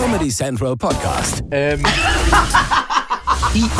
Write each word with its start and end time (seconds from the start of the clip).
Comedy 0.00 0.28
Central 0.30 0.76
Podcast. 0.76 1.42
Ähm, 1.50 1.82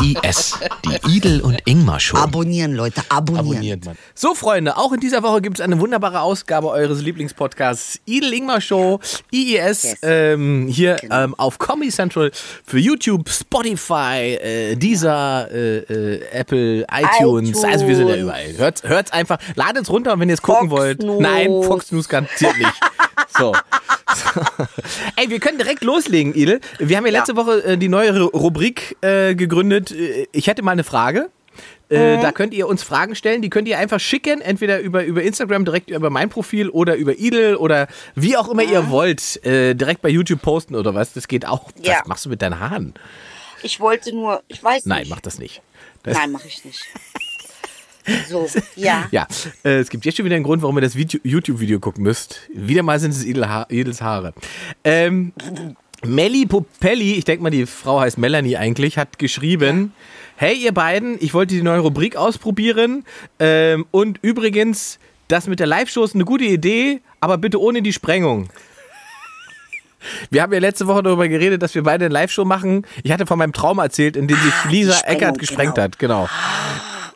IIS, 0.03 0.59
die 0.85 1.17
Idel 1.17 1.41
und 1.43 1.61
Ingmar 1.65 2.01
Show. 2.01 2.17
Abonnieren, 2.17 2.75
Leute, 2.75 3.03
abonnieren. 3.09 3.47
abonniert 3.49 3.85
man. 3.85 3.97
So, 4.17 4.35
Freunde, 4.35 4.77
auch 4.77 4.93
in 4.93 4.99
dieser 4.99 5.23
Woche 5.23 5.41
gibt 5.41 5.59
es 5.59 5.65
eine 5.65 5.79
wunderbare 5.79 6.21
Ausgabe 6.21 6.69
eures 6.71 7.01
Lieblingspodcasts 7.03 8.01
Idel 8.05 8.35
Ingmar 8.35 8.61
Show, 8.61 8.99
IIS, 9.31 9.83
Yes. 9.85 9.97
ähm, 10.03 10.67
hier 10.69 10.97
Genau. 10.97 11.23
ähm, 11.25 11.35
auf 11.39 11.59
Comedy 11.59 11.91
Central 11.93 12.33
für 12.65 12.79
YouTube, 12.81 13.29
Spotify, 13.29 14.35
äh, 14.43 14.75
Deezer, 14.75 15.49
äh, 15.53 15.79
äh, 15.79 16.21
Apple, 16.33 16.85
iTunes. 16.91 17.51
iTunes. 17.51 17.65
Also 17.65 17.87
wir 17.87 17.95
sind 17.95 18.09
ja 18.09 18.17
überall. 18.17 18.55
Hört, 18.57 18.83
hört's 18.83 19.13
einfach, 19.13 19.39
ladet's 19.55 19.89
runter 19.89 20.15
und 20.15 20.21
wenn 20.21 20.29
ihr 20.29 20.35
es 20.35 20.43
gucken 20.43 20.69
Fox 20.69 20.81
wollt. 20.81 21.03
News. 21.03 21.21
Nein, 21.21 21.49
Fox 21.63 21.93
News 21.93 22.09
garantiert 22.09 22.59
nicht. 22.59 22.73
So. 23.39 23.55
Ey, 25.17 25.31
wir 25.31 25.39
können 25.41 25.59
direkt 25.59 25.85
loslegen, 25.85 26.35
Idel. 26.35 26.61
Wir 26.79 26.97
haben 26.97 27.07
ja 27.07 27.13
letzte 27.13 27.37
Woche 27.37 27.63
äh, 27.65 27.79
die 27.79 27.89
neue 27.89 28.13
Ru- 28.13 28.31
Rubrik 28.37 28.97
äh, 29.03 29.35
gegründet. 29.35 29.91
Äh, 29.93 30.27
Ich 30.33 30.47
hätte 30.47 30.63
mal 30.63 30.73
eine 30.73 30.85
Frage. 30.85 31.31
Äh, 31.91 32.17
Mhm. 32.19 32.23
Da 32.23 32.33
könnt 32.33 32.53
ihr 32.53 32.69
uns 32.69 32.83
Fragen 32.83 33.15
stellen, 33.15 33.41
die 33.43 33.49
könnt 33.51 33.67
ihr 33.67 33.79
einfach 33.79 33.99
schicken, 33.99 34.41
entweder 34.43 34.79
über, 34.81 35.05
über 35.05 35.23
Instagram, 35.23 35.65
direkt 35.65 35.89
über 35.91 36.11
mein 36.11 36.29
Profil 36.29 36.69
oder 36.69 36.97
über 36.97 37.15
Idel 37.17 37.57
oder 37.57 37.89
wie 38.15 38.37
auch 38.37 38.49
immer 38.49 38.63
Mhm. 38.65 38.73
ihr 38.73 38.91
wollt, 38.91 39.43
äh, 39.45 39.75
direkt 39.75 40.03
bei 40.03 40.09
YouTube 40.11 40.43
posten 40.43 40.75
oder 40.75 40.95
was. 40.95 41.15
Das 41.15 41.29
geht 41.29 41.47
auch. 41.47 41.71
Ja. 41.83 42.01
Was 42.01 42.07
machst 42.07 42.25
du 42.27 42.29
mit 42.29 42.43
deinen 42.43 42.61
Haaren? 42.61 42.93
Ich 43.63 43.81
wollte 43.81 44.13
nur, 44.15 44.43
ich 44.49 44.63
weiß 44.63 44.85
Nein, 44.87 45.01
nicht. 45.01 45.11
mach 45.11 45.21
das 45.21 45.39
nicht. 45.39 45.63
Das, 46.03 46.17
Nein, 46.17 46.31
mache 46.31 46.47
ich 46.47 46.65
nicht. 46.65 46.81
So, 48.29 48.49
ja. 48.77 49.07
Ja, 49.11 49.27
äh, 49.65 49.79
es 49.79 49.91
gibt 49.91 50.05
jetzt 50.05 50.17
schon 50.17 50.25
wieder 50.25 50.37
einen 50.37 50.45
Grund, 50.45 50.63
warum 50.63 50.77
ihr 50.79 50.83
das 50.83 50.97
Video- 50.97 51.21
YouTube-Video 51.23 51.81
gucken 51.81 52.03
müsst. 52.05 52.41
Wieder 52.53 52.83
mal 52.83 52.99
sind 53.01 53.11
es 53.11 53.25
Idels 53.25 54.01
Haare. 54.01 54.33
Ähm, 54.85 55.33
Melli 56.05 56.47
Popelli, 56.47 57.15
ich 57.15 57.25
denke 57.25 57.43
mal, 57.43 57.51
die 57.51 57.67
Frau 57.67 58.01
heißt 58.01 58.19
Melanie 58.19 58.57
eigentlich, 58.57 58.99
hat 58.99 59.19
geschrieben: 59.19 59.93
Hey, 60.37 60.55
ihr 60.57 60.73
beiden, 60.73 61.17
ich 61.21 61.35
wollte 61.35 61.55
die 61.55 61.63
neue 61.63 61.81
Rubrik 61.81 62.17
ausprobieren. 62.17 63.05
Ähm, 63.41 63.85
und 63.91 64.19
übrigens, 64.23 64.99
das 65.27 65.47
mit 65.49 65.59
der 65.61 65.67
Live-Show 65.67 66.05
ist 66.05 66.15
eine 66.15 66.25
gute 66.25 66.45
Idee, 66.45 67.01
aber 67.21 67.37
bitte 67.39 67.61
ohne 67.61 67.83
die 67.83 67.93
Sprengung. 67.93 68.49
Wir 70.31 70.43
haben 70.43 70.53
ja 70.53 70.61
letzte 70.61 70.87
Woche 70.87 71.03
darüber 71.03 71.27
geredet, 71.27 71.61
dass 71.61 71.75
wir 71.75 71.83
beide 71.83 72.05
eine 72.05 72.15
Live-Show 72.15 72.45
machen. 72.45 72.87
Ich 73.03 73.11
hatte 73.11 73.27
von 73.27 73.37
meinem 73.37 73.53
Traum 73.53 73.79
erzählt, 73.79 74.17
in 74.17 74.29
dem 74.29 74.39
sich 74.39 74.53
Ah, 74.53 74.69
die 74.69 74.77
Lisa 74.77 75.01
Eckert 75.05 75.39
gesprengt 75.41 75.75
genau. 75.75 75.85
hat. 75.85 75.99
Genau. 75.99 76.29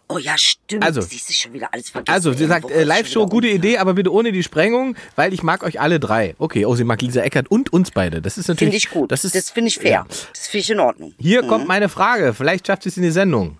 Oh 0.08 0.18
ja, 0.18 0.36
stimmt. 0.36 0.84
Also- 0.84 1.00
Siehst 1.00 1.28
du 1.28 1.32
schon 1.32 1.52
wieder 1.54 1.72
alles 1.72 1.90
vergessen. 1.90 2.14
Also, 2.14 2.32
sie 2.32 2.46
sagt, 2.46 2.70
äh, 2.70 2.84
Live-Show, 2.84 3.26
gute 3.26 3.46
rum. 3.48 3.56
Idee, 3.56 3.78
aber 3.78 3.94
bitte 3.94 4.12
ohne 4.12 4.30
die 4.32 4.42
Sprengung, 4.42 4.94
weil 5.16 5.32
ich 5.32 5.42
mag 5.42 5.62
euch 5.62 5.80
alle 5.80 5.98
drei. 6.00 6.34
Okay, 6.38 6.66
oh, 6.66 6.74
sie 6.74 6.84
mag 6.84 7.00
Lisa 7.00 7.22
Eckert 7.22 7.50
und 7.50 7.72
uns 7.72 7.90
beide. 7.90 8.20
Das 8.20 8.36
ist 8.36 8.48
natürlich. 8.48 8.72
Finde 8.72 8.76
ich 8.76 8.90
gut. 8.90 9.10
Das, 9.12 9.22
Das, 9.22 9.50
finde 9.50 9.68
ich 9.68 9.78
fair. 9.78 9.90
Ja. 9.90 10.06
Das 10.32 10.48
finde 10.48 10.58
ich 10.62 10.70
in 10.70 10.80
Ordnung. 10.80 11.14
Hier 11.18 11.42
kommt 11.46 11.66
meine 11.66 11.88
Frage. 11.88 12.34
Vielleicht 12.34 12.66
schafft 12.66 12.84
es 12.86 12.96
in 12.96 13.02
die 13.04 13.10
Sendung. 13.10 13.58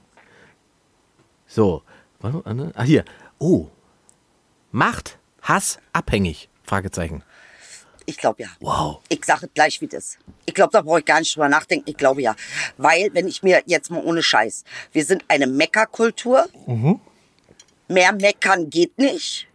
So. 1.47 1.83
Ah, 2.23 2.83
hier. 2.83 3.05
Oh. 3.39 3.69
Macht 4.71 5.19
Hass 5.43 5.79
abhängig? 5.93 6.49
Fragezeichen. 6.62 7.23
Ich 8.06 8.17
glaube 8.17 8.42
ja. 8.42 8.48
Wow. 8.61 9.00
Ich 9.08 9.25
sage 9.25 9.48
gleich, 9.53 9.81
wie 9.81 9.86
das. 9.86 10.19
Ich 10.47 10.55
glaube, 10.55 10.70
da 10.72 10.83
brauche 10.83 11.00
ich 11.00 11.05
gar 11.05 11.19
nicht 11.19 11.34
drüber 11.34 11.48
nachdenken. 11.48 11.89
Ich 11.89 11.97
glaube 11.97 12.22
ja. 12.22 12.34
Weil, 12.77 13.11
wenn 13.12 13.28
ich 13.28 13.42
mir 13.42 13.62
jetzt 13.67 13.91
mal 13.91 14.03
ohne 14.03 14.22
Scheiß, 14.22 14.64
wir 14.92 15.05
sind 15.05 15.25
eine 15.28 15.47
Meckerkultur. 15.47 16.47
Mhm. 16.67 17.00
Mehr 17.89 18.12
meckern 18.12 18.70
geht 18.70 18.98
nicht. 18.98 19.48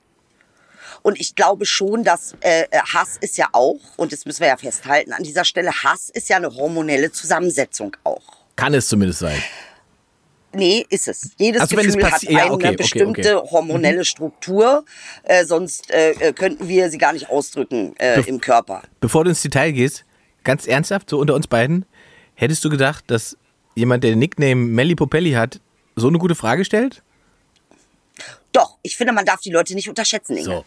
Und 1.02 1.20
ich 1.20 1.36
glaube 1.36 1.66
schon, 1.66 2.04
dass 2.04 2.36
äh, 2.42 2.64
äh, 2.64 2.80
Hass 2.94 3.18
ist 3.22 3.38
ja 3.38 3.48
auch, 3.54 3.80
und 3.96 4.12
das 4.12 4.26
müssen 4.26 4.42
wir 4.42 4.48
ja 4.48 4.58
festhalten 4.58 5.14
an 5.14 5.24
dieser 5.24 5.46
Stelle, 5.46 5.72
Hass 5.72 6.10
ist 6.10 6.30
ja 6.30 6.38
eine 6.38 6.54
hormonelle 6.54 7.12
Zusammensetzung 7.12 7.96
auch. 8.04 8.24
Kann 8.56 8.74
es 8.74 8.88
zumindest 8.88 9.20
sein. 9.20 9.42
Nee, 10.54 10.86
ist 10.90 11.08
es. 11.08 11.32
Jedes 11.38 11.62
Also 11.62 11.76
wenn 11.78 11.86
es 11.88 11.96
Gefühl 11.96 12.12
hat 12.12 12.22
passi- 12.22 12.32
ja, 12.32 12.44
eine 12.46 12.54
okay, 12.54 12.68
okay, 12.68 12.76
bestimmte 12.78 13.42
okay. 13.42 13.50
hormonelle 13.52 14.06
Struktur, 14.06 14.86
äh, 15.24 15.46
sonst 15.46 15.92
äh, 15.92 16.12
äh, 16.12 16.34
könnten 16.34 16.68
wir 16.68 16.90
sie 16.90 16.98
gar 16.98 17.14
nicht 17.14 17.30
ausdrücken 17.30 17.96
äh, 17.98 18.22
im 18.22 18.40
Körper. 18.42 18.82
Bevor 19.02 19.24
du 19.26 19.30
ins 19.32 19.42
Detail 19.42 19.72
gehst, 19.72 20.06
ganz 20.44 20.66
ernsthaft, 20.66 21.10
so 21.10 21.20
unter 21.20 21.36
uns 21.36 21.48
beiden, 21.48 21.86
hättest 22.36 22.64
du 22.66 22.70
gedacht, 22.70 23.04
dass 23.08 23.38
jemand, 23.76 24.04
der 24.04 24.12
den 24.12 24.20
Nickname 24.20 24.56
Melly 24.56 24.96
Popelli 24.96 25.34
hat, 25.34 25.60
so 25.96 26.08
eine 26.08 26.18
gute 26.18 26.34
Frage 26.36 26.64
stellt? 26.66 27.04
Doch, 28.54 28.78
ich 28.82 28.96
finde, 28.98 29.14
man 29.14 29.26
darf 29.26 29.42
die 29.42 29.52
Leute 29.52 29.76
nicht 29.76 29.90
unterschätzen, 29.90 30.34
Inge. 30.38 30.46
So. 30.46 30.66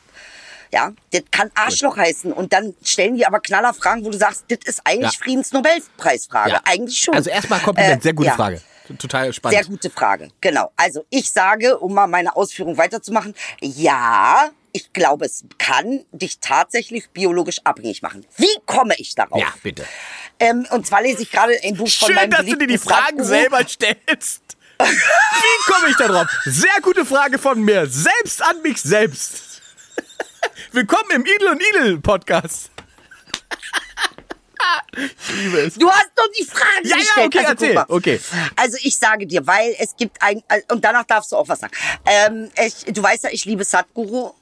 Ja, 0.73 0.93
das 1.11 1.23
kann 1.33 1.51
Arschloch 1.55 1.97
heißen. 1.97 2.33
Und 2.33 2.53
dann 2.53 2.75
stellen 2.85 3.17
die 3.17 3.27
aber 3.27 3.41
Knallerfragen, 3.41 4.05
wo 4.05 4.11
du 4.11 4.19
sagst, 4.19 4.45
das 4.49 4.59
ist 4.65 4.81
eigentlich 4.85 5.15
Ja. 5.15 5.19
Friedensnobelpreisfrage. 5.25 6.51
Ja. 6.53 6.61
Eigentlich 6.65 7.01
schon. 7.01 7.15
Also 7.15 7.31
erstmal 7.31 7.59
Kompliment, 7.61 8.01
Äh, 8.01 8.03
sehr 8.03 8.13
gute 8.13 8.29
ja. 8.29 8.37
Frage. 8.37 8.61
Total 8.99 9.33
spannend. 9.33 9.59
Sehr 9.59 9.69
gute 9.71 9.91
Frage, 9.91 10.29
genau. 10.41 10.73
Also 10.77 11.05
ich 11.11 11.31
sage, 11.31 11.79
um 11.79 11.95
mal 11.95 12.07
meine 12.07 12.35
Ausführung 12.37 12.77
weiterzumachen, 12.77 13.35
ja, 13.61 14.51
ich 14.73 14.93
glaube, 14.93 15.27
es 15.27 15.45
kann 15.59 16.05
dich 16.13 16.39
tatsächlich 16.41 17.11
biologisch 17.11 17.59
abhängig 17.65 18.03
machen. 18.03 18.27
Wie 18.37 18.49
komme 18.67 18.95
ich 18.99 19.15
darauf? 19.15 19.41
Ja, 19.41 19.53
bitte. 19.63 19.85
Ähm, 20.39 20.67
und 20.71 20.87
zwar 20.87 21.03
lese 21.03 21.23
ich 21.23 21.31
gerade 21.31 21.59
ein 21.63 21.77
Buch 21.77 21.89
von 21.89 22.07
Schön, 22.09 22.15
meinem 22.17 22.31
dass 22.31 22.47
du 22.47 22.57
dir 22.57 22.67
die 22.67 22.79
Fragen 22.79 23.23
Sadhguru. 23.23 23.25
selber 23.29 23.69
stellst. 23.69 24.57
Wie 24.79 25.73
komme 25.73 25.89
ich 25.91 25.97
da 25.97 26.09
drauf? 26.09 26.27
Sehr 26.45 26.81
gute 26.83 27.05
Frage 27.05 27.39
von 27.39 27.63
mir. 27.63 27.87
Selbst 27.87 28.43
an 28.43 28.63
mich 28.63 28.81
selbst. 28.81 29.61
Willkommen 30.73 31.11
im 31.15 31.23
Idel 31.27 31.49
und 31.49 31.63
Idel 31.75 32.01
Podcast. 32.01 32.71
Ich 34.97 35.37
liebe 35.37 35.59
es. 35.61 35.75
Du 35.75 35.91
hast 35.91 36.11
doch 36.17 36.29
die 36.39 36.45
Frage 36.45 36.69
Ja, 36.85 36.91
ja, 36.91 36.97
gestellt. 36.97 37.27
okay, 37.27 37.39
also, 37.39 37.51
erzähl. 37.51 37.85
Okay. 37.89 38.21
Also 38.57 38.79
ich 38.83 38.97
sage 38.99 39.27
dir, 39.27 39.47
weil 39.47 39.75
es 39.79 39.97
gibt 39.97 40.21
ein 40.21 40.43
und 40.71 40.85
danach 40.85 41.05
darfst 41.05 41.33
du 41.33 41.37
auch 41.37 41.49
was 41.49 41.61
sagen. 41.61 41.73
Ähm, 42.07 42.51
ich, 42.65 42.93
du 42.93 43.03
weißt 43.03 43.25
ja, 43.25 43.31
ich 43.33 43.45
liebe 43.45 43.65
Sadhguru 43.65 44.33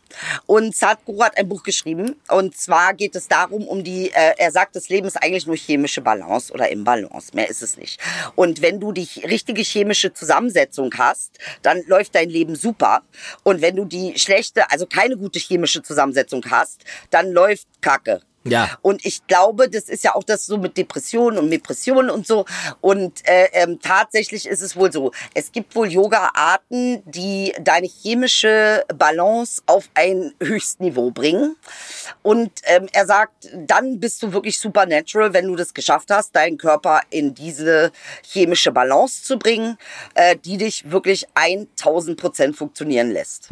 und 0.46 0.74
Sadhguru 0.74 1.22
hat 1.22 1.36
ein 1.36 1.48
Buch 1.48 1.62
geschrieben 1.62 2.16
und 2.28 2.56
zwar 2.56 2.94
geht 2.94 3.14
es 3.14 3.28
darum 3.28 3.68
um 3.68 3.84
die. 3.84 4.10
Äh, 4.10 4.34
er 4.38 4.50
sagt, 4.50 4.74
das 4.74 4.88
Leben 4.88 5.06
ist 5.06 5.16
eigentlich 5.22 5.46
nur 5.46 5.56
chemische 5.56 6.00
Balance 6.00 6.52
oder 6.52 6.70
Imbalance. 6.70 7.34
Mehr 7.34 7.48
ist 7.48 7.62
es 7.62 7.76
nicht. 7.76 8.00
Und 8.34 8.62
wenn 8.62 8.80
du 8.80 8.92
die 8.92 9.08
richtige 9.24 9.62
chemische 9.62 10.12
Zusammensetzung 10.14 10.92
hast, 10.96 11.38
dann 11.62 11.82
läuft 11.86 12.14
dein 12.14 12.30
Leben 12.30 12.56
super. 12.56 13.02
Und 13.42 13.60
wenn 13.60 13.76
du 13.76 13.84
die 13.84 14.18
schlechte, 14.18 14.70
also 14.70 14.86
keine 14.86 15.16
gute 15.16 15.38
chemische 15.38 15.82
Zusammensetzung 15.82 16.42
hast, 16.50 16.80
dann 17.10 17.30
läuft 17.32 17.66
Kacke. 17.82 18.22
Ja. 18.44 18.78
Und 18.82 19.04
ich 19.04 19.26
glaube, 19.26 19.68
das 19.68 19.84
ist 19.88 20.04
ja 20.04 20.14
auch 20.14 20.22
das 20.22 20.46
so 20.46 20.58
mit 20.58 20.76
Depressionen 20.76 21.38
und 21.38 21.50
Depressionen 21.50 22.10
und 22.10 22.26
so. 22.26 22.44
Und 22.80 23.26
äh, 23.28 23.48
ähm, 23.52 23.80
tatsächlich 23.80 24.46
ist 24.46 24.62
es 24.62 24.76
wohl 24.76 24.92
so, 24.92 25.12
es 25.34 25.52
gibt 25.52 25.74
wohl 25.74 25.90
Yoga-Arten, 25.90 27.02
die 27.04 27.52
deine 27.60 27.86
chemische 27.86 28.84
Balance 28.94 29.62
auf 29.66 29.88
ein 29.94 30.32
Höchstniveau 30.40 31.10
bringen. 31.10 31.56
Und 32.22 32.50
ähm, 32.64 32.88
er 32.92 33.06
sagt, 33.06 33.50
dann 33.54 34.00
bist 34.00 34.22
du 34.22 34.32
wirklich 34.32 34.58
supernatural, 34.58 35.32
wenn 35.32 35.46
du 35.46 35.56
das 35.56 35.74
geschafft 35.74 36.10
hast, 36.10 36.34
deinen 36.34 36.58
Körper 36.58 37.02
in 37.10 37.34
diese 37.34 37.92
chemische 38.22 38.72
Balance 38.72 39.24
zu 39.24 39.38
bringen, 39.38 39.76
äh, 40.14 40.36
die 40.36 40.56
dich 40.56 40.90
wirklich 40.90 41.26
1000 41.34 42.18
Prozent 42.18 42.56
funktionieren 42.56 43.10
lässt. 43.10 43.48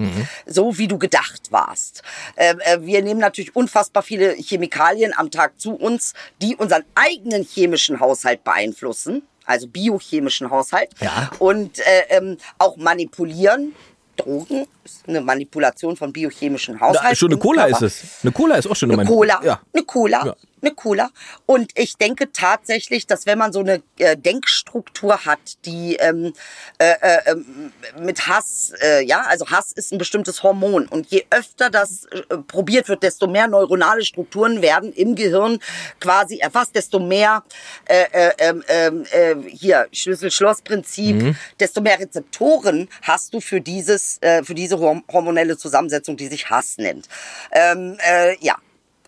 So 0.46 0.78
wie 0.78 0.88
du 0.88 0.98
gedacht 0.98 1.50
warst. 1.50 2.02
Äh, 2.36 2.54
äh, 2.60 2.80
wir 2.82 3.02
nehmen 3.02 3.20
natürlich 3.20 3.54
unfassbar 3.54 4.02
viele 4.02 4.34
Chemikalien 4.34 4.75
am 5.16 5.30
Tag 5.30 5.58
zu 5.60 5.74
uns, 5.74 6.14
die 6.42 6.56
unseren 6.56 6.84
eigenen 6.94 7.42
chemischen 7.42 8.00
Haushalt 8.00 8.44
beeinflussen, 8.44 9.22
also 9.44 9.66
biochemischen 9.68 10.50
Haushalt. 10.50 10.90
Ja. 11.00 11.30
Und 11.38 11.78
äh, 11.80 11.84
ähm, 12.10 12.36
auch 12.58 12.76
manipulieren. 12.76 13.74
Drogen 14.16 14.66
ist 14.82 15.06
eine 15.06 15.20
Manipulation 15.20 15.94
von 15.94 16.10
biochemischen 16.10 16.80
Haushalt. 16.80 17.04
Na, 17.10 17.14
schon 17.14 17.30
eine 17.30 17.38
Cola 17.38 17.66
ist 17.66 17.82
es. 17.82 18.02
Eine 18.22 18.32
Cola 18.32 18.56
ist 18.56 18.66
auch 18.66 18.74
schon 18.74 18.90
Eine 18.90 19.02
eine 19.02 19.10
Cola, 19.10 19.40
Ja. 19.44 19.60
eine 19.74 19.84
Cola, 19.84 20.24
Ja. 20.26 20.36
Eine 20.62 20.74
Cola. 20.74 21.10
Und 21.44 21.72
ich 21.74 21.96
denke 21.96 22.32
tatsächlich, 22.32 23.06
dass 23.06 23.26
wenn 23.26 23.38
man 23.38 23.52
so 23.52 23.60
eine 23.60 23.82
äh, 23.98 24.16
Denkstruktur 24.16 25.24
hat, 25.24 25.38
die 25.64 25.96
ähm, 25.96 26.32
äh, 26.78 26.94
äh, 27.00 27.30
ähm, 27.30 27.72
mit 27.98 28.26
Hass, 28.26 28.72
äh, 28.82 29.04
ja, 29.04 29.22
also 29.22 29.46
Hass 29.48 29.72
ist 29.72 29.92
ein 29.92 29.98
bestimmtes 29.98 30.42
Hormon. 30.42 30.86
Und 30.88 31.08
je 31.10 31.24
öfter 31.30 31.70
das 31.70 32.06
äh, 32.06 32.38
probiert 32.46 32.88
wird, 32.88 33.02
desto 33.02 33.26
mehr 33.26 33.46
neuronale 33.48 34.04
Strukturen 34.04 34.62
werden 34.62 34.92
im 34.92 35.14
Gehirn 35.14 35.58
quasi 36.00 36.38
erfasst, 36.38 36.74
desto 36.74 36.98
mehr 36.98 37.44
äh, 37.86 38.04
äh, 38.12 38.54
ähm, 38.68 39.04
äh, 39.10 39.34
hier 39.48 39.88
Schlüssel-Schloss-Prinzip, 39.92 41.36
desto 41.60 41.80
mehr 41.80 41.98
Rezeptoren 41.98 42.88
hast 43.02 43.34
du 43.34 43.40
für 43.40 43.60
dieses, 43.60 44.18
äh, 44.20 44.42
für 44.42 44.54
diese 44.54 44.76
horm- 44.76 45.04
hormonelle 45.12 45.56
Zusammensetzung, 45.56 46.16
die 46.16 46.28
sich 46.28 46.50
Hass 46.50 46.78
nennt. 46.78 47.08
Ähm, 47.52 47.96
äh, 48.00 48.36
ja, 48.40 48.56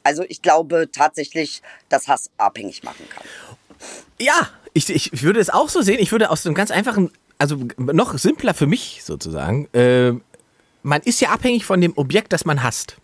also 0.09 0.25
ich 0.27 0.41
glaube 0.41 0.89
tatsächlich, 0.91 1.61
dass 1.91 2.09
Hass 2.09 2.31
abhängig 2.39 2.83
machen 2.83 3.07
kann. 3.11 3.25
Ja, 4.19 4.49
ich, 4.73 4.89
ich, 4.89 5.23
würde 5.23 5.39
es 5.39 5.51
auch 5.51 5.69
so 5.69 5.83
sehen. 5.83 5.99
Ich 6.01 6.13
würde 6.13 6.31
aus 6.31 6.47
einem 6.47 6.55
ganz 6.55 6.71
einfachen, 6.71 7.11
also 7.37 7.57
noch 7.77 8.17
simpler 8.17 8.55
für 8.55 8.67
mich 8.67 9.03
sozusagen, 9.05 9.69
äh, 9.75 10.15
man 10.83 11.03
ist 11.03 11.21
ja 11.21 11.29
abhängig 11.29 11.67
von 11.67 11.83
dem 11.83 11.93
Objekt, 11.99 12.33
das 12.33 12.47
man 12.47 12.63
hasst. 12.63 12.97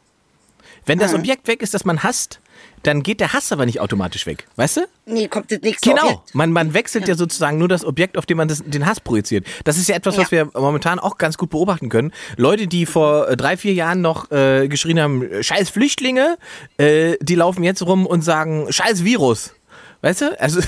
Wenn 0.87 0.99
das 0.99 1.15
Objekt 1.15 1.49
weg 1.49 1.63
ist, 1.63 1.75
das 1.75 1.85
man 1.85 2.03
hasst, 2.03 2.41
dann 2.83 3.03
geht 3.03 3.21
der 3.21 3.33
Hass 3.33 3.51
aber 3.51 3.67
nicht 3.67 3.81
automatisch 3.81 4.27
weg. 4.27 4.47
Weißt 4.57 4.77
du? 4.77 4.81
Nee, 5.07 5.29
kommt 5.29 5.51
das 5.51 5.61
nächste 5.63 5.89
Genau. 5.89 6.05
Objekt. 6.05 6.35
Man, 6.35 6.53
man 6.53 6.75
wechselt 6.75 7.09
ja. 7.09 7.15
sozusagen 7.15 7.59
nur 7.59 7.69
das 7.69 7.85
Objekt, 7.85 8.19
auf 8.19 8.27
dem 8.27 8.37
man 8.37 8.49
das, 8.49 8.63
den 8.65 8.87
Hass 8.87 9.01
projiziert. 9.01 9.47
Das 9.65 9.79
ist 9.79 9.89
ja 9.89 9.97
etwas, 9.97 10.19
was 10.19 10.31
wir 10.31 10.51
momentan 10.55 10.99
auch 10.99 11.17
ganz 11.17 11.39
gut 11.39 11.51
beobachten 11.51 11.89
können. 11.89 12.13
Leute, 12.37 12.67
die 12.67 12.87
vor 12.87 13.29
äh, 13.29 13.37
drei, 13.37 13.57
vier 13.57 13.73
Jahren 13.73 14.03
noch 14.03 14.31
äh, 14.31 14.69
geschrien 14.69 15.01
haben, 15.01 15.27
scheiß 15.43 15.71
Flüchtlinge, 15.71 16.37
äh, 16.77 17.17
die 17.21 17.35
laufen 17.35 17.65
jetzt 17.65 17.83
rum 17.83 18.07
und 18.07 18.23
sagen, 18.23 18.67
scheiß 18.71 19.05
Virus. 19.05 19.55
Weißt 20.03 20.21
du? 20.21 20.41
Also 20.41 20.61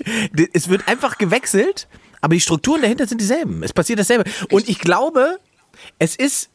es 0.52 0.68
wird 0.68 0.86
einfach 0.86 1.18
gewechselt, 1.18 1.88
aber 2.20 2.34
die 2.34 2.40
Strukturen 2.40 2.82
dahinter 2.82 3.06
sind 3.06 3.20
dieselben. 3.20 3.62
Es 3.64 3.72
passiert 3.72 3.98
dasselbe. 3.98 4.24
Und 4.50 4.68
ich 4.68 4.78
glaube, 4.78 5.38
es 5.98 6.14
ist 6.14 6.50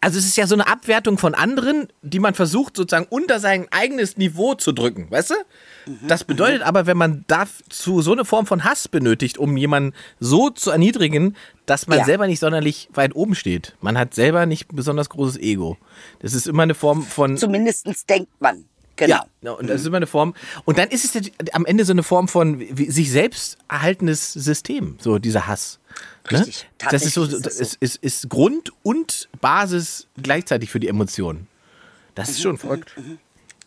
also 0.00 0.18
es 0.18 0.24
ist 0.26 0.36
ja 0.36 0.46
so 0.46 0.54
eine 0.54 0.66
Abwertung 0.68 1.18
von 1.18 1.34
anderen, 1.34 1.88
die 2.02 2.18
man 2.20 2.34
versucht 2.34 2.76
sozusagen 2.76 3.06
unter 3.10 3.40
sein 3.40 3.66
eigenes 3.70 4.16
Niveau 4.16 4.54
zu 4.54 4.72
drücken, 4.72 5.10
weißt 5.10 5.30
du? 5.30 5.34
Das 6.06 6.24
bedeutet 6.24 6.62
aber, 6.62 6.86
wenn 6.86 6.96
man 6.96 7.24
dazu 7.26 8.02
so 8.02 8.12
eine 8.12 8.24
Form 8.24 8.46
von 8.46 8.64
Hass 8.64 8.88
benötigt, 8.88 9.38
um 9.38 9.56
jemanden 9.56 9.94
so 10.20 10.50
zu 10.50 10.70
erniedrigen, 10.70 11.34
dass 11.66 11.86
man 11.86 11.98
Ja. 11.98 12.04
selber 12.04 12.26
nicht 12.26 12.40
sonderlich 12.40 12.88
weit 12.92 13.16
oben 13.16 13.34
steht. 13.34 13.74
Man 13.80 13.96
hat 13.98 14.14
selber 14.14 14.46
nicht 14.46 14.68
besonders 14.74 15.08
großes 15.08 15.38
Ego. 15.38 15.76
Das 16.20 16.34
ist 16.34 16.46
immer 16.46 16.62
eine 16.62 16.74
Form 16.74 17.02
von 17.02 17.36
Zumindestens 17.36 18.06
denkt 18.06 18.30
man. 18.40 18.64
Genau. 18.96 19.22
ja, 19.42 19.52
und 19.52 19.68
das 19.70 19.80
ist 19.82 19.86
immer 19.86 19.98
eine 19.98 20.08
Form. 20.08 20.34
Und 20.64 20.76
dann 20.76 20.88
ist 20.88 21.04
es 21.14 21.30
am 21.52 21.64
Ende 21.64 21.84
so 21.84 21.92
eine 21.92 22.02
Form 22.02 22.26
von 22.26 22.60
sich 22.74 23.10
selbst 23.12 23.56
erhaltenes 23.68 24.32
System, 24.32 24.96
so 25.00 25.18
dieser 25.18 25.46
Hass. 25.46 25.78
Ne? 26.32 26.46
Das 26.90 27.04
ist 27.04 27.14
so, 27.14 27.24
ist 27.24 27.46
das 27.46 27.56
so. 27.56 27.62
ist, 27.62 27.74
ist, 27.80 27.96
ist 28.02 28.28
Grund 28.28 28.72
und 28.82 29.28
Basis 29.40 30.06
gleichzeitig 30.22 30.70
für 30.70 30.80
die 30.80 30.88
Emotionen. 30.88 31.46
Das 32.14 32.28
Mhm, 32.28 32.32
ist 32.34 32.42
schon 32.42 32.58
verrückt. 32.58 32.94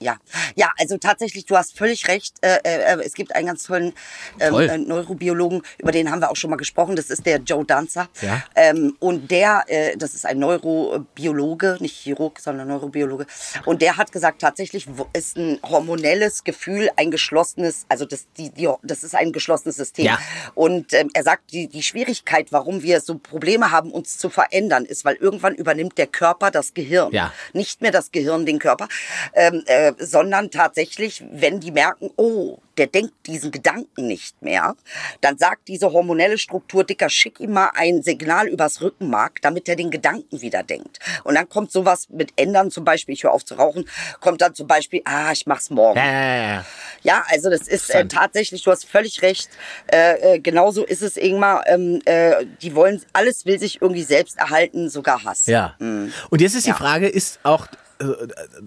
Ja, 0.01 0.17
ja, 0.55 0.71
also 0.79 0.97
tatsächlich, 0.97 1.45
du 1.45 1.55
hast 1.55 1.77
völlig 1.77 2.07
recht. 2.07 2.35
Äh, 2.41 2.57
äh, 2.63 3.01
es 3.03 3.13
gibt 3.13 3.35
einen 3.35 3.47
ganz 3.47 3.63
tollen 3.63 3.93
ähm, 4.39 4.59
äh, 4.59 4.77
Neurobiologen, 4.77 5.61
über 5.77 5.91
den 5.91 6.11
haben 6.11 6.21
wir 6.21 6.31
auch 6.31 6.35
schon 6.35 6.49
mal 6.49 6.55
gesprochen. 6.55 6.95
Das 6.95 7.09
ist 7.09 7.25
der 7.25 7.37
Joe 7.37 7.63
Danzer. 7.63 8.09
Ja. 8.21 8.43
Ähm, 8.55 8.95
und 8.99 9.29
der, 9.29 9.63
äh, 9.67 9.95
das 9.97 10.13
ist 10.13 10.25
ein 10.25 10.39
Neurobiologe, 10.39 11.77
nicht 11.79 11.95
Chirurg, 11.95 12.39
sondern 12.39 12.67
Neurobiologe. 12.67 13.27
Und 13.65 13.81
der 13.81 13.97
hat 13.97 14.11
gesagt, 14.11 14.41
tatsächlich 14.41 14.87
ist 15.13 15.37
ein 15.37 15.59
hormonelles 15.63 16.43
Gefühl 16.43 16.89
ein 16.95 17.11
geschlossenes, 17.11 17.85
also 17.87 18.05
das, 18.05 18.25
die, 18.37 18.49
die, 18.49 18.69
das 18.83 19.03
ist 19.03 19.15
ein 19.15 19.31
geschlossenes 19.31 19.75
System. 19.75 20.05
Ja. 20.05 20.19
Und 20.55 20.93
ähm, 20.93 21.09
er 21.13 21.23
sagt, 21.23 21.51
die, 21.51 21.67
die 21.67 21.83
Schwierigkeit, 21.83 22.51
warum 22.51 22.81
wir 22.81 23.01
so 23.01 23.17
Probleme 23.17 23.71
haben, 23.71 23.91
uns 23.91 24.17
zu 24.17 24.29
verändern, 24.29 24.85
ist, 24.85 25.05
weil 25.05 25.15
irgendwann 25.15 25.55
übernimmt 25.55 25.97
der 25.97 26.07
Körper 26.07 26.49
das 26.51 26.73
Gehirn. 26.73 27.11
Ja. 27.11 27.31
Nicht 27.53 27.81
mehr 27.81 27.91
das 27.91 28.11
Gehirn 28.11 28.45
den 28.45 28.59
Körper, 28.59 28.87
ähm, 29.33 29.63
äh, 29.65 29.90
sondern 29.99 30.51
tatsächlich, 30.51 31.23
wenn 31.31 31.59
die 31.59 31.71
merken, 31.71 32.09
oh, 32.17 32.59
der 32.77 32.87
denkt 32.87 33.13
diesen 33.27 33.51
Gedanken 33.51 34.07
nicht 34.07 34.41
mehr, 34.41 34.75
dann 35.19 35.37
sagt 35.37 35.67
diese 35.67 35.91
hormonelle 35.91 36.37
Struktur, 36.37 36.83
Dicker, 36.83 37.09
schick 37.09 37.39
ihm 37.39 37.51
mal 37.51 37.69
ein 37.75 38.01
Signal 38.01 38.47
übers 38.47 38.81
Rückenmark, 38.81 39.41
damit 39.41 39.67
er 39.69 39.75
den 39.75 39.91
Gedanken 39.91 40.41
wieder 40.41 40.63
denkt. 40.63 40.99
Und 41.23 41.35
dann 41.35 41.47
kommt 41.49 41.71
sowas 41.71 42.07
mit 42.09 42.31
Ändern, 42.37 42.71
zum 42.71 42.83
Beispiel, 42.85 43.13
ich 43.13 43.23
höre 43.23 43.33
auf 43.33 43.45
zu 43.45 43.55
rauchen, 43.55 43.85
kommt 44.19 44.41
dann 44.41 44.55
zum 44.55 44.67
Beispiel, 44.67 45.01
ah, 45.05 45.31
ich 45.31 45.45
mach's 45.45 45.69
morgen. 45.69 45.97
Ja, 45.99 46.65
ja, 47.03 47.23
also 47.29 47.49
das 47.49 47.67
ist 47.67 47.89
äh, 47.89 48.07
tatsächlich, 48.07 48.63
du 48.63 48.71
hast 48.71 48.85
völlig 48.85 49.21
recht. 49.21 49.49
Äh, 49.91 50.35
äh, 50.35 50.39
genauso 50.39 50.85
ist 50.85 51.01
es, 51.01 51.17
Ingmar. 51.17 51.67
Ähm, 51.67 52.01
äh, 52.05 52.45
die 52.61 52.73
wollen, 52.75 53.01
alles 53.13 53.45
will 53.45 53.59
sich 53.59 53.81
irgendwie 53.81 54.03
selbst 54.03 54.37
erhalten, 54.37 54.89
sogar 54.89 55.23
Hass. 55.23 55.47
Ja. 55.47 55.75
Und 55.79 56.41
jetzt 56.41 56.55
ist 56.55 56.65
die 56.65 56.69
Ja. 56.69 56.75
Frage, 56.75 57.07
ist 57.07 57.39
auch, 57.43 57.67
äh, 57.67 57.69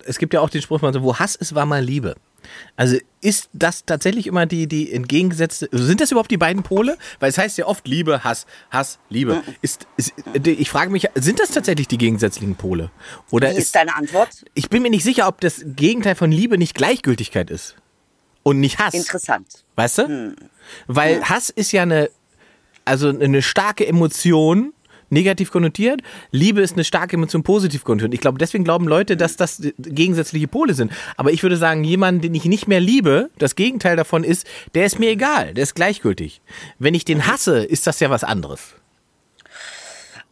es 0.05 0.19
gibt 0.19 0.35
ja 0.35 0.41
auch 0.41 0.51
den 0.51 0.63
Spruch, 0.63 0.83
man 0.83 0.93
so, 0.93 1.03
wo 1.03 1.17
Hass 1.17 1.35
ist, 1.35 1.55
war 1.55 1.67
mal 1.67 1.83
Liebe. 1.83 2.15
Also 2.77 2.99
ist 3.21 3.49
das 3.53 3.85
tatsächlich 3.85 4.27
immer 4.27 4.47
die, 4.47 4.67
die 4.67 4.93
entgegengesetzte, 4.93 5.69
also 5.73 5.85
sind 5.85 6.01
das 6.01 6.11
überhaupt 6.11 6.31
die 6.31 6.37
beiden 6.37 6.63
Pole? 6.63 6.99
Weil 7.21 7.31
es 7.31 7.39
heißt 7.39 7.57
ja 7.59 7.67
oft 7.67 7.89
Liebe, 7.89 8.23
Hass, 8.23 8.47
Hass, 8.71 8.99
Liebe. 9.09 9.43
Ist, 9.63 9.87
ist, 9.97 10.13
ich 10.45 10.69
frage 10.69 10.91
mich, 10.91 11.09
sind 11.15 11.41
das 11.41 11.51
tatsächlich 11.51 11.89
die 11.89 11.99
gegensätzlichen 11.99 12.55
Pole? 12.57 12.91
Oder 13.31 13.51
Wie 13.51 13.57
ist 13.57 13.75
deine 13.75 13.95
Antwort? 13.97 14.45
ich 14.55 14.69
bin 14.69 14.83
mir 14.83 14.91
nicht 14.91 15.05
sicher, 15.05 15.27
ob 15.27 15.41
das 15.41 15.63
Gegenteil 15.65 16.15
von 16.15 16.31
Liebe 16.31 16.59
nicht 16.59 16.75
Gleichgültigkeit 16.75 17.51
ist. 17.51 17.77
Und 18.43 18.61
nicht 18.61 18.79
Hass. 18.79 18.93
Interessant. 18.93 19.65
Weißt 19.75 19.99
du? 19.99 20.37
Weil 20.87 21.23
Hass 21.25 21.49
ist 21.49 21.73
ja 21.73 21.83
eine, 21.83 22.11
also 22.85 23.09
eine 23.09 23.41
starke 23.41 23.87
Emotion, 23.87 24.74
negativ 25.11 25.51
konnotiert. 25.51 26.01
Liebe 26.31 26.61
ist 26.61 26.75
eine 26.75 26.85
starke 26.85 27.17
Emotion, 27.17 27.43
positiv 27.43 27.85
konnotiert. 27.85 28.15
Ich 28.15 28.21
glaube, 28.21 28.39
deswegen 28.39 28.65
glauben 28.65 28.87
Leute, 28.87 29.17
dass 29.17 29.37
das 29.37 29.63
gegensätzliche 29.79 30.49
Pole 30.49 30.75
sind. 30.75 30.93
Aber 31.17 31.33
ich 31.33 31.43
würde 31.43 31.57
sagen, 31.57 31.85
jemanden, 31.85 32.23
den 32.23 32.35
ich 32.35 32.45
nicht 32.45 32.69
mehr 32.69 32.81
liebe, 32.81 33.31
das 33.39 33.57
Gegenteil 33.57 33.97
davon 33.97 34.25
ist, 34.25 34.47
der 34.75 34.87
ist 34.87 34.99
mir 34.99 35.11
egal, 35.11 35.55
der 35.55 35.63
ist 35.63 35.75
gleichgültig. 35.75 36.41
Wenn 36.79 36.95
ich 36.95 37.05
den 37.05 37.27
hasse, 37.27 37.65
ist 37.65 37.87
das 37.87 38.01
ja 38.01 38.11
was 38.11 38.25
anderes. 38.25 38.75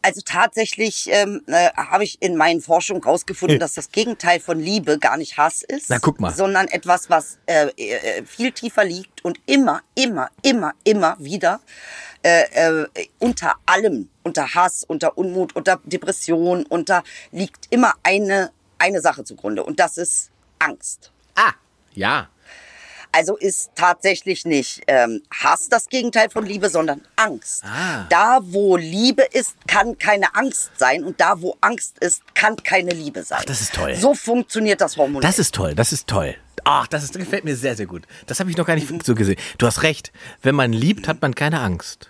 Also 0.03 0.21
tatsächlich 0.23 1.09
ähm, 1.11 1.41
äh, 1.47 1.71
habe 1.75 2.03
ich 2.03 2.21
in 2.21 2.35
meinen 2.35 2.61
Forschungen 2.61 3.01
herausgefunden, 3.01 3.59
dass 3.59 3.73
das 3.73 3.91
Gegenteil 3.91 4.39
von 4.39 4.59
Liebe 4.59 4.99
gar 4.99 5.17
nicht 5.17 5.37
Hass 5.37 5.63
ist, 5.63 5.89
Na, 5.89 5.97
guck 5.97 6.19
mal. 6.19 6.31
sondern 6.31 6.67
etwas, 6.67 7.09
was 7.09 7.39
äh, 7.47 7.69
äh, 7.77 8.23
viel 8.23 8.51
tiefer 8.51 8.83
liegt 8.83 9.23
und 9.25 9.39
immer, 9.45 9.81
immer, 9.95 10.29
immer, 10.41 10.73
immer 10.83 11.15
wieder 11.19 11.61
äh, 12.21 12.83
äh, 12.83 12.87
unter 13.19 13.55
allem, 13.65 14.09
unter 14.23 14.53
Hass, 14.53 14.83
unter 14.83 15.17
Unmut, 15.17 15.55
unter 15.55 15.79
Depression, 15.85 16.65
unter 16.65 17.03
liegt 17.31 17.67
immer 17.71 17.93
eine 18.03 18.51
eine 18.83 19.01
Sache 19.01 19.23
zugrunde 19.23 19.63
und 19.63 19.79
das 19.79 19.97
ist 19.97 20.29
Angst. 20.59 21.11
Ah, 21.35 21.53
ja. 21.93 22.29
Also 23.15 23.37
ist 23.37 23.69
tatsächlich 23.75 24.43
nicht 24.43 24.81
ähm, 24.87 25.21
Hass 25.31 25.69
das 25.69 25.87
Gegenteil 25.87 26.31
von 26.31 26.45
Liebe, 26.45 26.69
sondern 26.69 27.01
Angst. 27.15 27.63
Ah. 27.63 28.07
Da, 28.09 28.39
wo 28.41 28.75
Liebe 28.75 29.21
ist, 29.31 29.55
kann 29.67 29.97
keine 29.99 30.35
Angst 30.35 30.71
sein 30.77 31.03
und 31.03 31.21
da, 31.21 31.39
wo 31.39 31.55
Angst 31.61 31.99
ist, 31.99 32.23
kann 32.33 32.55
keine 32.57 32.91
Liebe 32.91 33.21
sein. 33.23 33.37
Ach, 33.41 33.45
das 33.45 33.61
ist 33.61 33.73
toll. 33.75 33.95
So 33.95 34.15
funktioniert 34.15 34.81
das 34.81 34.97
Hormon. 34.97 35.21
Das 35.21 35.37
ist 35.37 35.53
toll, 35.53 35.75
das 35.75 35.93
ist 35.93 36.07
toll. 36.07 36.35
Ach, 36.63 36.87
das, 36.87 37.03
ist, 37.03 37.13
das 37.13 37.19
gefällt 37.19 37.45
mir 37.45 37.55
sehr, 37.55 37.75
sehr 37.75 37.85
gut. 37.85 38.07
Das 38.25 38.39
habe 38.39 38.49
ich 38.49 38.57
noch 38.57 38.65
gar 38.65 38.75
nicht 38.75 38.87
so 39.05 39.13
gesehen. 39.15 39.39
Du 39.59 39.67
hast 39.67 39.83
recht. 39.83 40.11
Wenn 40.41 40.55
man 40.55 40.73
liebt, 40.73 41.07
hat 41.07 41.21
man 41.21 41.35
keine 41.35 41.59
Angst. 41.59 42.09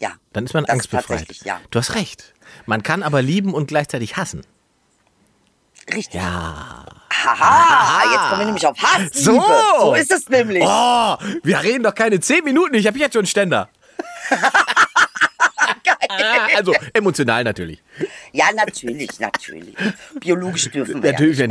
ja. 0.00 0.12
Dann 0.32 0.44
ist 0.44 0.54
man 0.54 0.64
angstbefreit. 0.64 1.28
ja. 1.44 1.60
Du 1.70 1.78
hast 1.78 1.94
recht. 1.94 2.34
Man 2.66 2.82
kann 2.82 3.02
aber 3.02 3.22
lieben 3.22 3.54
und 3.54 3.66
gleichzeitig 3.66 4.16
hassen. 4.16 4.42
Richtig. 5.92 6.14
Ja. 6.14 6.84
Haha, 7.24 8.12
jetzt 8.12 8.28
kommen 8.28 8.40
wir 8.40 8.46
nämlich 8.46 8.66
auf 8.66 8.76
Hass. 8.82 9.10
So. 9.12 9.42
So 9.80 9.94
ist 9.94 10.10
es 10.10 10.28
nämlich. 10.28 10.62
Oh, 10.64 11.16
wir 11.42 11.62
reden 11.62 11.84
doch 11.84 11.94
keine 11.94 12.20
zehn 12.20 12.44
Minuten. 12.44 12.74
Ich 12.74 12.86
habe 12.86 12.98
jetzt 12.98 13.12
schon 13.12 13.20
einen 13.20 13.26
Ständer. 13.26 13.68
also 16.56 16.74
emotional 16.92 17.44
natürlich. 17.44 17.82
Ja, 18.32 18.46
natürlich, 18.54 19.20
natürlich. 19.20 19.74
Biologisch 20.20 20.70
dürfen 20.70 21.02
wir 21.02 21.12
Natürlich 21.12 21.42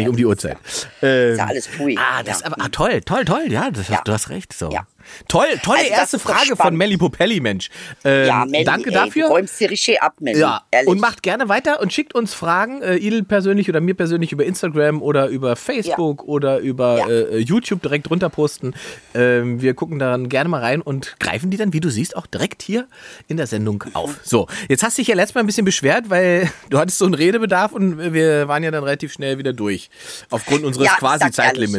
ja 4.67 4.85
ja 5.19 5.19
Ja. 5.19 5.25
toll. 5.27 5.45
Ja, 5.45 5.49
Ja. 5.51 5.55
Ja. 5.55 5.61
Tolle 5.61 5.79
Also 5.79 5.91
erste 5.91 6.19
Frage 6.19 6.55
von. 6.55 6.75
Melly 6.75 6.97
Popelli, 6.97 7.39
Mensch. 7.39 7.69
Ähm, 8.03 8.27
Ja, 8.27 8.45
Melli, 8.45 8.63
danke 8.63 8.89
ey, 8.89 8.93
dafür. 8.95 9.27
Du 9.27 9.33
räumst 9.33 9.59
die 9.59 9.65
Riche 9.65 10.01
ab, 10.01 10.15
Melli. 10.19 10.39
Ja, 10.39 10.61
Ehrlich. 10.71 10.87
und 10.89 10.99
macht 10.99 11.23
gerne 11.23 11.49
weiter 11.49 11.81
und 11.81 11.91
schickt 11.93 12.13
uns 12.15 12.33
Fragen, 12.33 12.81
äh, 12.81 12.95
Idel 12.95 13.23
persönlich 13.23 13.69
oder 13.69 13.81
mir 13.81 13.93
persönlich 13.95 14.31
über 14.31 14.45
Instagram 14.45 15.01
oder 15.01 15.27
über 15.27 15.55
Facebook 15.55 16.23
oder 16.23 16.59
über 16.59 16.99
Ja. 16.99 17.07
äh, 17.09 17.37
YouTube 17.39 17.81
direkt 17.81 18.09
drunter 18.09 18.29
posten. 18.29 18.73
Ähm, 19.13 19.61
wir 19.61 19.73
gucken 19.73 19.99
dann 19.99 20.29
gerne 20.29 20.49
mal 20.49 20.61
rein 20.61 20.81
und 20.81 21.15
greifen 21.19 21.49
die 21.49 21.57
dann, 21.57 21.73
wie 21.73 21.79
du 21.79 21.89
siehst, 21.89 22.15
auch 22.15 22.27
direkt 22.27 22.61
hier 22.61 22.87
in 23.27 23.37
der 23.37 23.47
Sendung 23.47 23.83
auf. 23.93 24.19
So, 24.23 24.47
jetzt 24.69 24.83
hast 24.83 24.97
du 24.97 25.01
dich 25.01 25.07
ja 25.09 25.15
letztes 25.15 25.35
Mal 25.35 25.41
ein 25.41 25.47
bisschen 25.47 25.65
beschwert, 25.65 26.09
weil 26.09 26.49
du 26.69 26.77
hattest 26.79 26.97
so 26.99 27.05
einen 27.05 27.13
Redebedarf 27.13 27.71
und 27.71 28.13
wir 28.13 28.47
waren 28.47 28.63
ja 28.63 28.71
dann 28.71 28.83
relativ 28.83 29.11
schnell 29.13 29.37
wieder 29.37 29.53
durch. 29.53 29.89
Aufgrund 30.29 30.63
unseres 30.63 30.87
Ja, 30.87 30.95
quasi 30.97 31.19
sag's 31.25 31.37
ehrlich. 31.37 31.71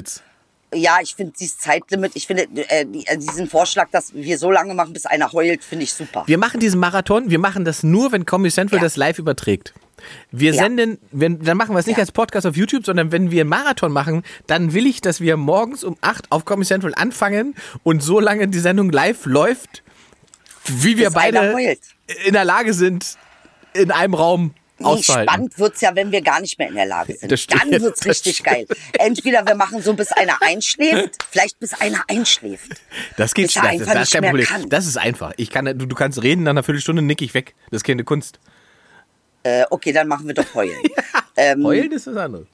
Ja, 0.75 0.99
ich 1.03 1.15
finde 1.15 1.33
dieses 1.39 1.59
Zeitlimit, 1.59 2.13
ich 2.15 2.27
finde 2.27 2.45
äh, 2.55 2.83
äh, 2.83 3.17
diesen 3.19 3.49
Vorschlag, 3.49 3.89
dass 3.91 4.15
wir 4.15 4.39
so 4.39 4.51
lange 4.51 4.75
machen, 4.75 4.93
bis 4.93 5.05
einer 5.07 5.33
heult, 5.33 5.63
finde 5.65 5.85
ich 5.85 5.93
super. 5.93 6.25
Wir 6.27 6.39
machen 6.39 6.61
diesen 6.61 6.81
Marathon, 6.81 7.31
wir 7.31 7.39
machen 7.39 7.65
das 7.65 7.83
nur, 7.83 8.13
wenn 8.13 8.25
Comedy 8.25 8.51
Central 8.53 8.79
Ja. 8.79 8.83
das 8.85 8.97
live 8.97 9.19
überträgt. 9.19 9.75
Wir 10.31 10.53
Ja. 10.53 10.63
senden, 10.63 10.99
wenn, 11.13 11.39
dann 11.41 11.57
machen 11.57 11.75
wir 11.75 11.79
es 11.79 11.87
nicht 11.87 11.97
Ja. 11.99 12.03
als 12.03 12.11
Podcast 12.13 12.47
auf 12.47 12.57
YouTube, 12.57 12.85
sondern 12.87 13.13
wenn 13.13 13.31
wir 13.31 13.43
einen 13.43 13.51
Marathon 13.51 13.93
machen, 13.93 14.23
dann 14.47 14.73
will 14.73 14.87
ich, 14.87 15.01
dass 15.01 15.21
wir 15.21 15.37
morgens 15.37 15.85
um 15.85 15.97
8 16.01 16.33
auf 16.33 16.45
Comedy 16.45 16.67
Central 16.67 16.93
anfangen 16.97 17.55
und 17.83 18.03
so 18.03 18.19
lange 18.19 18.49
die 18.49 18.59
Sendung 18.59 18.91
live 18.91 19.27
läuft, 19.27 19.83
wie 20.67 20.97
wir 20.97 21.07
Bis 21.07 21.15
beide 21.15 21.55
in 22.25 22.33
der 22.33 22.45
Lage 22.45 22.73
sind, 22.75 23.17
in 23.75 23.91
einem 23.91 24.15
Raum 24.15 24.55
Nee, 24.83 25.03
spannend 25.03 25.59
wird's 25.59 25.81
ja, 25.81 25.95
wenn 25.95 26.13
wir 26.13 26.23
gar 26.23 26.41
nicht 26.41 26.59
mehr 26.59 26.69
in 26.69 26.75
der 26.75 26.87
Lage 26.87 27.15
sind. 27.15 27.31
Dann 27.53 27.71
wird's 27.81 28.01
das 28.01 28.09
richtig 28.09 28.43
geil. 28.43 28.67
Entweder 28.99 29.47
wir 29.47 29.55
machen 29.55 29.83
so, 29.83 29.95
bis 29.95 30.13
einer 30.13 30.41
einschläft, 30.41 31.17
vielleicht 31.31 31.59
bis 31.61 31.75
einer 31.75 32.05
einschläft. 32.09 32.81
Das 33.17 33.35
geht 33.35 33.55
er 33.57 33.63
das, 33.63 33.79
das, 33.79 33.89
ist 33.89 33.95
nicht 33.95 34.13
kein 34.13 34.25
Problem. 34.25 34.47
kann. 34.47 34.69
Das 34.69 34.87
ist 34.87 34.97
einfach. 34.97 35.33
Ich 35.37 35.51
kann, 35.51 35.65
du, 35.67 35.87
du 35.87 35.95
kannst 35.95 36.23
reden, 36.23 36.45
nach 36.45 36.51
einer 36.51 36.63
Viertelstunde 36.63 37.03
nick 37.03 37.23
ich 37.23 37.35
weg. 37.35 37.55
Das 37.71 37.79
ist 37.79 37.85
keine 37.85 38.05
Kunst. 38.05 38.39
Äh, 39.43 39.65
okay, 39.71 39.93
dann 39.93 40.09
machen 40.09 40.27
wir 40.27 40.35
doch 40.35 40.55
heulen. 40.55 40.79
ähm, 41.37 41.65
Heulen 41.65 41.91
ist 41.93 42.07
was 42.07 42.17
anderes. 42.17 42.47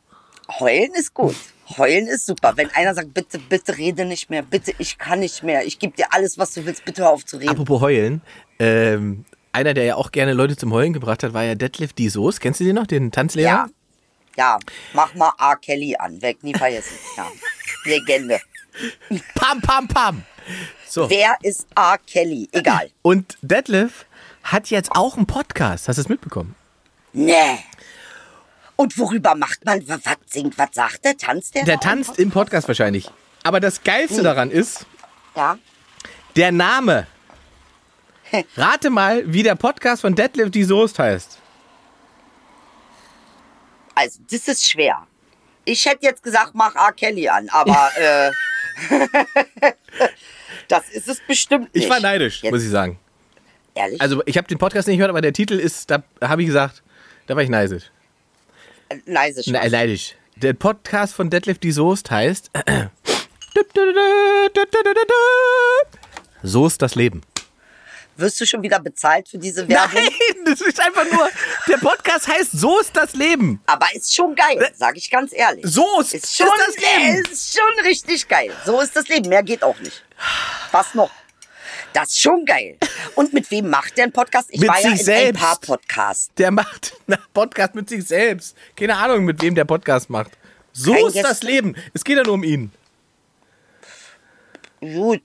Heulen 0.59 0.95
ist 0.95 1.13
gut. 1.13 1.37
Heulen 1.77 2.07
ist 2.07 2.25
super. 2.25 2.55
Wenn 2.57 2.71
einer 2.71 2.95
sagt, 2.95 3.13
bitte, 3.13 3.39
bitte 3.39 3.77
rede 3.77 4.07
nicht 4.07 4.31
mehr, 4.31 4.43
bitte, 4.43 4.73
ich 4.79 4.97
kann 4.97 5.21
nicht 5.21 5.43
mehr, 5.43 5.67
ich 5.67 5.79
gebe 5.79 5.95
dir 5.95 6.07
alles, 6.11 6.39
was 6.39 6.55
du 6.55 6.65
willst, 6.65 6.85
bitte 6.87 7.03
hör 7.03 7.11
auf 7.11 7.27
zu 7.27 7.37
reden. 7.37 7.51
Apropos 7.51 7.83
heulen, 7.83 8.23
ähm, 8.59 9.27
einer, 9.53 9.75
der 9.75 9.85
ja 9.85 9.95
auch 9.97 10.13
gerne 10.13 10.33
Leute 10.33 10.57
zum 10.57 10.73
Heulen 10.73 10.93
gebracht 10.93 11.23
hat, 11.23 11.33
war 11.33 11.45
ja 11.45 11.55
Detlef 11.55 11.93
die 11.93 12.09
Soos. 12.09 12.41
Kennst 12.41 12.61
du 12.61 12.65
den 12.65 12.75
noch, 12.77 12.87
den 12.87 13.11
Tanzlehrer? 13.13 13.49
Ja. 13.49 13.69
Ja, 14.37 14.59
mach 14.93 15.15
mal 15.15 15.33
R. 15.41 15.57
Kelly 15.57 15.97
an, 15.99 16.23
weg 16.23 16.45
nie 16.45 16.55
vergessen. 16.55 16.97
Ja. 17.17 17.27
Legende. 17.85 18.39
Pam, 19.35 19.61
pam, 19.61 19.89
pam. 19.89 20.23
So. 20.89 21.11
Wer 21.11 21.37
ist 21.43 21.67
R. 21.75 21.99
Kelly? 22.07 22.49
Egal. 22.53 22.91
Und 23.03 23.37
Detlef 23.43 24.07
hat 24.45 24.71
jetzt 24.71 24.93
auch 24.93 25.17
einen 25.17 25.27
Podcast. 25.27 25.89
Hast 25.89 25.97
du 25.97 26.03
es 26.03 26.09
mitbekommen? 26.09 26.55
Nee. 27.13 27.59
Und 28.77 28.97
worüber 28.97 29.35
macht 29.35 29.65
man, 29.65 29.83
was 29.89 30.01
singt, 30.27 30.57
was 30.57 30.69
sagt 30.73 31.05
der? 31.05 31.17
Tanzt 31.17 31.57
der? 31.57 31.65
Der 31.65 31.81
tanzt 31.81 32.17
im 32.21 32.31
Podcast 32.31 32.69
wahrscheinlich. 32.69 33.11
Aber 33.43 33.59
das 33.59 33.83
Geilste 33.83 34.23
daran 34.23 34.53
ist, 34.53 34.87
Ja. 35.35 35.59
der 36.37 36.53
Name. 36.53 37.09
Rate 38.57 38.91
mal, 38.91 39.23
wie 39.33 39.43
der 39.43 39.55
Podcast 39.55 40.03
von 40.03 40.15
Detlef 40.15 40.51
die 40.51 40.65
Soest 40.65 40.99
heißt. 40.99 41.39
Also, 43.95 44.21
das 44.31 44.47
ist 44.49 44.71
schwer. 44.71 45.07
Ich 45.65 45.85
hätte 45.85 46.05
jetzt 46.07 46.23
gesagt, 46.23 46.53
mach 46.55 46.75
R. 46.75 46.93
Kelly 46.93 47.29
an, 47.29 47.49
aber 47.51 47.91
äh, 47.99 48.31
das 50.69 50.89
ist 50.91 51.09
es 51.09 51.21
bestimmt 51.27 51.75
nicht. 51.75 51.85
Ich 51.85 51.91
war 51.91 52.01
neidisch, 52.01 52.43
Jetzt, 52.43 52.53
muss 52.53 52.63
ich 52.63 52.71
sagen. 52.71 52.99
Ehrlich? 53.75 54.01
Also 54.01 54.23
ich 54.27 54.37
habe 54.37 54.47
den 54.49 54.59
Podcast 54.59 54.89
nicht 54.89 54.97
gehört, 54.97 55.11
aber 55.11 55.21
der 55.21 55.33
Titel 55.33 55.55
ist, 55.59 55.91
da 55.91 56.03
habe 56.23 56.43
ich 56.43 56.47
gesagt, 56.47 56.83
da 57.27 57.37
war 57.37 57.43
ich 57.43 57.49
neidisch. 57.51 57.91
leise 59.07 59.43
Na, 59.47 59.59
Spaß. 59.61 59.73
neidisch. 59.73 60.15
Der 60.37 60.53
Podcast 60.55 61.15
von 61.15 61.31
Detlef 61.31 61.59
die 61.59 61.73
Soest 61.73 62.11
heißt 62.11 62.51
Soest 66.43 66.81
das 66.83 66.95
Leben. 66.95 67.23
Wirst 68.19 68.41
du 68.41 68.47
schon 68.47 68.63
wieder 68.63 68.81
bezahlt 68.81 69.29
für 69.29 69.39
diese 69.39 69.69
Werbung? 69.69 69.95
Nein, 69.95 70.45
das 70.45 70.61
ist 70.61 70.81
einfach 70.81 71.05
nur, 71.11 71.29
der 71.69 71.77
Podcast 71.77 72.27
heißt 72.27 72.51
Soest 72.51 72.91
das 72.97 73.13
Leben. 73.15 73.61
Aber 73.67 73.87
ist 73.95 74.13
schon 74.13 74.35
geil, 74.35 74.71
sag 74.75 74.97
ich 74.97 75.09
ganz 75.09 75.33
ehrlich. 75.33 75.65
Soest 75.65 76.15
ist 76.15 76.37
schon, 76.37 76.49
ist 76.49 76.67
das 76.67 76.77
Leben. 76.77 77.23
Ist 77.31 77.57
schon 77.57 77.85
richtig 77.87 78.27
geil. 78.27 78.53
So 78.67 78.81
ist 78.81 78.97
das 78.97 79.07
Leben. 79.07 79.29
Mehr 79.29 79.45
geht 79.45 79.63
auch 79.63 79.79
nicht. 79.79 80.05
Was 80.73 80.95
noch? 80.95 81.13
Das 81.93 82.09
ist 82.09 82.21
schon 82.21 82.45
geil. 82.45 82.77
Und 83.15 83.33
mit 83.33 83.49
wem 83.53 83.71
macht 83.71 83.97
der 83.97 84.05
einen 84.05 84.13
Podcast? 84.13 84.49
Ich 84.51 84.61
Mit 84.61 84.69
war 84.69 84.81
ja 84.81 84.91
sich 84.91 84.99
in 84.99 85.05
selbst. 85.07 85.41
ein 85.41 85.47
paar 85.49 85.61
Podcasts. 85.61 86.31
Der 86.37 86.51
macht 86.51 86.95
einen 87.07 87.19
Podcast 87.33 87.77
mit 87.77 87.89
sich 87.89 88.05
selbst. 88.05 88.57
Keine 88.75 88.97
Ahnung, 88.97 89.25
mit 89.27 89.41
wem 89.41 89.55
der 89.55 89.65
Podcast 89.65 90.11
macht. 90.11 90.33
So 90.73 90.93
Kein 90.93 91.07
ist 91.07 91.13
Gäste. 91.15 91.29
das 91.29 91.43
Leben. 91.45 91.77
Es 91.95 92.03
geht 92.03 92.17
ja 92.17 92.25
nur 92.25 92.35
um 92.35 92.43
ihn. 92.43 92.73
Gut. 94.81 95.23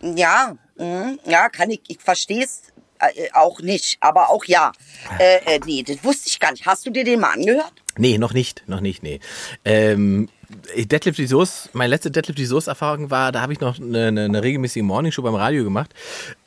Ja, 0.00 0.56
mhm. 0.78 1.18
ja, 1.24 1.48
kann 1.48 1.70
ich, 1.70 1.80
ich 1.88 1.98
verstehe 2.00 2.44
es 2.44 2.62
äh, 2.98 3.30
auch 3.32 3.60
nicht, 3.60 3.98
aber 4.00 4.30
auch 4.30 4.44
ja. 4.44 4.72
Äh, 5.18 5.56
äh, 5.56 5.60
nee, 5.64 5.82
das 5.82 6.02
wusste 6.04 6.28
ich 6.28 6.40
gar 6.40 6.52
nicht. 6.52 6.66
Hast 6.66 6.86
du 6.86 6.90
dir 6.90 7.04
den 7.04 7.20
mal 7.20 7.32
angehört? 7.32 7.72
Nee, 7.98 8.18
noch 8.18 8.34
nicht, 8.34 8.62
noch 8.66 8.80
nicht, 8.80 9.02
nee. 9.02 9.20
Ähm, 9.64 10.28
Deadlift 10.76 11.18
die 11.18 11.26
Soße, 11.26 11.70
meine 11.72 11.90
letzte 11.90 12.10
Deadlift 12.10 12.38
die 12.38 12.46
Soße 12.46 12.70
Erfahrung 12.70 13.10
war, 13.10 13.32
da 13.32 13.40
habe 13.40 13.52
ich 13.52 13.60
noch 13.60 13.80
eine, 13.80 14.08
eine, 14.08 14.24
eine 14.24 14.42
regelmäßige 14.42 14.82
Morningshow 14.82 15.22
beim 15.22 15.34
Radio 15.34 15.64
gemacht. 15.64 15.92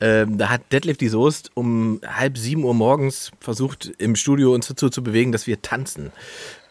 Ähm, 0.00 0.38
da 0.38 0.48
hat 0.48 0.72
Deadlift 0.72 1.00
die 1.00 1.08
Soße 1.08 1.50
um 1.54 2.00
halb 2.06 2.38
sieben 2.38 2.64
Uhr 2.64 2.74
morgens 2.74 3.32
versucht, 3.40 3.92
im 3.98 4.16
Studio 4.16 4.54
uns 4.54 4.68
dazu 4.68 4.88
zu 4.90 5.02
bewegen, 5.02 5.32
dass 5.32 5.46
wir 5.46 5.60
tanzen. 5.60 6.12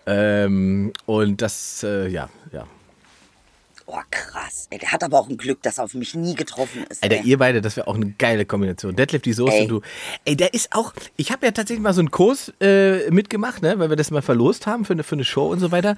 Ähm, 0.05 0.93
und 1.05 1.41
das, 1.41 1.83
äh, 1.83 2.07
ja, 2.07 2.29
ja. 2.51 2.65
Oh, 3.91 4.01
krass. 4.11 4.67
Ey, 4.69 4.77
der 4.77 4.91
hat 4.91 5.03
aber 5.03 5.17
auch 5.17 5.29
ein 5.29 5.37
Glück, 5.37 5.63
dass 5.63 5.79
er 5.79 5.85
auf 5.85 5.95
mich 5.95 6.13
nie 6.13 6.35
getroffen 6.35 6.85
ist. 6.89 7.01
Alter, 7.01 7.15
ey. 7.15 7.23
ihr 7.23 7.39
beide, 7.39 7.59
das 7.59 7.75
wäre 7.75 7.87
auch 7.87 7.95
eine 7.95 8.11
geile 8.11 8.45
Kombination. 8.45 8.95
Deadlift 8.95 9.25
die 9.25 9.33
Soße 9.33 9.51
Ey. 9.51 9.61
und 9.63 9.67
du. 9.69 9.81
Ey, 10.25 10.35
der 10.35 10.53
ist 10.53 10.75
auch. 10.75 10.93
Ich 11.17 11.31
habe 11.31 11.47
ja 11.47 11.51
tatsächlich 11.51 11.81
mal 11.81 11.93
so 11.93 12.01
einen 12.01 12.11
Kurs 12.11 12.53
äh, 12.61 13.09
mitgemacht, 13.09 13.63
ne, 13.63 13.79
weil 13.79 13.89
wir 13.89 13.95
das 13.95 14.11
mal 14.11 14.21
verlost 14.21 14.67
haben 14.67 14.85
für 14.85 14.93
eine, 14.93 15.03
für 15.03 15.15
eine 15.15 15.23
Show 15.23 15.47
und 15.47 15.59
so 15.59 15.71
weiter. 15.71 15.97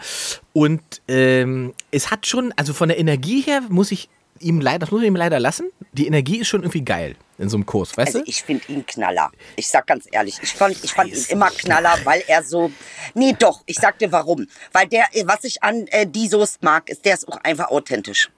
Und 0.54 0.82
ähm, 1.10 1.74
es 1.92 2.12
hat 2.12 2.28
schon, 2.28 2.54
also 2.56 2.72
von 2.72 2.88
der 2.88 2.98
Energie 2.98 3.42
her 3.42 3.62
muss 3.68 3.92
ich 3.92 4.08
ihm 4.40 4.62
leider, 4.62 4.80
das 4.80 4.92
muss 4.92 5.02
ich 5.02 5.08
ihm 5.08 5.16
leider 5.18 5.42
lassen. 5.42 5.70
Die 5.92 6.08
Energie 6.08 6.38
ist 6.38 6.48
schon 6.48 6.62
irgendwie 6.62 6.86
geil 6.86 7.18
in 7.42 7.50
so 7.50 7.58
einem 7.58 7.66
Kurs, 7.66 7.98
weißt 7.98 8.08
Also 8.16 8.20
du? 8.20 8.26
ich 8.30 8.44
finde 8.44 8.64
ihn 8.72 8.86
Knaller. 8.86 9.32
Ich 9.56 9.68
sag 9.68 9.88
ganz 9.88 10.06
ehrlich, 10.12 10.38
ich 10.42 10.54
fand, 10.54 10.82
ich 10.84 10.94
fand 10.94 11.12
ihn 11.12 11.26
immer. 11.30 11.50
Knaller, 11.50 11.96
weil 12.04 12.24
er 12.28 12.44
so. 12.44 12.72
Nee, 13.14 13.36
doch, 13.38 13.64
ich 13.66 13.76
sag 13.78 14.00
dir 14.00 14.12
warum. 14.12 14.48
Weil 14.72 14.88
der, 14.88 15.06
was 15.26 15.44
ich 15.44 15.62
an 15.64 15.88
äh, 15.88 16.06
die 16.08 16.28
Soest 16.28 16.64
mag, 16.64 16.90
ist, 16.90 17.04
der 17.06 17.16
ist 17.16 17.28
auch 17.28 17.38
einfach 17.44 17.70
authentisch. 17.70 18.30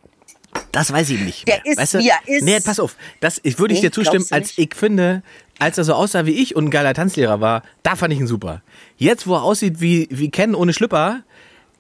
Das 0.72 0.92
weiß 0.92 1.10
ich 1.10 1.20
nicht. 1.20 1.48
Der 1.48 1.56
mehr. 1.64 1.66
ist, 1.66 1.78
weißt 1.80 1.94
du? 1.96 2.00
wie 2.00 2.10
er 2.10 2.20
ist. 2.28 2.44
Nee, 2.44 2.60
pass 2.60 2.80
auf. 2.80 2.96
Das 3.20 3.40
ich, 3.44 3.58
würde 3.60 3.74
ich 3.74 3.82
Nee, 3.82 3.88
dir 3.88 3.92
zustimmen, 3.92 4.26
als 4.32 4.54
ich 4.58 4.76
finde, 4.76 5.24
als 5.60 5.78
er 5.78 5.84
so 5.84 5.94
aussah 5.94 6.26
wie 6.26 6.32
ich 6.32 6.56
und 6.56 6.66
ein 6.66 6.70
geiler 6.72 6.94
Tanzlehrer 6.94 7.42
war, 7.42 7.64
da 7.82 7.96
fand 7.96 8.14
ich 8.14 8.20
ihn 8.20 8.28
super. 8.28 8.62
Jetzt, 8.98 9.26
wo 9.28 9.36
er 9.36 9.44
aussieht 9.44 9.82
wie, 9.82 10.08
wie 10.12 10.30
Ken 10.30 10.54
ohne 10.56 10.74
Schlüpper, 10.74 11.24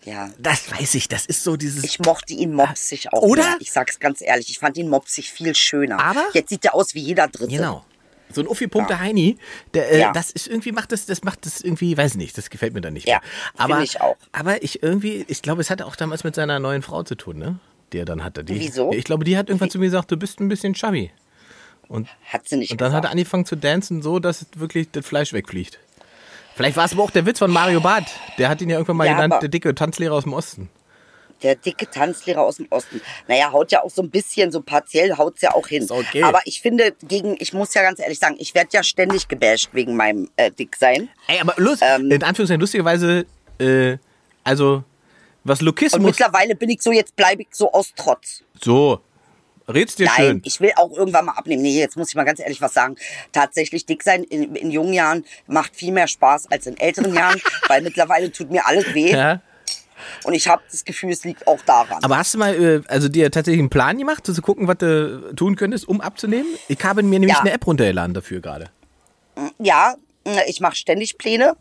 Ja. 0.05 0.29
das 0.37 0.69
weiß 0.71 0.95
ich. 0.95 1.07
Das 1.07 1.25
ist 1.25 1.43
so 1.43 1.55
dieses. 1.57 1.83
Ich 1.83 1.99
mochte 1.99 2.33
ihn 2.33 2.53
mopsig 2.53 3.11
auch. 3.13 3.21
Oder? 3.21 3.43
Mehr. 3.43 3.57
Ich 3.59 3.71
sag's 3.71 3.99
ganz 3.99 4.21
ehrlich, 4.21 4.49
ich 4.49 4.59
fand 4.59 4.77
ihn 4.77 4.89
mopsig 4.89 5.31
viel 5.31 5.55
schöner. 5.55 5.99
Aber- 5.99 6.25
Jetzt 6.33 6.49
sieht 6.49 6.65
er 6.65 6.75
aus 6.75 6.93
wie 6.93 6.99
jeder 7.01 7.27
Dritte. 7.27 7.55
Genau. 7.55 7.85
So 8.31 8.41
ein 8.41 8.47
Uffi-Punkte 8.47 8.99
Heini, 8.99 9.37
der, 9.75 9.91
äh, 9.91 9.99
Ja. 9.99 10.11
das 10.11 10.31
ist 10.31 10.47
irgendwie, 10.47 10.71
macht 10.71 10.91
das, 10.91 11.05
das 11.05 11.23
macht 11.23 11.45
das 11.45 11.61
irgendwie, 11.61 11.95
weiß 11.95 12.15
nicht, 12.15 12.35
das 12.35 12.49
gefällt 12.49 12.73
mir 12.73 12.81
dann 12.81 12.93
nicht 12.93 13.07
Ja, 13.07 13.19
mehr. 13.19 13.21
Aber, 13.57 13.73
finde 13.75 13.83
ich 13.83 14.01
auch. 14.01 14.17
Aber 14.31 14.63
ich 14.63 14.81
irgendwie, 14.81 15.23
ich 15.27 15.43
glaube, 15.43 15.61
es 15.61 15.69
hatte 15.69 15.85
auch 15.85 15.95
damals 15.95 16.23
mit 16.23 16.33
seiner 16.33 16.57
neuen 16.59 16.81
Frau 16.81 17.03
zu 17.03 17.13
tun, 17.15 17.37
ne? 17.37 17.59
Die 17.91 17.99
er 17.99 18.05
dann 18.05 18.23
hatte. 18.23 18.43
Die, 18.43 18.59
Wieso? 18.59 18.91
Ich 18.91 19.03
glaube, 19.03 19.23
die 19.23 19.37
hat 19.37 19.49
irgendwann 19.49 19.69
zu 19.69 19.77
mir 19.77 19.85
gesagt, 19.85 20.09
du 20.09 20.17
bist 20.17 20.39
ein 20.39 20.49
bisschen 20.49 20.73
chubby. 20.73 21.11
Und, 21.87 22.07
Hat 22.25 22.47
sie 22.47 22.55
nicht 22.57 22.71
und 22.71 22.81
dann 22.81 22.87
hat 22.87 22.99
er 22.99 23.01
gesagt. 23.01 23.11
angefangen 23.13 23.45
zu 23.45 23.55
dancen, 23.55 24.01
so 24.01 24.17
dass 24.17 24.47
wirklich 24.55 24.89
das 24.91 25.05
Fleisch 25.05 25.31
wegfliegt. 25.31 25.77
Vielleicht 26.55 26.77
war 26.77 26.85
es 26.85 26.93
aber 26.93 27.03
auch 27.03 27.11
der 27.11 27.25
Witz 27.25 27.39
von 27.39 27.51
Mario 27.51 27.79
Barth. 27.81 28.11
Der 28.37 28.49
hat 28.49 28.61
ihn 28.61 28.69
ja 28.69 28.75
irgendwann 28.77 28.97
mal 28.97 29.07
Ja, 29.07 29.13
genannt, 29.15 29.41
der 29.41 29.49
dicke 29.49 29.73
Tanzlehrer 29.73 30.13
aus 30.13 30.23
dem 30.23 30.33
Osten. 30.33 30.69
Der 31.41 31.55
dicke 31.55 31.89
Tanzlehrer 31.89 32.41
aus 32.41 32.55
dem 32.57 32.67
Osten. 32.69 33.01
Naja, 33.27 33.51
haut 33.51 33.71
ja 33.71 33.83
auch 33.83 33.89
so 33.89 34.01
ein 34.01 34.09
bisschen, 34.09 34.51
so 34.51 34.61
partiell 34.61 35.17
haut's 35.17 35.41
ja 35.41 35.53
auch 35.53 35.67
hin. 35.67 35.85
Okay. 35.89 36.23
Aber 36.23 36.39
ich 36.45 36.61
finde, 36.61 36.93
gegen, 37.03 37.35
ich 37.39 37.51
muss 37.53 37.73
ja 37.73 37.81
ganz 37.81 37.99
ehrlich 37.99 38.19
sagen, 38.19 38.35
ich 38.39 38.55
werde 38.55 38.69
ja 38.71 38.83
ständig 38.83 39.27
gebasht 39.27 39.69
wegen 39.73 39.95
meinem 39.97 40.29
äh, 40.37 40.51
Dicksein. 40.51 41.09
Ey, 41.27 41.39
aber 41.41 41.53
lust, 41.57 41.81
Ähm. 41.85 42.09
in 42.11 42.23
Anführungszeichen 42.23 42.61
lustigerweise, 42.61 43.25
äh, 43.59 43.97
also, 44.45 44.83
was 45.43 45.59
Und 45.59 45.65
Lokismus, 45.65 46.01
mittlerweile 46.01 46.55
bin 46.55 46.69
ich 46.69 46.81
so, 46.81 46.91
jetzt 46.93 47.15
bleibe 47.15 47.41
ich 47.41 47.49
so 47.51 47.71
aus 47.73 47.91
Trotz. 47.95 48.43
so, 48.61 49.01
red's 49.67 49.95
dir 49.95 50.05
Nein, 50.05 50.15
schön. 50.17 50.41
ich 50.45 50.59
will 50.59 50.71
auch 50.75 50.91
irgendwann 50.91 51.25
mal 51.25 51.33
abnehmen. 51.33 51.61
Nee, 51.61 51.79
jetzt 51.79 51.95
muss 51.97 52.09
ich 52.09 52.15
mal 52.15 52.23
ganz 52.23 52.39
ehrlich 52.39 52.61
was 52.61 52.73
sagen. 52.73 52.95
Tatsächlich 53.31 53.85
dick 53.85 54.03
sein 54.03 54.23
in, 54.23 54.55
in 54.55 54.71
jungen 54.71 54.93
Jahren 54.93 55.25
macht 55.47 55.75
viel 55.75 55.91
mehr 55.91 56.07
Spaß 56.07 56.51
als 56.51 56.67
in 56.67 56.77
älteren 56.77 57.13
Jahren, 57.13 57.41
weil 57.67 57.81
mittlerweile 57.81 58.31
tut 58.31 58.51
mir 58.51 58.65
alles 58.65 58.93
weh. 58.93 59.11
Ja. 59.11 59.41
Und 60.25 60.33
ich 60.33 60.47
habe 60.49 60.61
das 60.69 60.83
Gefühl, 60.83 61.11
es 61.11 61.23
liegt 61.23 61.47
auch 61.47 61.61
daran. 61.61 62.03
Aber 62.03 62.17
hast 62.17 62.33
du 62.33 62.37
mal, 62.37 62.53
äh, 62.61 62.81
also 62.87 63.07
dir 63.07 63.31
tatsächlich 63.31 63.59
einen 63.59 63.69
Plan 63.69 63.97
gemacht, 63.97 64.25
zu 64.25 64.41
gucken, 64.41 64.67
was 64.67 64.77
du 64.79 65.33
tun 65.35 65.55
könntest, 65.55 65.87
um 65.87 66.01
abzunehmen? 66.01 66.47
Ich 66.67 66.83
habe 66.83 67.03
mir 67.03 67.19
nämlich 67.19 67.31
Ja. 67.37 67.39
eine 67.41 67.51
App 67.51 67.65
runtergeladen 67.65 68.13
dafür 68.13 68.41
gerade. 68.41 68.69
ja, 69.59 69.95
ich 70.47 70.59
mache 70.61 70.75
ständig 70.75 71.17
Pläne 71.17 71.55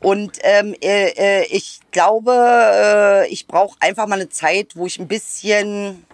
und 0.00 0.38
ähm, 0.42 0.74
äh, 0.80 1.10
äh, 1.42 1.46
ich 1.50 1.80
glaube, 1.92 2.32
äh, 2.34 3.28
ich 3.28 3.46
brauche 3.46 3.76
einfach 3.80 4.06
mal 4.08 4.16
eine 4.16 4.28
Zeit, 4.28 4.72
wo 4.74 4.86
ich 4.86 4.98
ein 4.98 5.06
bisschen, 5.08 6.04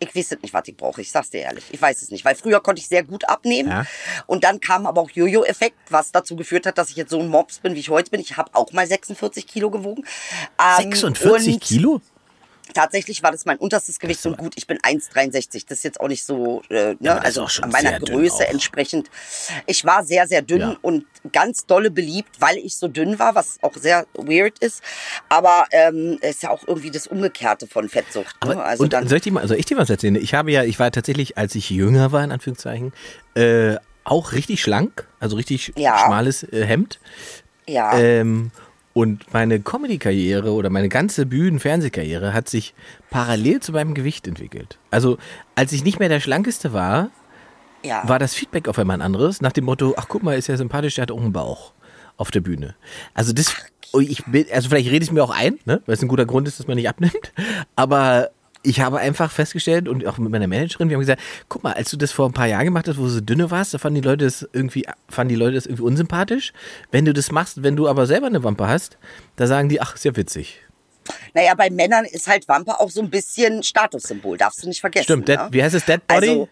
ich 0.00 0.14
weiß 0.14 0.38
nicht, 0.42 0.52
was 0.54 0.66
ich 0.66 0.76
brauche, 0.76 1.00
ich 1.00 1.12
sag's 1.12 1.30
dir 1.30 1.42
ehrlich, 1.42 1.64
ich 1.70 1.80
weiß 1.80 2.02
es 2.02 2.10
nicht, 2.10 2.24
weil 2.24 2.34
früher 2.34 2.60
konnte 2.60 2.80
ich 2.80 2.88
sehr 2.88 3.04
gut 3.04 3.28
abnehmen 3.28 3.70
Ja. 3.70 3.86
und 4.26 4.42
dann 4.44 4.58
kam 4.60 4.86
aber 4.86 5.00
auch 5.02 5.10
Jojo-Effekt, 5.10 5.76
was 5.90 6.10
dazu 6.10 6.36
geführt 6.36 6.66
hat, 6.66 6.78
dass 6.78 6.90
ich 6.90 6.96
jetzt 6.96 7.10
so 7.10 7.20
ein 7.20 7.28
Mops 7.28 7.58
bin, 7.58 7.74
wie 7.74 7.80
ich 7.80 7.90
heute 7.90 8.10
bin. 8.10 8.20
Ich 8.20 8.36
habe 8.36 8.50
auch 8.54 8.72
mal 8.72 8.86
46 8.86 9.46
Kilo 9.46 9.70
gewogen. 9.70 10.04
Ähm, 10.58 10.90
46 10.90 11.54
und 11.54 11.62
Kilo? 11.62 12.00
Tatsächlich 12.74 13.22
war 13.22 13.32
das 13.32 13.44
mein 13.44 13.58
unterstes 13.58 13.98
Gewicht 13.98 14.24
und 14.26 14.36
gut, 14.38 14.54
ich 14.56 14.66
bin 14.66 14.78
1,63. 14.78 15.64
Das 15.68 15.78
ist 15.78 15.84
jetzt 15.84 16.00
auch 16.00 16.08
nicht 16.08 16.24
so, 16.24 16.62
äh, 16.70 16.96
Ja, 17.00 17.14
ne? 17.14 17.20
ist 17.28 17.38
also 17.38 17.46
meiner 17.70 17.98
Größe 17.98 18.46
entsprechend. 18.48 19.10
Ich 19.66 19.84
war 19.84 20.04
sehr, 20.04 20.26
sehr 20.26 20.42
dünn 20.42 20.60
Ja. 20.60 20.76
und 20.82 21.04
ganz 21.32 21.66
dolle 21.66 21.90
beliebt, 21.90 22.40
weil 22.40 22.56
ich 22.58 22.76
so 22.76 22.88
dünn 22.88 23.18
war, 23.18 23.34
was 23.34 23.58
auch 23.62 23.74
sehr 23.76 24.06
weird 24.14 24.58
ist. 24.60 24.82
Aber 25.28 25.66
ähm, 25.72 26.18
es 26.20 26.36
ist 26.36 26.42
ja 26.44 26.50
auch 26.50 26.66
irgendwie 26.66 26.90
das 26.90 27.06
Umgekehrte 27.06 27.66
von 27.66 27.88
Fettsucht. 27.88 28.34
Ne? 28.44 28.52
Aber, 28.52 28.64
Also 28.64 28.82
und 28.84 28.92
dann, 28.92 29.08
soll 29.08 29.18
ich, 29.18 29.22
dir 29.24 29.32
mal, 29.32 29.46
soll 29.46 29.58
ich 29.58 29.66
dir 29.66 29.76
was 29.76 29.90
erzählen? 29.90 30.14
Ich 30.16 30.34
habe 30.34 30.50
ja, 30.52 30.64
ich 30.64 30.78
war 30.78 30.90
tatsächlich, 30.90 31.36
als 31.38 31.54
ich 31.54 31.70
jünger 31.70 32.12
war, 32.12 32.22
in 32.24 32.32
Anführungszeichen, 32.32 32.92
äh, 33.34 33.76
auch 34.04 34.32
richtig 34.32 34.62
schlank, 34.62 35.06
also 35.20 35.36
richtig 35.36 35.72
Ja. 35.76 35.98
schmales 35.98 36.42
äh, 36.44 36.64
Hemd. 36.64 36.98
ja, 37.68 37.96
Ähm, 37.98 38.50
und 38.92 39.32
meine 39.32 39.60
Comedy-Karriere 39.60 40.52
oder 40.52 40.70
meine 40.70 40.88
ganze 40.88 41.26
Bühnen-Fernsehkarriere 41.26 42.32
hat 42.34 42.48
sich 42.48 42.74
parallel 43.10 43.60
zu 43.60 43.72
meinem 43.72 43.94
Gewicht 43.94 44.26
entwickelt. 44.26 44.78
Also, 44.90 45.18
als 45.54 45.72
ich 45.72 45.84
nicht 45.84 45.98
mehr 46.00 46.08
der 46.08 46.20
Schlankeste 46.20 46.72
war, 46.72 47.10
ja. 47.84 48.02
war 48.06 48.18
das 48.18 48.34
Feedback 48.34 48.68
auf 48.68 48.78
einmal 48.78 48.96
ein 48.96 49.02
anderes, 49.02 49.40
nach 49.40 49.52
dem 49.52 49.64
Motto, 49.64 49.94
ach 49.96 50.06
guck 50.08 50.22
mal, 50.22 50.36
ist 50.36 50.48
ja 50.48 50.56
sympathisch, 50.56 50.96
der 50.96 51.02
hat 51.02 51.12
auch 51.12 51.20
einen 51.20 51.32
Bauch 51.32 51.72
auf 52.16 52.30
der 52.30 52.40
Bühne. 52.40 52.74
Also 53.14 53.32
das, 53.32 53.54
ich 53.98 54.24
bin, 54.26 54.46
also 54.52 54.68
vielleicht 54.68 54.90
rede 54.90 55.04
ich 55.04 55.12
mir 55.12 55.22
auch 55.22 55.30
ein, 55.30 55.58
ne? 55.64 55.82
weil 55.86 55.94
es 55.94 56.02
ein 56.02 56.08
guter 56.08 56.26
Grund 56.26 56.48
ist, 56.48 56.58
dass 56.58 56.66
man 56.66 56.76
nicht 56.76 56.88
abnimmt. 56.88 57.32
Aber 57.76 58.30
ich 58.62 58.80
habe 58.80 58.98
einfach 58.98 59.30
festgestellt 59.30 59.88
und 59.88 60.06
auch 60.06 60.18
mit 60.18 60.30
meiner 60.30 60.46
Managerin, 60.46 60.88
wir 60.88 60.96
haben 60.96 61.00
gesagt, 61.00 61.22
guck 61.48 61.62
mal, 61.62 61.72
als 61.72 61.90
du 61.90 61.96
das 61.96 62.12
vor 62.12 62.26
ein 62.26 62.32
paar 62.32 62.46
Jahren 62.46 62.64
gemacht 62.64 62.88
hast, 62.88 62.98
wo 62.98 63.04
du 63.04 63.08
so 63.08 63.20
dünne 63.20 63.50
warst, 63.50 63.72
da 63.72 63.78
fanden 63.78 64.02
die 64.02 64.06
Leute 64.06 64.24
das 64.24 64.46
irgendwie, 64.52 64.86
fanden 65.08 65.30
die 65.30 65.34
Leute 65.36 65.54
das 65.54 65.66
irgendwie 65.66 65.82
unsympathisch. 65.82 66.52
Wenn 66.90 67.04
du 67.04 67.12
das 67.12 67.32
machst, 67.32 67.62
wenn 67.62 67.76
du 67.76 67.88
aber 67.88 68.06
selber 68.06 68.26
eine 68.26 68.44
Wampe 68.44 68.68
hast, 68.68 68.98
da 69.36 69.46
sagen 69.46 69.68
die, 69.68 69.80
ach, 69.80 69.94
ist 69.94 70.04
ja 70.04 70.14
witzig. 70.16 70.60
Naja, 71.34 71.54
bei 71.54 71.70
Männern 71.70 72.04
ist 72.04 72.28
halt 72.28 72.46
Wampe 72.48 72.78
auch 72.78 72.90
so 72.90 73.00
ein 73.00 73.10
bisschen 73.10 73.62
Statussymbol, 73.62 74.36
darfst 74.36 74.62
du 74.62 74.68
nicht 74.68 74.80
vergessen. 74.80 75.04
Stimmt, 75.04 75.28
ne? 75.28 75.36
Dead, 75.36 75.46
wie 75.52 75.62
heißt 75.62 75.74
es, 75.74 75.84
Dead 75.84 76.06
Body? 76.06 76.28
Also, 76.28 76.48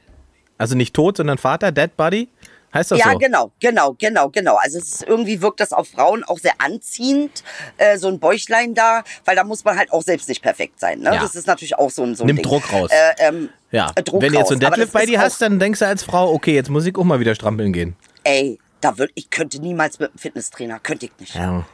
Also, 0.57 0.75
nicht 0.75 0.95
tot, 0.95 1.19
sondern 1.19 1.39
Vater, 1.39 1.71
Dead 1.73 1.95
Body? 1.97 2.29
Heißt 2.73 2.91
das 2.91 2.99
ja, 2.99 3.13
so? 3.13 3.19
genau, 3.19 3.51
genau, 3.61 3.95
genau, 3.99 4.29
genau. 4.29 4.57
Also 4.57 4.79
es 4.79 4.93
ist, 4.93 5.03
irgendwie 5.05 5.41
wirkt 5.41 5.61
das 5.61 5.73
auf 5.73 5.89
Frauen 5.89 6.23
auch 6.25 6.39
sehr 6.39 6.53
anziehend, 6.59 7.43
äh, 7.79 7.97
so 7.97 8.09
ein 8.09 8.19
Bäuchlein 8.19 8.75
da, 8.75 9.05
weil 9.25 9.37
da 9.37 9.45
muss 9.45 9.65
man 9.65 9.79
halt 9.79 9.91
auch 9.93 10.03
selbst 10.03 10.29
nicht 10.29 10.43
perfekt 10.43 10.79
sein. 10.79 11.01
Ne? 11.01 11.15
Ja. 11.15 11.23
Das 11.23 11.35
ist 11.35 11.47
natürlich 11.47 11.77
auch 11.79 11.91
so 11.91 12.03
ein, 12.03 12.15
so 12.15 12.25
ein 12.25 12.27
Nimmt 12.27 12.41
Ding. 12.41 12.47
Druck 12.47 12.71
raus. 12.73 12.91
Äh, 12.91 13.29
ähm, 13.29 13.49
Ja, 13.71 13.91
äh, 13.95 14.03
Druck 14.03 14.21
wenn 14.21 14.33
du 14.33 14.39
jetzt 14.39 14.49
so. 14.49 14.55
Aber 14.55 14.61
Deadlift 14.61 14.93
bei 14.93 15.07
dir 15.07 15.21
hast, 15.21 15.41
dann 15.41 15.59
denkst 15.59 15.79
du 15.79 15.87
als 15.87 16.03
Frau, 16.03 16.31
okay, 16.33 16.55
jetzt 16.55 16.69
muss 16.69 16.85
ich 16.85 16.97
auch 16.97 17.05
mal 17.05 17.21
wieder 17.21 17.35
strampeln 17.35 17.73
gehen. 17.73 17.97
Ey, 18.25 18.59
da 18.81 18.99
würd, 18.99 19.11
ich 19.15 19.31
könnte 19.31 19.61
niemals 19.61 19.99
mit 19.99 20.11
einem 20.11 20.19
Fitnesstrainer, 20.19 20.79
könnte 20.79 21.07
ich 21.07 21.13
nicht. 21.19 21.35
Ja. 21.35 21.65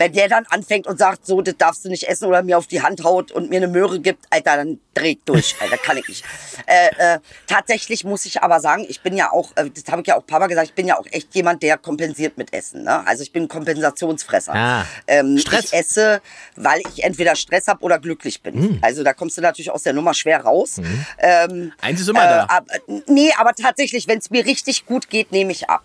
Wenn 0.00 0.14
der 0.14 0.28
dann 0.28 0.46
anfängt 0.48 0.86
und 0.86 0.98
sagt, 0.98 1.26
so, 1.26 1.42
das 1.42 1.58
darfst 1.58 1.84
du 1.84 1.90
nicht 1.90 2.04
essen 2.04 2.24
oder 2.24 2.42
mir 2.42 2.56
auf 2.56 2.66
die 2.66 2.80
Hand 2.80 3.04
haut 3.04 3.30
und 3.32 3.50
mir 3.50 3.58
eine 3.58 3.68
Möhre 3.68 4.00
gibt, 4.00 4.24
Alter, 4.30 4.56
dann 4.56 4.80
dreh 4.94 5.10
ich 5.10 5.18
durch, 5.26 5.54
Alter, 5.60 5.76
kann 5.76 5.98
ich 5.98 6.08
nicht. 6.08 6.24
Äh, 6.64 7.16
äh, 7.16 7.18
tatsächlich 7.46 8.04
muss 8.04 8.24
ich 8.24 8.42
aber 8.42 8.60
sagen, 8.60 8.86
ich 8.88 9.02
bin 9.02 9.14
ja 9.14 9.30
auch, 9.30 9.54
äh, 9.56 9.68
das 9.68 9.92
habe 9.92 10.00
ich 10.00 10.08
ja 10.08 10.16
auch 10.16 10.22
ein 10.22 10.26
paar 10.26 10.40
Mal 10.40 10.46
gesagt, 10.46 10.68
ich 10.68 10.74
bin 10.74 10.86
ja 10.86 10.98
auch 10.98 11.04
echt 11.10 11.34
jemand, 11.34 11.62
der 11.62 11.76
kompensiert 11.76 12.38
mit 12.38 12.50
Essen. 12.54 12.84
Ne? 12.84 13.06
Also 13.06 13.22
ich 13.22 13.30
bin 13.30 13.42
ein 13.42 13.48
Kompensationsfresser. 13.48 14.54
Ah. 14.54 14.86
Ähm, 15.06 15.36
Stress. 15.36 15.66
Ich 15.66 15.74
esse, 15.74 16.22
weil 16.56 16.80
ich 16.94 17.04
entweder 17.04 17.36
Stress 17.36 17.68
habe 17.68 17.82
oder 17.82 17.98
glücklich 17.98 18.40
bin. 18.40 18.54
Hm. 18.54 18.78
Also 18.80 19.04
da 19.04 19.12
kommst 19.12 19.36
du 19.36 19.42
natürlich 19.42 19.70
aus 19.70 19.82
der 19.82 19.92
Nummer 19.92 20.14
schwer 20.14 20.40
raus. 20.40 20.80
Ähm, 21.18 21.74
Eins 21.82 22.00
ist 22.00 22.08
immer 22.08 22.24
äh, 22.24 22.28
da. 22.28 22.44
ab, 22.44 22.66
nee, 23.06 23.32
aber 23.36 23.52
tatsächlich, 23.52 24.08
wenn 24.08 24.16
es 24.16 24.30
mir 24.30 24.46
richtig 24.46 24.86
gut 24.86 25.10
geht, 25.10 25.30
nehme 25.30 25.52
ich 25.52 25.68
ab. 25.68 25.82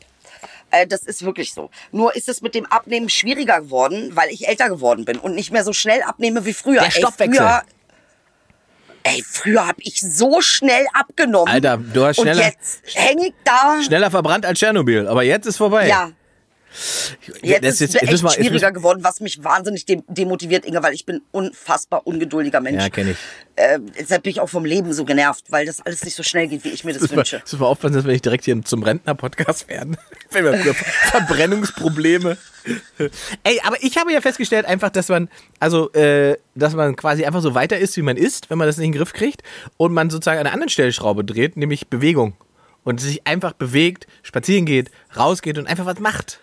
Äh, 0.82 0.88
Das 0.88 1.04
ist 1.04 1.24
wirklich 1.26 1.54
so. 1.54 1.70
Nur 1.92 2.16
ist 2.16 2.28
es 2.30 2.42
mit 2.42 2.56
dem 2.56 2.66
Abnehmen 2.66 3.10
schwieriger 3.10 3.62
geworden, 3.62 4.12
weil 4.16 4.30
ich 4.30 4.48
älter 4.48 4.70
geworden 4.70 5.06
bin 5.06 5.18
und 5.20 5.36
nicht 5.36 5.52
mehr 5.52 5.64
so 5.64 5.74
schnell 5.74 6.02
abnehme 6.04 6.46
wie 6.46 6.54
früher. 6.54 6.82
Der 6.82 6.92
Stoffwechsel. 6.92 7.38
Früher, 7.38 7.62
ey, 9.04 9.24
früher 9.24 9.68
habe 9.68 9.82
ich 9.82 10.02
so 10.02 10.42
schnell 10.42 10.86
abgenommen. 10.94 11.54
Alter, 11.54 11.78
du 11.78 12.06
hast 12.06 12.18
schneller- 12.20 12.44
Und 12.46 12.52
jetzt 12.52 12.82
hänge 12.96 13.28
ich 13.28 13.34
da. 13.44 13.82
Schneller 13.86 14.10
verbrannt 14.12 14.46
als 14.46 14.60
Tschernobyl, 14.60 15.08
aber 15.08 15.24
jetzt 15.24 15.46
ist 15.46 15.58
vorbei. 15.58 15.88
Ja. 15.88 16.12
Jetzt 17.42 17.42
Das 17.42 17.42
ist 17.46 17.64
jetzt- 17.64 17.64
es 17.64 17.80
jetzt 17.80 17.96
echt 18.04 18.12
jetzt 18.12 18.34
schwieriger 18.36 18.72
geworden, 18.72 19.04
was 19.04 19.20
mich 19.22 19.44
wahnsinnig 19.44 19.86
dem- 19.86 20.04
demotiviert, 20.08 20.66
Inge, 20.66 20.82
weil 20.84 20.94
ich 20.94 21.06
bin 21.06 21.22
unfassbar 21.32 22.06
ungeduldiger 22.06 22.60
Mensch. 22.62 22.82
Ja, 22.84 22.90
kenn 22.90 23.10
ich. 23.12 23.18
Äh, 23.56 23.80
deshalb 24.00 24.24
bin 24.24 24.32
ich 24.32 24.42
auch 24.42 24.50
vom 24.50 24.66
Leben 24.66 24.92
so 24.94 25.06
genervt, 25.06 25.46
weil 25.50 25.66
das 25.66 25.80
alles 25.86 26.04
nicht 26.04 26.16
so 26.16 26.24
schnell 26.24 26.48
geht, 26.48 26.64
wie 26.66 26.70
ich 26.70 26.84
mir 26.84 26.94
das 26.94 27.10
wir, 27.10 27.18
wünsche. 27.18 27.42
wir 27.50 27.66
aufpassen, 27.66 27.94
dass 27.96 28.04
wir 28.06 28.12
nicht 28.12 28.26
direkt 28.26 28.44
hier 28.46 28.62
zum 28.64 28.84
Rentner-Podcast 28.84 29.70
werden. 29.70 29.96
Wenn 30.32 30.44
wir 30.44 30.58
für 30.58 30.74
Verbrennungsprobleme. 30.74 32.38
Ey, 33.44 33.62
aber 33.64 33.78
ich 33.82 33.98
habe 33.98 34.12
ja 34.12 34.22
festgestellt 34.22 34.66
einfach, 34.66 34.90
dass 34.90 35.08
man, 35.10 35.30
also, 35.60 35.92
äh, 35.94 36.36
dass 36.56 36.74
man 36.74 36.96
quasi 36.96 37.24
einfach 37.26 37.42
so 37.42 37.54
weiter 37.56 37.78
ist, 37.78 37.96
wie 37.98 38.02
man 38.02 38.18
ist, 38.18 38.50
wenn 38.50 38.58
man 38.58 38.68
das 38.68 38.78
nicht 38.78 38.88
in 38.88 38.92
den 38.92 38.98
Griff 38.98 39.14
kriegt 39.14 39.42
und 39.78 39.94
man 39.94 40.10
sozusagen 40.10 40.40
an 40.40 40.46
einer 40.48 40.54
anderen 40.54 40.70
Stellschraube 40.70 41.24
dreht, 41.24 41.58
nämlich 41.58 41.88
Bewegung. 41.88 42.36
Und 42.84 43.02
sich 43.02 43.26
einfach 43.26 43.54
bewegt, 43.54 44.06
spazieren 44.22 44.66
geht, 44.66 44.92
rausgeht 45.18 45.58
und 45.58 45.66
einfach 45.66 45.86
was 45.88 46.00
macht. 46.00 46.40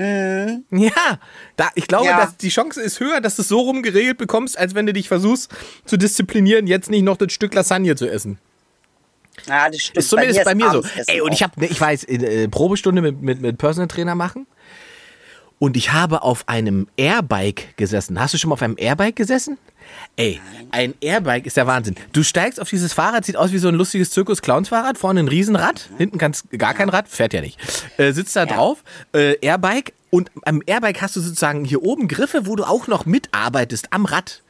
Ja, 0.00 1.18
da, 1.56 1.68
ich 1.74 1.86
glaube, 1.86 2.06
Ja. 2.06 2.16
dass 2.24 2.36
die 2.38 2.48
Chance 2.48 2.80
ist 2.80 3.00
höher, 3.00 3.20
dass 3.20 3.36
du 3.36 3.42
es 3.42 3.48
so 3.48 3.60
rum 3.60 3.82
geregelt 3.82 4.16
bekommst, 4.18 4.58
als 4.58 4.74
wenn 4.74 4.86
du 4.86 4.92
dich 4.94 5.08
versuchst 5.08 5.50
zu 5.84 5.96
disziplinieren, 5.98 6.66
jetzt 6.66 6.90
nicht 6.90 7.02
noch 7.02 7.18
das 7.18 7.32
Stück 7.32 7.52
Lasagne 7.54 7.94
zu 7.96 8.08
essen. 8.08 8.38
Ja, 9.46 9.68
das 9.68 9.80
stimmt. 9.80 9.98
Ist 9.98 10.08
zumindest 10.08 10.44
bei 10.44 10.54
mir, 10.54 10.70
so. 10.70 10.78
Abendessen 10.78 11.04
Ey, 11.06 11.20
und 11.20 11.32
ich 11.32 11.42
habe, 11.42 11.64
ich 11.64 11.80
weiß, 11.80 12.04
äh, 12.04 12.48
Probestunde 12.48 13.02
mit, 13.02 13.20
mit, 13.22 13.40
mit 13.40 13.58
Personal 13.58 13.88
Trainer 13.88 14.14
machen. 14.14 14.46
Und 15.60 15.76
ich 15.76 15.92
habe 15.92 16.22
auf 16.22 16.48
einem 16.48 16.88
Airbike 16.96 17.76
gesessen. 17.76 18.18
Hast 18.18 18.32
du 18.32 18.38
schon 18.38 18.48
mal 18.48 18.54
auf 18.54 18.62
einem 18.62 18.76
Airbike 18.78 19.14
gesessen? 19.14 19.58
Ey, 20.16 20.40
ein 20.70 20.94
Airbike 21.02 21.44
ist 21.44 21.58
der 21.58 21.66
Wahnsinn. 21.66 21.96
Du 22.14 22.22
steigst 22.22 22.58
auf 22.58 22.70
dieses 22.70 22.94
Fahrrad, 22.94 23.26
sieht 23.26 23.36
aus 23.36 23.52
wie 23.52 23.58
so 23.58 23.68
ein 23.68 23.74
lustiges 23.74 24.10
Zirkus-Clowns-Fahrrad. 24.10 24.96
Vorne 24.96 25.20
ein 25.20 25.28
Riesenrad, 25.28 25.90
hinten 25.98 26.16
kannst 26.16 26.50
gar 26.52 26.72
kein 26.72 26.88
Rad, 26.88 27.08
fährt 27.08 27.34
ja 27.34 27.42
nicht. 27.42 27.58
Äh, 27.98 28.12
sitzt 28.12 28.34
da 28.36 28.46
drauf, 28.46 28.82
äh, 29.12 29.34
Airbike. 29.42 29.92
Und 30.08 30.30
am 30.46 30.62
Airbike 30.64 31.02
hast 31.02 31.16
du 31.16 31.20
sozusagen 31.20 31.66
hier 31.66 31.82
oben 31.82 32.08
Griffe, 32.08 32.46
wo 32.46 32.56
du 32.56 32.64
auch 32.64 32.86
noch 32.86 33.04
mitarbeitest 33.04 33.92
am 33.92 34.06
Rad. 34.06 34.42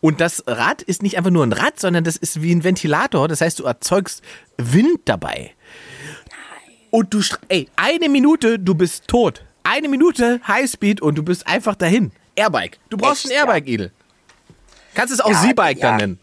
Und 0.00 0.22
das 0.22 0.44
Rad 0.46 0.80
ist 0.80 1.02
nicht 1.02 1.18
einfach 1.18 1.30
nur 1.30 1.44
ein 1.44 1.52
Rad, 1.52 1.78
sondern 1.78 2.04
das 2.04 2.16
ist 2.16 2.40
wie 2.40 2.54
ein 2.54 2.64
Ventilator. 2.64 3.28
Das 3.28 3.42
heißt, 3.42 3.58
du 3.58 3.64
erzeugst 3.64 4.22
Wind 4.56 5.00
dabei. 5.04 5.52
Und 6.88 7.12
du, 7.12 7.20
ey, 7.48 7.68
eine 7.76 8.08
Minute, 8.08 8.58
du 8.58 8.74
bist 8.74 9.08
tot. 9.08 9.44
Eine 9.64 9.88
Minute 9.88 10.40
Highspeed 10.46 11.00
und 11.02 11.16
du 11.16 11.22
bist 11.22 11.46
einfach 11.46 11.74
dahin. 11.74 12.12
Airbike. 12.36 12.78
Du 12.90 12.96
brauchst 12.96 13.24
Echt, 13.24 13.32
ein 13.34 13.38
Airbike, 13.38 13.66
Edel. 13.66 13.92
Kannst 14.94 15.12
es 15.12 15.20
auch 15.20 15.30
Ja, 15.30 15.40
Z-Bike 15.42 15.78
ja. 15.78 15.88
dann 15.88 15.96
nennen. 15.96 16.20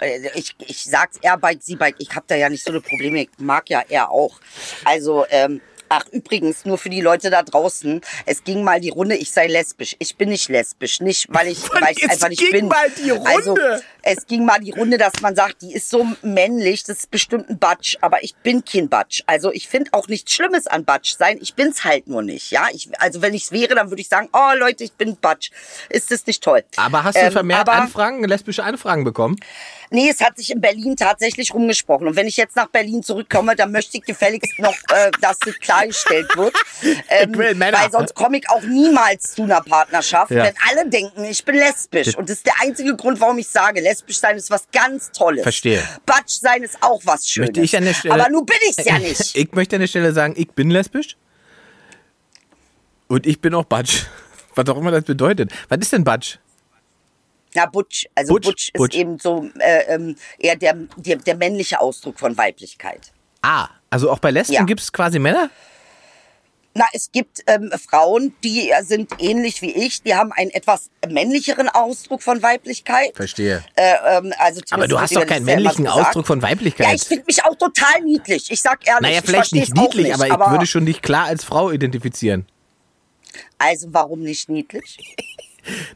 Äh, 0.00 0.28
Ich, 0.34 0.54
ich 0.58 0.84
sag's 0.84 1.18
Airbike, 1.22 1.62
Sie-Bike, 1.62 1.96
ich 1.98 2.10
habe 2.14 2.24
da 2.26 2.34
ja 2.34 2.48
nicht 2.50 2.64
so 2.64 2.70
eine 2.72 2.80
Probleme, 2.80 3.22
ich 3.22 3.30
mag 3.38 3.70
ja 3.70 3.82
er 3.88 4.10
auch. 4.10 4.40
Also, 4.84 5.24
ähm, 5.30 5.60
ach 5.88 6.04
übrigens, 6.10 6.64
nur 6.64 6.76
für 6.78 6.90
die 6.90 7.00
Leute 7.00 7.30
da 7.30 7.42
draußen, 7.42 8.00
es 8.26 8.42
ging 8.44 8.64
mal 8.64 8.80
die 8.80 8.88
Runde, 8.90 9.16
ich 9.16 9.30
sei 9.30 9.46
lesbisch. 9.46 9.94
Ich 10.00 10.16
bin 10.16 10.30
nicht 10.30 10.48
lesbisch, 10.48 11.00
nicht 11.00 11.26
weil 11.32 11.48
ich, 11.48 11.62
weil 11.72 11.92
ich 11.96 12.02
Es 12.02 12.10
einfach 12.10 12.28
nicht 12.28 12.40
ging 12.40 12.50
bin. 12.50 12.68
mal 12.68 12.90
die 12.90 13.12
Also, 13.12 13.50
Runde. 13.52 13.82
Es 14.06 14.26
ging 14.26 14.44
mal 14.44 14.58
die 14.60 14.70
Runde, 14.70 14.98
dass 14.98 15.14
man 15.22 15.34
sagt, 15.34 15.62
die 15.62 15.72
ist 15.72 15.88
so 15.90 16.06
männlich, 16.22 16.84
das 16.84 16.98
ist 16.98 17.10
bestimmt 17.10 17.48
ein 17.48 17.58
Batsch, 17.58 17.96
aber 18.02 18.22
ich 18.22 18.34
bin 18.36 18.64
kein 18.64 18.88
Batsch. 18.88 19.22
Also 19.26 19.50
ich 19.52 19.66
finde 19.68 19.92
auch 19.94 20.08
nichts 20.08 20.32
Schlimmes 20.32 20.66
an 20.66 20.84
Batsch 20.84 21.16
sein, 21.16 21.38
ich 21.40 21.54
bin's 21.54 21.84
halt 21.84 22.06
nur 22.06 22.22
nicht, 22.22 22.50
ja. 22.50 22.66
Ich, 22.72 22.88
also 23.00 23.22
wenn 23.22 23.32
ich's 23.34 23.50
wäre, 23.50 23.74
dann 23.74 23.90
würde 23.90 24.02
ich 24.02 24.08
sagen, 24.08 24.28
oh 24.32 24.50
Leute, 24.58 24.84
ich 24.84 24.92
bin 24.92 25.16
Batsch. 25.16 25.50
Ist 25.88 26.10
das 26.10 26.26
nicht 26.26 26.42
toll? 26.42 26.62
Aber 26.76 27.02
hast 27.04 27.16
du 27.16 27.20
Ähm, 27.20 27.32
vermehrt 27.32 27.60
aber- 27.68 27.72
Anfragen, 27.72 28.22
lesbische 28.24 28.62
Anfragen 28.62 29.04
bekommen? 29.04 29.36
Nee, 29.90 30.10
es 30.10 30.20
hat 30.20 30.36
sich 30.36 30.50
in 30.50 30.60
Berlin 30.60 30.96
tatsächlich 30.96 31.54
rumgesprochen. 31.54 32.08
Und 32.08 32.16
wenn 32.16 32.26
ich 32.26 32.36
jetzt 32.36 32.56
nach 32.56 32.66
Berlin 32.68 33.02
zurückkomme, 33.02 33.54
dann 33.54 33.70
möchte 33.70 33.96
ich 33.98 34.02
gefälligst 34.04 34.58
noch, 34.58 34.74
äh, 34.92 35.10
dass 35.20 35.38
das 35.38 35.54
klargestellt 35.60 36.28
wird. 36.36 36.54
Ähm, 37.08 37.36
weil 37.36 37.90
sonst 37.92 38.14
komme 38.14 38.38
ich 38.38 38.48
auch 38.50 38.62
niemals 38.62 39.34
zu 39.34 39.42
einer 39.44 39.60
Partnerschaft, 39.60 40.30
Ja. 40.32 40.44
wenn 40.44 40.54
alle 40.68 40.88
denken, 40.88 41.24
ich 41.24 41.44
bin 41.44 41.54
lesbisch. 41.56 42.16
Und 42.16 42.28
das 42.28 42.38
ist 42.38 42.46
der 42.46 42.54
einzige 42.60 42.96
Grund, 42.96 43.20
warum 43.20 43.38
ich 43.38 43.48
sage, 43.48 43.80
lesbisch 43.80 43.93
sein 44.08 44.36
ist 44.36 44.50
was 44.50 44.66
ganz 44.72 45.10
Tolles. 45.12 45.42
Verstehe. 45.42 45.82
Batsch 46.06 46.40
sein 46.40 46.62
ist 46.62 46.76
auch 46.82 47.00
was 47.04 47.28
Schönes. 47.28 47.48
Möchte 47.48 47.60
ich 47.62 47.76
an 47.76 47.84
der 47.84 47.94
Stelle, 47.94 48.14
Aber 48.14 48.28
nun 48.30 48.46
bin 48.46 48.56
ich's 48.68 48.84
ja 48.84 48.98
nicht. 48.98 49.34
Ich 49.36 49.52
möchte 49.52 49.76
an 49.76 49.80
der 49.80 49.86
Stelle 49.88 50.12
sagen, 50.12 50.34
ich 50.36 50.50
bin 50.50 50.70
lesbisch. 50.70 51.16
Und 53.08 53.26
ich 53.26 53.40
bin 53.40 53.54
auch 53.54 53.64
Batsch. 53.64 54.04
Was 54.54 54.68
auch 54.68 54.76
immer 54.78 54.90
das 54.92 55.04
bedeutet. 55.04 55.50
Was 55.68 55.78
ist 55.80 55.92
denn 55.92 56.04
Batsch? 56.04 56.36
Na, 57.54 57.66
Butch. 57.66 58.06
Also 58.14 58.34
Butch, 58.34 58.46
Butch, 58.46 58.68
ist 58.68 58.78
Butch. 58.78 58.96
eben 58.96 59.18
so 59.18 59.48
äh, 59.58 59.94
ähm, 59.94 60.16
eher 60.38 60.56
der, 60.56 60.74
der, 60.96 61.16
der 61.16 61.36
männliche 61.36 61.80
Ausdruck 61.80 62.18
von 62.18 62.36
Weiblichkeit. 62.36 63.12
Ah, 63.42 63.68
also 63.90 64.10
auch 64.10 64.18
bei 64.20 64.30
Lesben 64.30 64.54
Ja. 64.54 64.64
gibt 64.64 64.80
es 64.80 64.92
quasi 64.92 65.18
Männer? 65.18 65.50
Na, 66.76 66.84
es 66.92 67.12
gibt 67.12 67.40
ähm, 67.46 67.70
Frauen, 67.88 68.34
die 68.42 68.72
sind 68.82 69.12
ähnlich 69.20 69.62
wie 69.62 69.70
ich, 69.70 70.02
die 70.02 70.16
haben 70.16 70.32
einen 70.32 70.50
etwas 70.50 70.90
männlicheren 71.08 71.68
Ausdruck 71.68 72.20
von 72.20 72.42
Weiblichkeit. 72.42 73.14
Verstehe. 73.14 73.64
Äh, 73.76 73.94
ähm, 74.08 74.32
also 74.38 74.60
Aber 74.70 74.88
du 74.88 75.00
hast 75.00 75.14
doch 75.14 75.24
keinen 75.24 75.46
ja 75.46 75.54
männlichen. 75.54 75.86
Ausdruck 75.86 76.26
von 76.26 76.42
Weiblichkeit. 76.42 76.88
Ja, 76.88 76.94
ich 76.94 77.04
finde 77.04 77.24
mich 77.28 77.44
auch 77.44 77.54
total 77.54 78.00
niedlich. 78.02 78.50
Ich 78.50 78.60
sag 78.60 78.86
ehrlich. 78.88 79.02
naja, 79.02 79.18
ich 79.20 79.24
vielleicht 79.24 79.52
nicht 79.52 79.72
niedlich, 79.72 80.08
nicht, 80.08 80.32
aber 80.32 80.46
ich 80.46 80.50
würde 80.50 80.66
schon 80.66 80.84
dich 80.84 81.00
klar 81.00 81.26
als 81.26 81.44
Frau 81.44 81.70
identifizieren. 81.70 82.44
Also 83.58 83.88
warum 83.92 84.22
nicht 84.22 84.48
niedlich? 84.48 84.98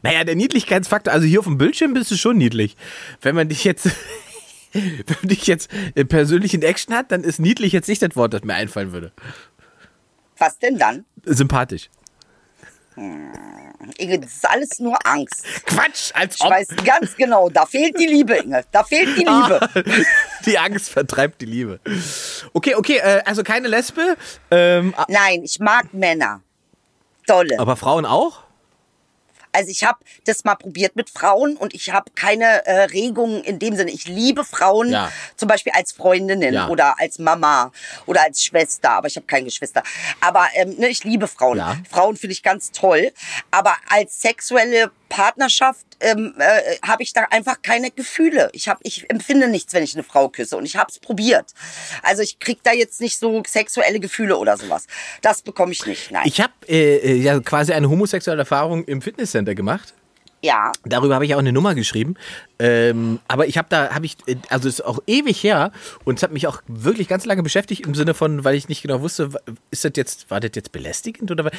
Naja, 0.01 0.23
der 0.23 0.33
Niedlichkeitsfaktor, 0.35 1.13
also 1.13 1.27
hier 1.27 1.41
auf 1.41 1.45
dem 1.45 1.59
Bildschirm 1.59 1.93
bist 1.93 2.09
du 2.09 2.15
schon 2.15 2.39
niedlich. 2.39 2.75
Wenn 3.21 3.35
man 3.35 3.49
dich 3.49 3.63
jetzt, 3.63 3.85
wenn 4.73 5.17
man 5.21 5.29
dich 5.29 5.45
jetzt 5.45 5.69
äh, 5.93 6.05
persönlich 6.05 6.55
in 6.55 6.63
Action 6.63 6.95
hat, 6.95 7.11
dann 7.11 7.23
ist 7.23 7.39
niedlich 7.39 7.71
jetzt 7.71 7.87
nicht 7.87 8.01
das 8.01 8.15
Wort, 8.15 8.33
das 8.33 8.43
mir 8.43 8.55
einfallen 8.55 8.93
würde. 8.93 9.11
Was 10.39 10.57
denn 10.57 10.77
dann? 10.77 11.05
Sympathisch. 11.25 11.89
Inge, 12.95 14.19
das 14.19 14.33
ist 14.33 14.49
alles 14.49 14.79
nur 14.79 14.97
Angst. 15.05 15.45
Quatsch, 15.65 16.11
als 16.13 16.35
Ich 16.35 16.41
weiß 16.43 16.67
ganz 16.83 17.15
genau, 17.15 17.49
da 17.49 17.65
fehlt 17.65 17.97
die 17.97 18.07
Liebe, 18.07 18.35
Inge. 18.35 18.63
Da 18.71 18.83
fehlt 18.83 19.15
die 19.17 19.23
Liebe. 19.23 20.05
Die 20.45 20.57
Angst 20.57 20.89
vertreibt 20.89 21.41
die 21.41 21.45
Liebe. 21.45 21.79
Okay, 22.53 22.75
okay, 22.75 22.97
äh, 22.97 23.21
also 23.25 23.43
keine 23.43 23.67
Lesbe, 23.67 24.15
ähm, 24.51 24.95
Nein, 25.09 25.43
ich 25.43 25.59
mag 25.59 25.93
Männer. 25.93 26.41
Tolle. 27.27 27.59
aber 27.59 27.75
Frauen 27.75 28.05
auch? 28.05 28.43
Also 29.51 29.69
ich 29.71 29.83
habe 29.83 29.99
das 30.25 30.43
mal 30.43 30.55
probiert 30.55 30.95
mit 30.95 31.09
Frauen 31.09 31.57
und 31.57 31.73
ich 31.73 31.91
habe 31.91 32.11
keine 32.15 32.65
äh, 32.65 32.83
Regungen 32.83 33.43
in 33.43 33.57
dem 33.59 33.75
Sinne. 33.75 33.91
Ich 33.91 34.07
liebe 34.07 34.43
Frauen, 34.45 34.91
Ja. 34.91 35.11
zum 35.35 35.47
Beispiel 35.47 35.73
als 35.75 35.91
Freundinnen 35.91 36.53
Ja. 36.53 36.67
oder 36.67 36.99
als 36.99 37.17
Mama 37.19 37.71
oder 38.05 38.21
als 38.23 38.43
Schwester, 38.43 38.91
aber 38.91 39.07
ich 39.07 39.15
habe 39.15 39.25
keine 39.25 39.45
Geschwister. 39.45 39.81
Aber 40.21 40.47
ähm, 40.53 40.75
ne, 40.77 40.87
ich 40.89 41.03
liebe 41.03 41.27
Frauen. 41.27 41.57
Ja. 41.57 41.77
Frauen 41.89 42.15
finde 42.15 42.33
ich 42.33 42.43
ganz 42.43 42.71
toll. 42.71 43.11
Aber 43.51 43.75
als 43.89 44.21
sexuelle 44.21 44.91
Partnerschaft 45.09 45.85
ähm, 45.99 46.33
äh, 46.37 46.77
habe 46.87 47.03
ich 47.03 47.13
da 47.13 47.25
einfach 47.31 47.61
keine 47.61 47.91
Gefühle. 47.91 48.49
Ich, 48.53 48.69
hab, 48.69 48.79
ich 48.83 49.09
empfinde 49.09 49.47
nichts, 49.49 49.73
wenn 49.73 49.83
ich 49.83 49.95
eine 49.95 50.03
Frau 50.03 50.29
küsse. 50.29 50.55
Und 50.55 50.65
ich 50.65 50.77
habe 50.77 50.89
es 50.89 50.99
probiert. 50.99 51.53
Also 52.03 52.21
ich 52.21 52.39
krieg 52.39 52.59
da 52.63 52.71
jetzt 52.71 53.01
nicht 53.01 53.17
so 53.19 53.43
sexuelle 53.45 53.99
Gefühle 53.99 54.37
oder 54.37 54.55
sowas. 54.57 54.87
Das 55.21 55.41
bekomme 55.41 55.71
ich 55.73 55.85
nicht. 55.85 56.11
Nein. 56.11 56.23
Ich 56.25 56.39
habe 56.39 56.53
äh, 56.67 56.97
äh, 56.97 57.15
ja 57.15 57.39
quasi 57.39 57.73
eine 57.73 57.89
homosexuelle 57.89 58.39
Erfahrung 58.39 58.85
im 58.85 59.01
Fitnesscenter 59.01 59.55
gemacht. 59.55 59.93
ja. 60.41 60.71
Darüber 60.85 61.15
habe 61.15 61.25
ich 61.25 61.33
auch 61.35 61.39
eine 61.39 61.51
Nummer 61.51 61.75
geschrieben. 61.75 62.15
Ähm, 62.59 63.19
aber 63.27 63.47
ich 63.47 63.57
habe 63.57 63.67
da, 63.69 63.93
habe 63.93 64.05
ich, 64.05 64.15
äh, 64.27 64.35
also 64.49 64.69
es 64.69 64.75
ist 64.79 64.85
auch 64.85 64.99
ewig 65.07 65.43
her 65.43 65.71
und 66.05 66.19
es 66.19 66.23
hat 66.23 66.31
mich 66.31 66.47
auch 66.47 66.61
wirklich 66.67 67.07
ganz 67.07 67.25
lange 67.25 67.43
beschäftigt 67.43 67.85
im 67.85 67.95
Sinne 67.95 68.13
von, 68.13 68.43
weil 68.43 68.55
ich 68.55 68.69
nicht 68.69 68.81
genau 68.81 69.01
wusste, 69.01 69.29
ist 69.71 69.83
das 69.83 69.91
jetzt, 69.95 70.29
war 70.29 70.39
das 70.39 70.51
jetzt 70.55 70.71
belästigend 70.71 71.31
oder 71.31 71.45
was? 71.45 71.51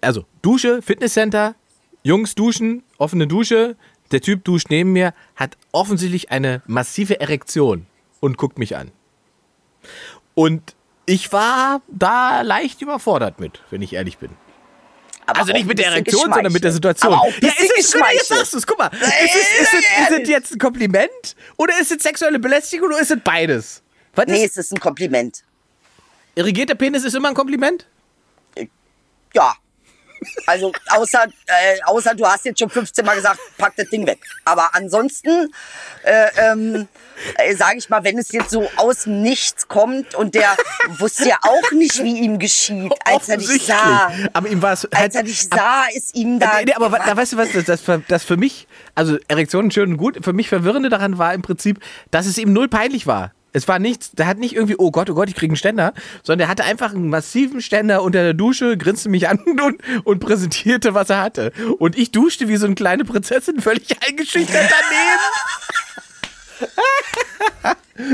Also 0.00 0.24
Dusche, 0.42 0.82
Fitnesscenter, 0.82 1.54
Jungs 2.02 2.34
duschen, 2.34 2.82
offene 2.98 3.26
Dusche, 3.26 3.76
der 4.12 4.20
Typ 4.20 4.44
duscht 4.44 4.68
neben 4.70 4.92
mir, 4.92 5.12
hat 5.36 5.56
offensichtlich 5.72 6.30
eine 6.30 6.62
massive 6.66 7.20
Erektion 7.20 7.86
und 8.20 8.38
guckt 8.38 8.58
mich 8.58 8.76
an. 8.76 8.90
Und 10.34 10.74
ich 11.06 11.32
war 11.32 11.82
da 11.88 12.42
leicht 12.42 12.80
überfordert 12.82 13.40
mit, 13.40 13.60
wenn 13.70 13.82
ich 13.82 13.92
ehrlich 13.94 14.18
bin. 14.18 14.30
Aber 15.26 15.40
Also 15.40 15.52
nicht 15.52 15.66
mit 15.66 15.78
der 15.78 15.88
Erektion, 15.88 16.32
sondern 16.32 16.52
mit 16.52 16.64
der. 16.64 16.72
Situation. 16.72 17.12
Aber 17.12 17.22
auch 17.22 17.26
ein 17.26 17.34
ja, 17.42 17.48
ist 17.48 17.60
es, 17.60 17.68
jetzt 17.76 17.92
geschmeichelt. 17.92 18.24
sagst 18.26 18.54
du 18.54 18.58
es, 18.58 18.66
guck 18.66 18.78
mal. 18.78 18.86
Ist 18.88 19.02
es, 19.02 19.60
ist, 19.60 19.74
es, 19.74 20.10
ist 20.10 20.22
es 20.22 20.28
jetzt 20.28 20.52
ein 20.54 20.58
Kompliment 20.58 21.36
oder 21.58 21.78
ist 21.78 21.92
es 21.92 22.02
sexuelle 22.02 22.38
Belästigung 22.38 22.88
oder 22.88 23.00
ist 23.00 23.10
es 23.10 23.20
beides? 23.22 23.82
Was 24.14 24.26
Nee, 24.26 24.44
ist, 24.44 24.52
es 24.56 24.66
ist 24.66 24.72
ein 24.72 24.80
Kompliment. 24.80 25.44
irrigierter 26.34 26.74
Penis 26.76 27.04
ist 27.04 27.14
immer 27.14 27.28
ein 27.28 27.34
Kompliment? 27.34 27.86
Ja. 29.34 29.54
Also 30.46 30.72
außer, 30.88 31.24
äh, 31.46 31.82
außer 31.84 32.14
du 32.14 32.26
hast 32.26 32.44
jetzt 32.44 32.58
schon 32.58 32.70
15 32.70 33.04
Mal 33.04 33.16
gesagt, 33.16 33.38
pack 33.56 33.74
das 33.76 33.88
Ding 33.88 34.06
weg. 34.06 34.18
Aber 34.44 34.74
ansonsten, 34.74 35.52
äh, 36.04 36.28
ähm, 36.36 36.88
äh, 37.36 37.54
sage 37.54 37.78
ich 37.78 37.88
mal, 37.88 38.04
wenn 38.04 38.18
es 38.18 38.32
jetzt 38.32 38.50
so 38.50 38.68
aus 38.76 39.04
dem 39.04 39.22
Nichts 39.22 39.68
kommt 39.68 40.14
und 40.14 40.34
der 40.34 40.56
wusste 40.98 41.28
ja 41.28 41.38
auch 41.42 41.72
nicht, 41.72 42.02
wie 42.02 42.20
ihm 42.20 42.38
geschieht, 42.38 42.92
als 43.04 43.28
er 43.28 43.36
dich 43.36 43.66
sah. 43.66 44.12
Aber 44.32 44.48
ihm 44.48 44.62
war 44.62 44.72
es 44.72 44.86
Als 44.92 45.14
er 45.14 45.22
dich 45.22 45.48
sah, 45.48 45.84
ist 45.94 46.14
ihm 46.14 46.38
da... 46.38 46.60
Nee, 46.64 46.74
aber 46.74 46.90
da 46.90 47.16
weißt 47.16 47.34
du 47.34 47.36
was, 47.36 47.52
das, 47.52 47.64
das, 47.64 48.00
das 48.08 48.24
für 48.24 48.36
mich, 48.36 48.66
also 48.94 49.18
Erektionen 49.28 49.70
schön 49.70 49.92
und 49.92 49.96
gut, 49.96 50.24
für 50.24 50.32
mich 50.32 50.48
verwirrende 50.48 50.88
daran 50.88 51.18
war 51.18 51.34
im 51.34 51.42
Prinzip, 51.42 51.80
dass 52.10 52.26
es 52.26 52.38
ihm 52.38 52.52
null 52.52 52.68
peinlich 52.68 53.06
war. 53.06 53.32
Es 53.52 53.66
war 53.66 53.78
nichts, 53.78 54.12
der 54.12 54.26
hat 54.26 54.38
nicht 54.38 54.54
irgendwie, 54.54 54.76
oh 54.78 54.90
Gott, 54.90 55.08
oh 55.10 55.14
Gott, 55.14 55.28
ich 55.28 55.34
kriege 55.34 55.50
einen 55.50 55.56
Ständer, 55.56 55.94
sondern 56.22 56.40
der 56.40 56.48
hatte 56.48 56.64
einfach 56.64 56.92
einen 56.92 57.08
massiven 57.08 57.62
Ständer 57.62 58.02
unter 58.02 58.22
der 58.22 58.34
Dusche, 58.34 58.76
grinste 58.76 59.08
mich 59.08 59.28
an 59.28 59.38
und, 59.64 59.80
und 60.04 60.20
präsentierte, 60.20 60.94
was 60.94 61.10
er 61.10 61.22
hatte. 61.22 61.52
Und 61.78 61.96
ich 61.96 62.10
duschte 62.10 62.48
wie 62.48 62.56
so 62.56 62.66
eine 62.66 62.74
kleine 62.74 63.04
Prinzessin, 63.04 63.60
völlig 63.60 63.96
eingeschüchtert 64.06 64.70
daneben. 64.70 65.20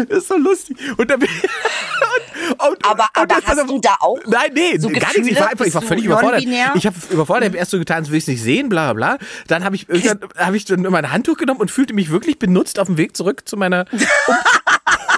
das 0.08 0.18
ist 0.18 0.28
so 0.28 0.36
lustig. 0.36 0.76
Und 0.96 1.10
dann 1.10 1.20
bin 1.20 1.28
und, 1.28 2.68
und, 2.68 2.84
Aber- 2.84 3.08
und 3.20 3.32
aber 3.32 3.36
hast 3.44 3.68
du 3.68 3.80
da 3.80 3.96
auch 4.00 4.18
Nein, 4.26 4.50
nee, 4.54 4.78
so 4.78 4.88
gar 4.88 5.12
nichts. 5.12 5.28
Ich 5.28 5.40
war, 5.40 5.48
einfach, 5.50 5.64
ich 5.66 5.74
war 5.74 5.82
völlig 5.82 6.04
überfordert. 6.04 6.44
Ich 6.74 6.86
habe 6.86 6.96
überfordert, 7.10 7.50
hab 7.50 7.54
erst 7.56 7.70
so 7.72 7.78
getan, 7.78 7.98
als 7.98 8.10
will 8.10 8.18
ich 8.18 8.24
es 8.24 8.28
nicht 8.28 8.42
sehen, 8.42 8.68
bla 8.68 8.92
bla 8.92 9.16
bla. 9.16 9.26
Dann 9.46 9.64
habe 9.64 9.76
ich 9.76 9.88
irgendwann 9.88 10.20
habe 10.36 10.56
ich 10.56 10.64
dann 10.64 10.82
mein 10.82 11.10
Handtuch 11.10 11.36
genommen 11.36 11.60
und 11.60 11.70
fühlte 11.70 11.94
mich 11.94 12.10
wirklich 12.10 12.38
benutzt 12.38 12.78
auf 12.78 12.86
dem 12.86 12.96
Weg 12.96 13.16
zurück 13.16 13.42
zu 13.46 13.56
meiner 13.56 13.86
um 13.92 13.94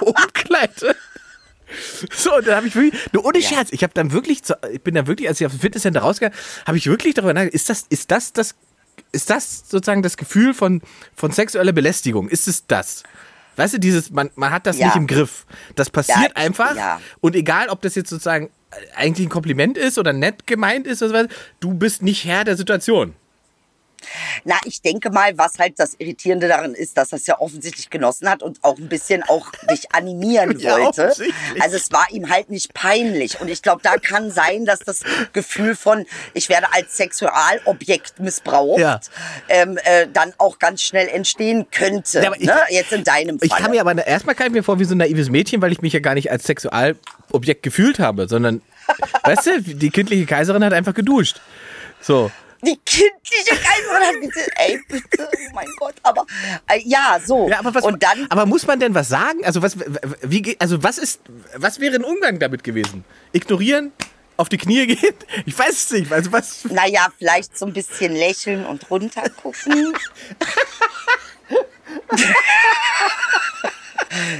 Umkleide. 0.01 0.95
So, 2.15 2.35
und 2.37 2.47
dann 2.47 2.55
habe 2.55 2.67
ich 2.67 2.75
wirklich, 2.75 2.93
nur 3.11 3.25
ohne 3.25 3.41
Scherz, 3.41 3.69
ich 3.71 3.83
habe 3.83 3.93
dann 3.93 4.11
wirklich, 4.13 4.41
ich 4.71 4.81
bin 4.81 4.95
dann 4.95 5.05
wirklich, 5.07 5.27
als 5.27 5.41
ich 5.41 5.45
auf 5.45 5.51
dem 5.51 5.59
Fitnesscenter 5.59 5.99
rausgegangen, 5.99 6.37
habe 6.65 6.77
ich 6.77 6.87
wirklich 6.87 7.13
darüber 7.13 7.33
nachgedacht, 7.33 7.55
ist 7.55 7.69
das, 7.69 7.85
ist 7.89 8.09
das, 8.11 8.31
das, 8.31 8.55
ist 9.11 9.29
das 9.29 9.63
sozusagen 9.69 10.01
das 10.01 10.15
Gefühl 10.17 10.53
von, 10.53 10.81
von 11.15 11.31
sexueller 11.31 11.73
Belästigung? 11.73 12.29
Ist 12.29 12.47
es 12.47 12.65
das? 12.67 13.03
Weißt 13.57 13.73
du, 13.73 13.79
dieses, 13.79 14.11
man, 14.11 14.29
man 14.35 14.51
hat 14.51 14.65
das 14.65 14.77
Ja. 14.77 14.85
nicht 14.87 14.95
im 14.95 15.07
Griff. 15.07 15.45
Das 15.75 15.89
passiert 15.89 16.17
Ja, 16.19 16.35
einfach. 16.35 16.75
ja. 16.75 17.01
Und 17.19 17.35
egal, 17.35 17.67
ob 17.69 17.81
das 17.81 17.95
jetzt 17.95 18.09
sozusagen 18.09 18.49
eigentlich 18.95 19.27
ein 19.27 19.29
Kompliment 19.31 19.77
ist 19.77 19.97
oder 19.97 20.13
nett 20.13 20.47
gemeint 20.47 20.87
ist, 20.87 21.01
oder 21.01 21.23
so 21.23 21.27
was, 21.27 21.35
du 21.59 21.73
bist 21.73 22.01
nicht 22.01 22.23
Herr 22.25 22.43
der 22.43 22.55
Situation. 22.55 23.13
Na, 24.43 24.55
ich 24.65 24.81
denke 24.81 25.09
mal, 25.11 25.37
was 25.37 25.59
halt 25.59 25.79
das 25.79 25.95
Irritierende 25.97 26.47
daran 26.47 26.73
ist, 26.73 26.97
dass 26.97 27.11
er 27.11 27.17
es 27.17 27.27
ja 27.27 27.39
offensichtlich 27.39 27.89
genossen 27.89 28.29
hat 28.29 28.43
und 28.43 28.63
auch 28.63 28.77
ein 28.77 28.87
bisschen 28.89 29.23
auch 29.23 29.51
dich 29.69 29.91
animieren 29.93 30.57
Ja, 30.59 30.77
wollte. 30.77 31.13
Also 31.59 31.75
es 31.77 31.91
war 31.91 32.07
ihm 32.11 32.29
halt 32.29 32.49
nicht 32.49 32.73
peinlich. 32.73 33.39
Und 33.41 33.49
ich 33.49 33.61
glaube, 33.61 33.81
da 33.83 33.97
kann 33.97 34.31
sein, 34.31 34.65
dass 34.65 34.79
das 34.79 35.01
Gefühl 35.33 35.75
von, 35.75 36.05
ich 36.33 36.49
werde 36.49 36.67
als 36.73 36.97
Sexualobjekt 36.97 38.19
missbraucht, 38.19 38.79
Ja. 38.79 38.99
ähm, 39.49 39.77
äh, 39.83 40.07
dann 40.11 40.33
auch 40.37 40.59
ganz 40.59 40.81
schnell 40.81 41.07
entstehen 41.07 41.67
könnte. 41.71 42.21
Ja, 42.21 42.31
ich- 42.37 42.45
ne? 42.45 42.55
Jetzt 42.69 42.91
in 42.91 43.03
deinem 43.03 43.37
Ich 43.41 43.49
Fall. 43.51 43.61
kam 43.61 43.71
mir 43.71 43.81
aber 43.81 44.05
erstmal 44.05 44.35
ich 44.39 44.51
mir 44.51 44.63
vor 44.63 44.79
wie 44.79 44.85
so 44.85 44.93
ein 44.95 44.99
naives 44.99 45.29
Mädchen, 45.29 45.61
weil 45.61 45.71
ich 45.71 45.81
mich 45.81 45.93
ja 45.93 45.99
gar 45.99 46.13
nicht 46.13 46.31
als 46.31 46.43
Sexualobjekt 46.45 47.63
gefühlt 47.63 47.99
habe, 47.99 48.27
sondern, 48.27 48.61
weißt 49.23 49.45
du, 49.47 49.61
die 49.61 49.89
kindliche 49.89 50.25
Kaiserin 50.25 50.63
hat 50.63 50.73
einfach 50.73 50.93
geduscht. 50.93 51.41
So. 52.01 52.31
Die 52.65 52.79
kindliche 52.85 53.51
hat 53.51 54.19
bitte, 54.19 54.39
ey, 54.55 54.79
bitte, 54.87 55.29
oh 55.31 55.53
mein 55.53 55.67
Gott, 55.77 55.95
aber 56.01 56.25
äh, 56.67 56.79
ja, 56.83 57.19
so. 57.23 57.47
Ja, 57.47 57.59
aber 57.59 57.75
was, 57.75 57.83
und 57.83 58.01
dann 58.01 58.25
aber 58.29 58.45
muss 58.45 58.65
man 58.65 58.79
denn 58.79 58.95
was 58.95 59.09
sagen? 59.09 59.45
Also 59.45 59.61
was, 59.61 59.77
wie, 60.23 60.55
also 60.59 60.81
was 60.81 60.97
ist, 60.97 61.21
was 61.55 61.79
wäre 61.79 61.95
ein 61.95 62.03
Umgang 62.03 62.39
damit 62.39 62.63
gewesen? 62.63 63.05
Ignorieren? 63.31 63.91
Auf 64.37 64.49
die 64.49 64.57
Knie 64.57 64.87
gehen? 64.87 65.13
Ich 65.45 65.57
weiß 65.57 65.71
es 65.71 65.91
nicht. 65.91 66.11
Also 66.11 66.31
was? 66.31 66.65
Naja, 66.65 67.07
vielleicht 67.17 67.57
so 67.57 67.65
ein 67.65 67.73
bisschen 67.73 68.13
lächeln 68.13 68.65
und 68.65 68.89
runtergucken. 68.89 69.93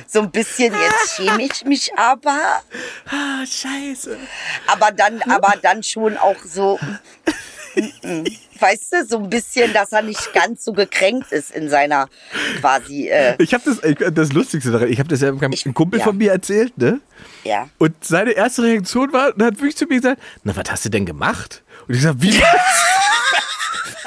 so 0.07 0.21
ein 0.21 0.31
bisschen, 0.31 0.73
jetzt 0.73 1.15
schäme 1.15 1.43
ich 1.43 1.65
mich 1.65 1.91
aber. 1.95 2.61
Ah, 3.09 3.45
scheiße. 3.45 4.17
Aber 4.67 4.91
dann, 4.91 5.21
aber 5.23 5.55
dann 5.61 5.83
schon 5.83 6.17
auch 6.17 6.37
so, 6.43 6.79
weißt 8.59 8.93
du, 8.93 9.05
so 9.05 9.17
ein 9.19 9.29
bisschen, 9.29 9.71
dass 9.73 9.91
er 9.91 10.01
nicht 10.01 10.33
ganz 10.33 10.63
so 10.65 10.73
gekränkt 10.73 11.31
ist 11.31 11.51
in 11.51 11.69
seiner 11.69 12.07
quasi, 12.59 13.07
äh, 13.09 13.35
Ich 13.39 13.53
habe 13.53 13.63
das, 13.65 14.13
das 14.13 14.33
Lustigste 14.33 14.71
daran. 14.71 14.89
Ich 14.91 14.99
habe 14.99 15.09
das 15.09 15.21
ja 15.21 15.29
einem 15.29 15.51
Ich- 15.51 15.65
Kumpel 15.73 15.99
ja. 15.99 16.05
von 16.05 16.17
mir 16.17 16.31
erzählt, 16.31 16.77
ne? 16.77 16.99
ja. 17.43 17.69
Und 17.77 17.93
seine 18.03 18.31
erste 18.31 18.63
Reaktion 18.63 19.13
war, 19.13 19.33
und 19.33 19.41
er 19.41 19.47
hat 19.47 19.55
wirklich 19.57 19.77
zu 19.77 19.85
mir 19.85 19.95
gesagt, 19.97 20.21
na, 20.43 20.55
was 20.55 20.69
hast 20.69 20.85
du 20.85 20.89
denn 20.89 21.05
gemacht? 21.05 21.63
Und 21.87 21.95
ich 21.95 22.01
sag, 22.01 22.15
wie 22.19 22.31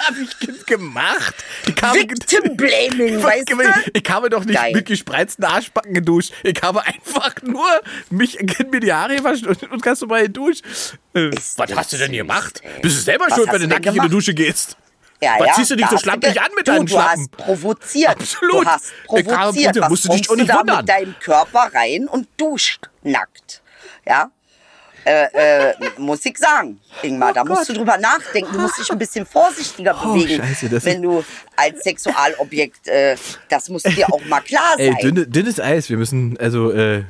was? 0.00 0.06
hab 0.08 0.16
ich 0.18 0.38
ge- 0.38 0.54
gemacht? 0.66 1.34
Ich 1.66 1.82
habe, 1.82 1.98
Victim 1.98 2.56
Blaming, 2.56 3.18
ich, 3.18 3.22
weißt 3.24 3.50
du? 3.50 3.56
ich 3.92 4.10
habe 4.10 4.30
doch 4.30 4.44
nicht 4.44 4.56
Geil. 4.58 4.72
mit 4.74 4.86
gespreizten 4.86 5.44
Arschbacken 5.44 5.94
geduscht. 5.94 6.32
Ich 6.42 6.60
habe 6.62 6.84
einfach 6.84 7.34
nur 7.42 7.66
mich 8.10 8.38
mir 8.70 8.80
die 8.80 8.92
Haare 8.92 9.16
gewaschen 9.16 9.48
und, 9.48 9.62
und 9.70 9.82
ganz 9.82 10.00
normal 10.00 10.22
geduscht. 10.24 10.64
Äh, 11.14 11.30
was 11.56 11.74
hast 11.74 11.92
du 11.92 11.98
denn 11.98 12.12
gemacht? 12.12 12.60
ey. 12.62 12.80
Bist 12.82 12.98
du 12.98 13.02
selber 13.02 13.26
Was 13.28 13.34
schuld, 13.36 13.48
wenn 13.52 13.60
du 13.60 13.68
du 13.68 13.74
nackig 13.74 13.96
in 13.96 14.02
die? 14.02 14.08
Dusche 14.08 14.34
gehst? 14.34 14.76
Ja, 15.22 15.34
Was 15.38 15.48
ja, 15.48 15.52
ziehst 15.54 15.70
du 15.72 15.76
dich 15.76 15.86
so 15.88 15.98
schlampig 15.98 16.40
an 16.40 16.48
mit 16.56 16.66
du, 16.66 16.72
deinen 16.72 16.86
Du 16.86 16.92
Schlappen? 16.92 17.20
hast 17.20 17.30
provoziert. 17.32 18.08
Absolut. 18.10 18.64
Du 18.64 18.70
hast 18.70 18.84
Ich 18.86 19.10
habe 19.10 19.22
provoziert. 19.24 19.36
provoziert. 19.74 19.80
Was 19.80 19.88
Musst 19.90 20.04
du 20.04 20.08
dich 20.08 20.26
kommst 20.26 20.30
doch 20.30 20.34
du 20.34 20.40
nicht 20.40 20.50
da 20.50 20.58
wundern. 20.60 20.76
mit 20.78 20.88
deinem 20.88 21.14
Körper 21.20 21.70
rein 21.74 22.08
und 22.08 22.26
duscht 22.38 22.88
nackt? 23.02 23.62
Ja? 24.06 24.30
Äh, 25.04 25.70
äh, 25.70 25.74
muss 25.96 26.24
ich 26.26 26.36
sagen, 26.36 26.78
Ingmar, 27.02 27.32
da 27.32 27.42
musst 27.44 27.68
du 27.68 27.72
drüber 27.72 27.96
nachdenken. 27.96 28.52
Du 28.52 28.58
musst 28.60 28.78
dich 28.78 28.90
ein 28.90 28.98
bisschen 28.98 29.24
vorsichtiger 29.24 29.98
Oh, 30.04 30.12
bewegen, 30.14 30.42
Scheiße, 30.44 30.84
wenn 30.84 31.02
du 31.02 31.24
als 31.56 31.82
Sexualobjekt, 31.82 32.86
äh, 32.88 33.16
das 33.48 33.68
muss 33.70 33.82
dir 33.82 34.12
auch 34.12 34.24
mal 34.26 34.40
klar 34.40 34.74
Ey, 34.76 34.92
sein. 34.92 34.98
dünne, 35.02 35.26
dünnes 35.26 35.58
Eis. 35.58 35.88
Wir 35.88 35.96
müssen, 35.96 36.36
also, 36.38 36.70
äh, 36.72 37.04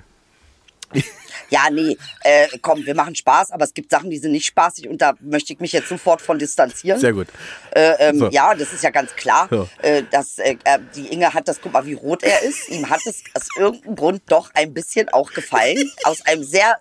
Ja, 1.50 1.68
nee, 1.70 1.96
äh, 2.22 2.46
komm, 2.62 2.84
wir 2.86 2.94
machen 2.94 3.14
Spaß, 3.14 3.50
aber 3.50 3.64
es 3.64 3.74
gibt 3.74 3.90
Sachen, 3.90 4.10
die 4.10 4.18
sind 4.18 4.32
nicht 4.32 4.46
spaßig 4.46 4.88
und 4.88 5.02
da 5.02 5.14
möchte 5.20 5.52
ich 5.52 5.60
mich 5.60 5.72
jetzt 5.72 5.88
sofort 5.88 6.22
von 6.22 6.38
distanzieren. 6.38 6.98
sehr 7.00 7.12
gut. 7.12 7.28
Äh, 7.74 8.08
ähm, 8.08 8.18
So. 8.18 8.28
Ja, 8.30 8.54
das 8.54 8.72
ist 8.72 8.82
ja 8.82 8.90
ganz 8.90 9.14
klar. 9.14 9.48
Ja. 9.50 9.66
Äh, 9.82 10.04
dass, 10.10 10.38
äh, 10.38 10.56
äh, 10.64 10.78
die 10.94 11.08
Inge 11.08 11.32
hat 11.32 11.48
das, 11.48 11.60
guck 11.60 11.72
mal, 11.72 11.84
wie 11.86 11.94
rot 11.94 12.22
er 12.22 12.42
ist. 12.42 12.68
Ihm 12.68 12.88
hat 12.88 13.00
es 13.06 13.22
aus 13.34 13.48
irgendeinem 13.58 13.96
Grund 13.96 14.22
doch 14.28 14.50
ein 14.54 14.72
bisschen 14.74 15.08
auch 15.08 15.30
gefallen. 15.32 15.90
Aus 16.04 16.24
einem 16.26 16.44
sehr 16.44 16.78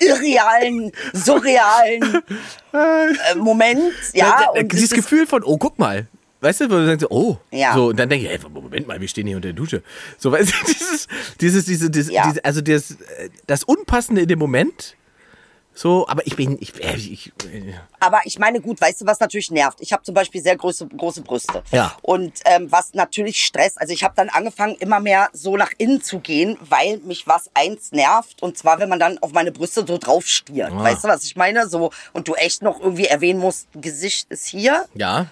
irrealen, 0.00 0.92
surrealen 1.12 2.22
äh, 2.72 3.34
Moment. 3.36 3.92
Ja, 4.12 4.50
und 4.50 4.72
dieses 4.72 4.90
Gefühl 4.90 5.26
von, 5.26 5.42
oh, 5.44 5.58
guck 5.58 5.78
mal. 5.78 6.06
Weißt 6.40 6.60
du, 6.60 6.64
wo 6.70 6.74
du 6.74 6.86
denkst, 6.86 7.06
oh, 7.10 7.36
Ja. 7.50 7.74
so, 7.74 7.86
und 7.88 7.98
dann 7.98 8.08
denke 8.08 8.26
ich, 8.26 8.32
ey, 8.32 8.38
Moment 8.48 8.86
mal, 8.86 9.00
wir 9.00 9.08
stehen 9.08 9.26
hier 9.26 9.36
unter 9.36 9.48
der 9.48 9.56
Dusche. 9.56 9.82
So, 10.18 10.30
weißt 10.32 10.50
du, 10.52 10.66
dieses, 10.66 11.08
dieses, 11.40 11.64
diese, 11.64 11.90
dieses, 11.90 12.12
Ja. 12.12 12.28
diese, 12.28 12.44
also 12.44 12.60
das, 12.60 12.92
äh, 12.92 13.30
das 13.46 13.64
Unpassende 13.64 14.22
in 14.22 14.28
dem 14.28 14.38
Moment, 14.38 14.94
So, 15.74 16.08
aber 16.08 16.26
ich 16.26 16.34
bin, 16.34 16.56
ich, 16.60 16.74
äh, 16.82 16.96
ich, 16.96 17.32
äh, 17.52 17.72
Aber 18.00 18.20
ich 18.24 18.36
meine, 18.40 18.60
gut, 18.60 18.80
weißt 18.80 19.00
du, 19.02 19.06
was 19.06 19.20
natürlich 19.20 19.52
nervt? 19.52 19.78
Ich 19.80 19.92
habe 19.92 20.02
zum 20.02 20.12
Beispiel 20.12 20.42
sehr 20.42 20.56
große, 20.56 20.88
große 20.88 21.22
Brüste. 21.22 21.62
Ja. 21.70 21.96
Und 22.02 22.32
ähm, 22.46 22.66
was 22.72 22.94
natürlich 22.94 23.44
Stress, 23.44 23.76
also 23.76 23.92
ich 23.92 24.02
habe 24.02 24.12
dann 24.16 24.28
angefangen, 24.28 24.74
immer 24.80 24.98
mehr 24.98 25.28
so 25.32 25.56
nach 25.56 25.70
innen 25.78 26.02
zu 26.02 26.18
gehen, 26.18 26.56
weil 26.68 26.98
mich 26.98 27.28
was 27.28 27.48
eins 27.54 27.92
nervt. 27.92 28.42
Und 28.42 28.58
zwar, 28.58 28.80
wenn 28.80 28.88
man 28.88 28.98
dann 28.98 29.18
auf 29.18 29.30
meine 29.32 29.52
Brüste 29.52 29.84
so 29.86 29.98
drauf 29.98 30.26
stiert. 30.26 30.72
Ah. 30.72 30.82
Weißt 30.82 31.04
du, 31.04 31.08
was 31.08 31.22
ich 31.22 31.36
meine? 31.36 31.68
So, 31.68 31.90
und 32.12 32.26
du 32.26 32.34
echt 32.34 32.60
noch 32.60 32.80
irgendwie 32.80 33.06
erwähnen 33.06 33.38
musst, 33.38 33.68
Gesicht 33.74 34.26
ist 34.30 34.46
hier. 34.46 34.86
ja. 34.94 35.26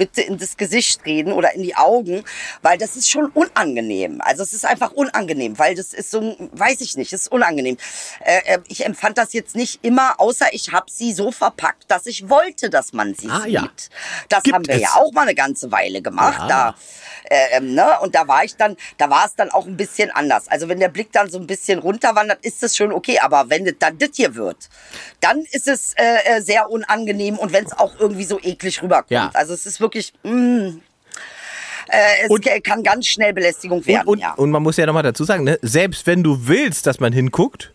Bitte 0.00 0.22
in 0.22 0.38
das 0.38 0.56
Gesicht 0.56 1.04
reden 1.04 1.32
oder 1.32 1.52
in 1.54 1.62
die 1.62 1.76
Augen, 1.76 2.24
weil 2.62 2.78
das 2.78 2.96
ist 2.96 3.10
schon 3.10 3.26
unangenehm. 3.26 4.20
Also 4.22 4.42
es 4.42 4.54
ist 4.54 4.64
einfach 4.64 4.92
unangenehm, 4.92 5.58
weil 5.58 5.74
das 5.74 5.92
ist 5.92 6.10
so, 6.10 6.34
weiß 6.52 6.80
ich 6.80 6.96
nicht, 6.96 7.12
es 7.12 7.22
ist 7.22 7.32
unangenehm. 7.32 7.76
Äh, 8.24 8.54
äh, 8.54 8.58
ich 8.68 8.86
empfand 8.86 9.18
das 9.18 9.34
jetzt 9.34 9.54
nicht 9.54 9.84
immer, 9.84 10.18
außer 10.18 10.46
ich 10.52 10.72
habe 10.72 10.86
sie 10.90 11.12
so 11.12 11.30
verpackt, 11.32 11.84
dass 11.88 12.06
ich 12.06 12.30
wollte, 12.30 12.70
dass 12.70 12.94
man 12.94 13.14
sie 13.14 13.28
Ah, 13.30 13.42
sieht. 13.42 13.52
ja. 13.52 13.68
Das 14.30 14.42
Gibt 14.42 14.54
haben 14.54 14.66
wir 14.66 14.76
es. 14.76 14.80
ja 14.80 14.94
auch 14.94 15.12
mal 15.12 15.22
eine 15.22 15.34
ganze 15.34 15.70
Weile 15.70 16.00
gemacht. 16.00 16.38
Ja. 16.40 16.48
Da, 16.48 16.74
äh, 17.28 17.58
ähm, 17.58 17.74
ne? 17.74 18.00
Und 18.00 18.14
da 18.14 18.26
war 18.26 18.42
ich 18.44 18.56
dann, 18.56 18.76
da 18.96 19.10
war 19.10 19.26
es 19.26 19.34
dann 19.34 19.50
auch 19.50 19.66
ein 19.66 19.76
bisschen 19.76 20.10
anders. 20.10 20.48
Also 20.48 20.68
wenn 20.68 20.80
der 20.80 20.88
Blick 20.88 21.12
dann 21.12 21.30
so 21.30 21.38
ein 21.38 21.46
bisschen 21.46 21.78
runterwandert, 21.78 22.42
ist 22.44 22.62
das 22.62 22.74
schon 22.76 22.90
okay. 22.92 23.18
Aber 23.20 23.50
wenn 23.50 23.66
das 23.66 23.74
dann 23.78 23.98
das 23.98 24.10
hier 24.14 24.34
wird, 24.34 24.56
dann 25.20 25.40
ist 25.52 25.68
es 25.68 25.92
äh, 25.96 26.04
äh, 26.38 26.40
sehr 26.40 26.70
unangenehm 26.70 27.38
und 27.38 27.52
wenn 27.52 27.66
es 27.66 27.72
auch 27.72 27.92
irgendwie 28.00 28.24
so 28.24 28.40
eklig 28.40 28.82
rüberkommt. 28.82 29.10
Ja. 29.10 29.30
Also 29.34 29.52
es 29.52 29.66
ist 29.66 29.78
wirklich, 29.80 29.89
mh, 30.22 30.74
äh, 31.88 32.24
es 32.24 32.30
Und- 32.30 32.44
kann 32.64 32.82
ganz 32.82 33.06
schnell 33.06 33.32
Belästigung 33.32 33.78
Und, 33.78 33.86
werden. 33.86 34.06
und, 34.08 34.18
ja. 34.18 34.32
und 34.34 34.50
man 34.50 34.62
muss 34.62 34.76
ja 34.76 34.86
nochmal 34.86 35.02
dazu 35.02 35.24
sagen, 35.24 35.44
ne, 35.44 35.58
selbst 35.62 36.06
wenn 36.06 36.22
du 36.22 36.46
willst, 36.46 36.86
dass 36.86 37.00
man 37.00 37.12
hinguckt, 37.12 37.72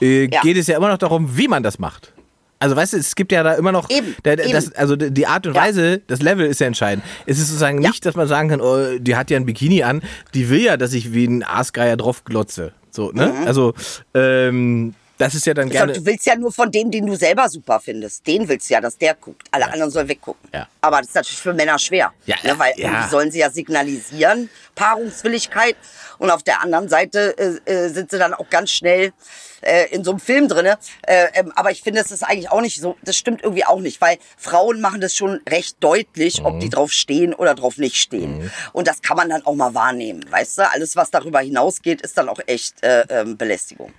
äh, 0.00 0.28
Ja. 0.30 0.40
geht 0.42 0.56
es 0.56 0.66
ja 0.66 0.76
immer 0.76 0.88
noch 0.88 0.98
darum, 0.98 1.36
wie 1.36 1.48
man 1.48 1.62
das 1.62 1.78
macht. 1.78 2.12
Also 2.58 2.74
weißt 2.74 2.94
du, 2.94 2.96
es 2.96 3.14
gibt 3.14 3.32
ja 3.32 3.42
da 3.42 3.52
immer 3.54 3.70
noch, 3.70 3.90
Eben, 3.90 4.14
da, 4.22 4.34
das, 4.34 4.72
also 4.72 4.96
die 4.96 5.26
Art 5.26 5.46
und 5.46 5.54
Ja. 5.54 5.62
Weise, 5.62 6.00
das 6.06 6.22
Level 6.22 6.46
ist 6.46 6.58
ja 6.60 6.66
entscheidend. 6.66 7.04
Es 7.26 7.38
ist 7.38 7.48
sozusagen 7.48 7.82
Ja. 7.82 7.90
nicht, 7.90 8.04
dass 8.06 8.14
man 8.14 8.26
sagen 8.28 8.48
kann, 8.48 8.60
oh, 8.62 8.98
die 8.98 9.14
hat 9.14 9.30
ja 9.30 9.36
ein 9.36 9.44
Bikini 9.44 9.82
an, 9.82 10.00
die 10.32 10.48
will 10.48 10.62
ja, 10.62 10.76
dass 10.78 10.94
ich 10.94 11.12
wie 11.12 11.26
ein 11.26 11.42
Aasgeier 11.44 11.96
drauf 11.98 12.24
glotze. 12.24 12.72
So, 12.90 13.10
ne? 13.12 13.26
Mhm. 13.26 13.46
Also, 13.46 13.74
ähm, 14.14 14.94
das 15.18 15.34
ist 15.34 15.46
ja 15.46 15.54
dann 15.54 15.68
gerne. 15.70 15.92
du 15.94 16.04
willst 16.04 16.26
ja 16.26 16.36
nur 16.36 16.52
von 16.52 16.70
dem, 16.70 16.90
den 16.90 17.06
du 17.06 17.14
selber 17.16 17.48
super 17.48 17.80
findest. 17.80 18.26
Den 18.26 18.48
willst 18.48 18.68
du 18.68 18.74
ja, 18.74 18.80
dass 18.80 18.98
der 18.98 19.14
guckt. 19.14 19.48
Alle 19.50 19.70
anderen 19.72 19.90
sollen 19.90 20.08
weggucken. 20.08 20.48
Ja. 20.52 20.68
Aber 20.80 20.98
das 20.98 21.08
ist 21.08 21.14
natürlich 21.14 21.40
für 21.40 21.54
Männer 21.54 21.78
schwer. 21.78 22.12
Ja, 22.26 22.36
ne? 22.42 22.58
Weil 22.58 22.74
ja. 22.76 23.08
sollen 23.08 23.30
sie 23.30 23.38
ja 23.38 23.50
signalisieren, 23.50 24.50
Paarungswilligkeit. 24.74 25.76
Und 26.18 26.30
auf 26.30 26.42
der 26.42 26.62
anderen 26.62 26.88
Seite 26.88 27.36
äh, 27.66 27.70
äh, 27.70 27.88
sind 27.88 28.10
sie 28.10 28.18
dann 28.18 28.34
auch 28.34 28.48
ganz 28.48 28.70
schnell 28.70 29.12
äh, 29.60 29.86
in 29.90 30.02
so 30.04 30.12
einem 30.12 30.20
Film 30.20 30.48
drinne. 30.48 30.78
Äh, 31.06 31.26
ähm, 31.34 31.52
aber 31.56 31.70
ich 31.70 31.82
finde, 31.82 32.00
das 32.00 32.10
ist 32.10 32.22
eigentlich 32.22 32.50
auch 32.50 32.60
nicht 32.60 32.80
so, 32.80 32.96
das 33.02 33.16
stimmt 33.16 33.42
irgendwie 33.42 33.64
auch 33.64 33.80
nicht, 33.80 34.00
weil 34.00 34.18
Frauen 34.38 34.80
machen 34.80 35.00
das 35.00 35.14
schon 35.14 35.40
recht 35.48 35.76
deutlich, 35.80 36.42
ob 36.44 36.54
Mhm. 36.54 36.60
die 36.60 36.70
drauf 36.70 36.92
stehen 36.92 37.34
oder 37.34 37.54
drauf 37.54 37.76
nicht 37.76 37.96
stehen. 37.96 38.50
Und 38.72 38.86
das 38.86 39.02
kann 39.02 39.16
man 39.16 39.28
dann 39.28 39.44
auch 39.44 39.54
mal 39.54 39.74
wahrnehmen, 39.74 40.24
weißt 40.30 40.58
du? 40.58 40.70
Alles, 40.70 40.96
was 40.96 41.10
darüber 41.10 41.40
hinausgeht, 41.40 42.00
ist 42.02 42.16
dann 42.16 42.28
auch 42.28 42.40
echt 42.46 42.82
äh, 42.82 43.04
ähm, 43.10 43.36
Belästigung. 43.36 43.92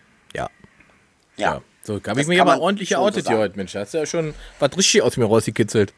Ja. 1.37 1.53
Ja. 1.53 1.61
So, 1.83 2.01
habe 2.05 2.19
ich 2.19 2.27
mich 2.27 2.41
aber 2.41 2.59
ordentlich 2.59 2.89
schon 2.89 2.97
so 2.97 3.03
geoutet 3.03 3.27
hier 3.29 3.37
heute, 3.37 3.55
Mensch. 3.55 3.73
Hast 3.73 3.93
du 3.93 3.99
ja 3.99 4.05
schon 4.05 4.33
was 4.59 4.77
richtig 4.77 5.01
aus 5.03 5.15
mir 5.15 5.23
rausgekitzelt. 5.25 5.93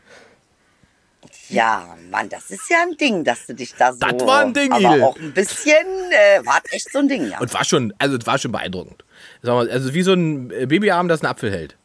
Ja, 1.49 1.97
Mann, 2.11 2.29
das 2.29 2.51
ist 2.51 2.69
ja 2.69 2.83
ein 2.83 2.95
Ding, 2.95 3.23
dass 3.23 3.47
du 3.47 3.55
dich 3.55 3.73
da 3.75 3.91
so. 3.91 3.99
Das 3.99 4.27
war 4.27 4.41
ein 4.41 4.53
Ding, 4.53 4.71
Aber 4.71 5.07
auch 5.07 5.17
ein 5.17 5.33
bisschen, 5.33 5.87
äh, 6.11 6.45
war 6.45 6.61
echt 6.69 6.91
so 6.91 6.99
ein 6.99 7.07
Ding, 7.07 7.27
ja. 7.27 7.39
Und 7.39 7.51
war 7.55 7.65
schon, 7.65 7.91
also 7.97 8.17
es 8.17 8.27
war 8.27 8.37
schon 8.37 8.51
beeindruckend. 8.51 9.03
Sag 9.41 9.55
mal, 9.55 9.67
also 9.69 9.95
wie 9.95 10.03
so 10.03 10.13
ein 10.13 10.51
äh, 10.51 10.67
Babyarm, 10.67 11.07
das 11.07 11.21
einen 11.21 11.31
Apfel 11.31 11.51
hält. 11.51 11.75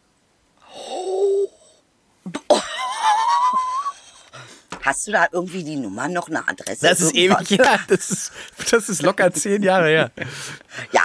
Hast 4.82 5.06
du 5.06 5.12
da 5.12 5.28
irgendwie 5.32 5.64
die 5.64 5.76
Nummer 5.76 6.08
noch 6.08 6.28
eine 6.28 6.46
Adresse? 6.46 6.86
Das 6.86 7.00
ist 7.00 7.14
irgendwas? 7.14 7.50
ewig, 7.50 7.64
ja. 7.64 7.78
Das 7.88 8.10
ist, 8.10 8.32
das 8.70 8.90
ist 8.90 9.00
locker 9.00 9.32
zehn 9.32 9.62
Jahre 9.62 9.88
her. 9.88 10.10
Ja. 10.92 11.00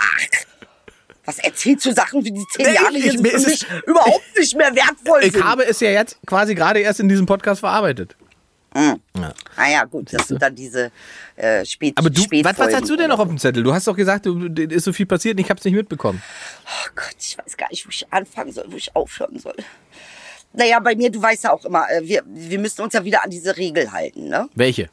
Was 1.29 1.37
erzählst 1.37 1.85
du 1.85 1.93
Sachen 1.93 2.25
wie 2.25 2.31
die 2.31 2.43
zehn 2.51 2.65
Nee, 2.65 2.73
Jahre 2.73 2.97
ich- 2.97 3.19
für 3.19 3.27
ist 3.27 3.67
überhaupt 3.85 4.23
nicht 4.35 4.55
mehr 4.57 4.73
wertvoll 4.75 5.19
Ich 5.21 5.33
sind? 5.33 5.43
habe 5.43 5.63
es 5.63 5.79
ja 5.79 5.91
jetzt 5.91 6.17
quasi 6.25 6.55
gerade 6.55 6.79
erst 6.79 6.99
in 7.01 7.07
diesem 7.07 7.27
Podcast 7.27 7.59
verarbeitet. 7.59 8.15
Ah 8.73 9.69
ja, 9.69 9.83
gut, 9.83 10.11
das 10.11 10.27
sind 10.27 10.41
dann 10.41 10.55
diese 10.55 10.91
äh, 11.35 11.63
Spät 11.65 11.93
Aber 11.99 12.09
du, 12.09 12.23
was, 12.23 12.57
was 12.57 12.73
hast 12.73 12.89
du 12.89 12.95
denn 12.95 13.09
noch 13.09 13.19
auf 13.19 13.27
dem 13.27 13.37
Zettel? 13.37 13.61
Du 13.61 13.71
hast 13.71 13.87
doch 13.87 13.95
gesagt, 13.95 14.25
du, 14.25 14.47
ist 14.47 14.85
so 14.85 14.91
viel 14.91 15.05
passiert 15.05 15.37
und 15.37 15.43
ich 15.43 15.49
habe 15.51 15.59
es 15.59 15.65
nicht 15.65 15.75
mitbekommen. 15.75 16.19
Oh 16.65 16.89
Gott, 16.95 17.15
ich 17.19 17.37
weiß 17.37 17.55
gar 17.57 17.69
nicht, 17.69 17.85
wo 17.85 17.89
ich 17.91 18.11
anfangen 18.11 18.51
soll, 18.51 18.65
wo 18.69 18.75
ich 18.77 18.95
aufhören 18.95 19.37
soll. 19.37 19.55
Naja, 20.53 20.79
bei 20.79 20.95
mir, 20.95 21.11
du 21.11 21.21
weißt 21.21 21.43
ja 21.43 21.51
auch 21.51 21.63
immer, 21.63 21.85
äh, 21.91 22.01
wir, 22.07 22.23
wir 22.25 22.57
müssen 22.57 22.81
uns 22.81 22.93
ja 22.95 23.03
wieder 23.05 23.23
an 23.23 23.29
diese 23.29 23.55
Regel 23.55 23.91
halten, 23.91 24.29
ne? 24.29 24.49
Welche? 24.55 24.89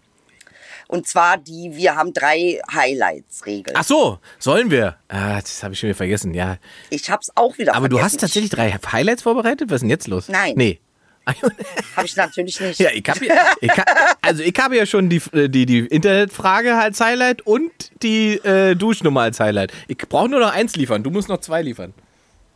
Und 0.89 1.09
zwar 1.09 1.37
die, 1.37 1.73
wir 1.75 1.97
haben 1.97 2.13
drei 2.13 2.61
Highlights-Regeln. 2.73 3.77
Ach 3.77 3.85
so, 3.85 4.19
sollen 4.39 4.71
wir? 4.71 4.97
Ah, 5.09 5.41
das 5.41 5.63
habe 5.63 5.75
ich 5.75 5.81
schon 5.81 5.89
wieder 5.89 5.97
vergessen, 5.97 6.33
ja. 6.33 6.59
Ich 6.91 7.11
hab's 7.11 7.31
auch 7.35 7.59
wieder 7.59 7.75
Aber 7.75 7.89
du 7.89 7.97
vergessen. 7.97 8.15
hast 8.15 8.21
tatsächlich 8.21 8.51
drei 8.51 8.71
Highlights 8.71 9.23
vorbereitet? 9.23 9.69
Was 9.71 9.77
ist 9.77 9.81
denn 9.83 9.91
jetzt 9.91 10.07
los? 10.07 10.29
Nein. 10.29 10.55
Nee. 10.57 10.81
Habe 11.97 12.07
ich 12.07 12.15
natürlich 12.15 12.61
nicht. 12.61 12.79
Ja, 12.79 12.91
ich 12.93 13.03
habe 13.09 13.27
ich 13.61 13.71
hab, 13.71 14.17
also 14.23 14.45
ich 14.45 14.55
habe 14.61 14.77
ja 14.77 14.87
schon 14.87 15.09
die, 15.11 15.21
die, 15.49 15.67
die 15.67 15.81
Internetfrage 15.81 16.77
als 16.77 17.01
Highlight 17.01 17.43
und 17.43 17.73
die 18.05 18.35
äh, 18.45 18.77
Duschnummer 18.77 19.23
als 19.23 19.41
Highlight. 19.41 19.73
Ich 19.89 19.99
brauche 19.99 20.29
nur 20.29 20.39
noch 20.39 20.53
eins 20.53 20.77
liefern. 20.77 21.03
Du 21.03 21.11
musst 21.11 21.29
noch 21.29 21.41
zwei 21.41 21.63
liefern. 21.63 21.95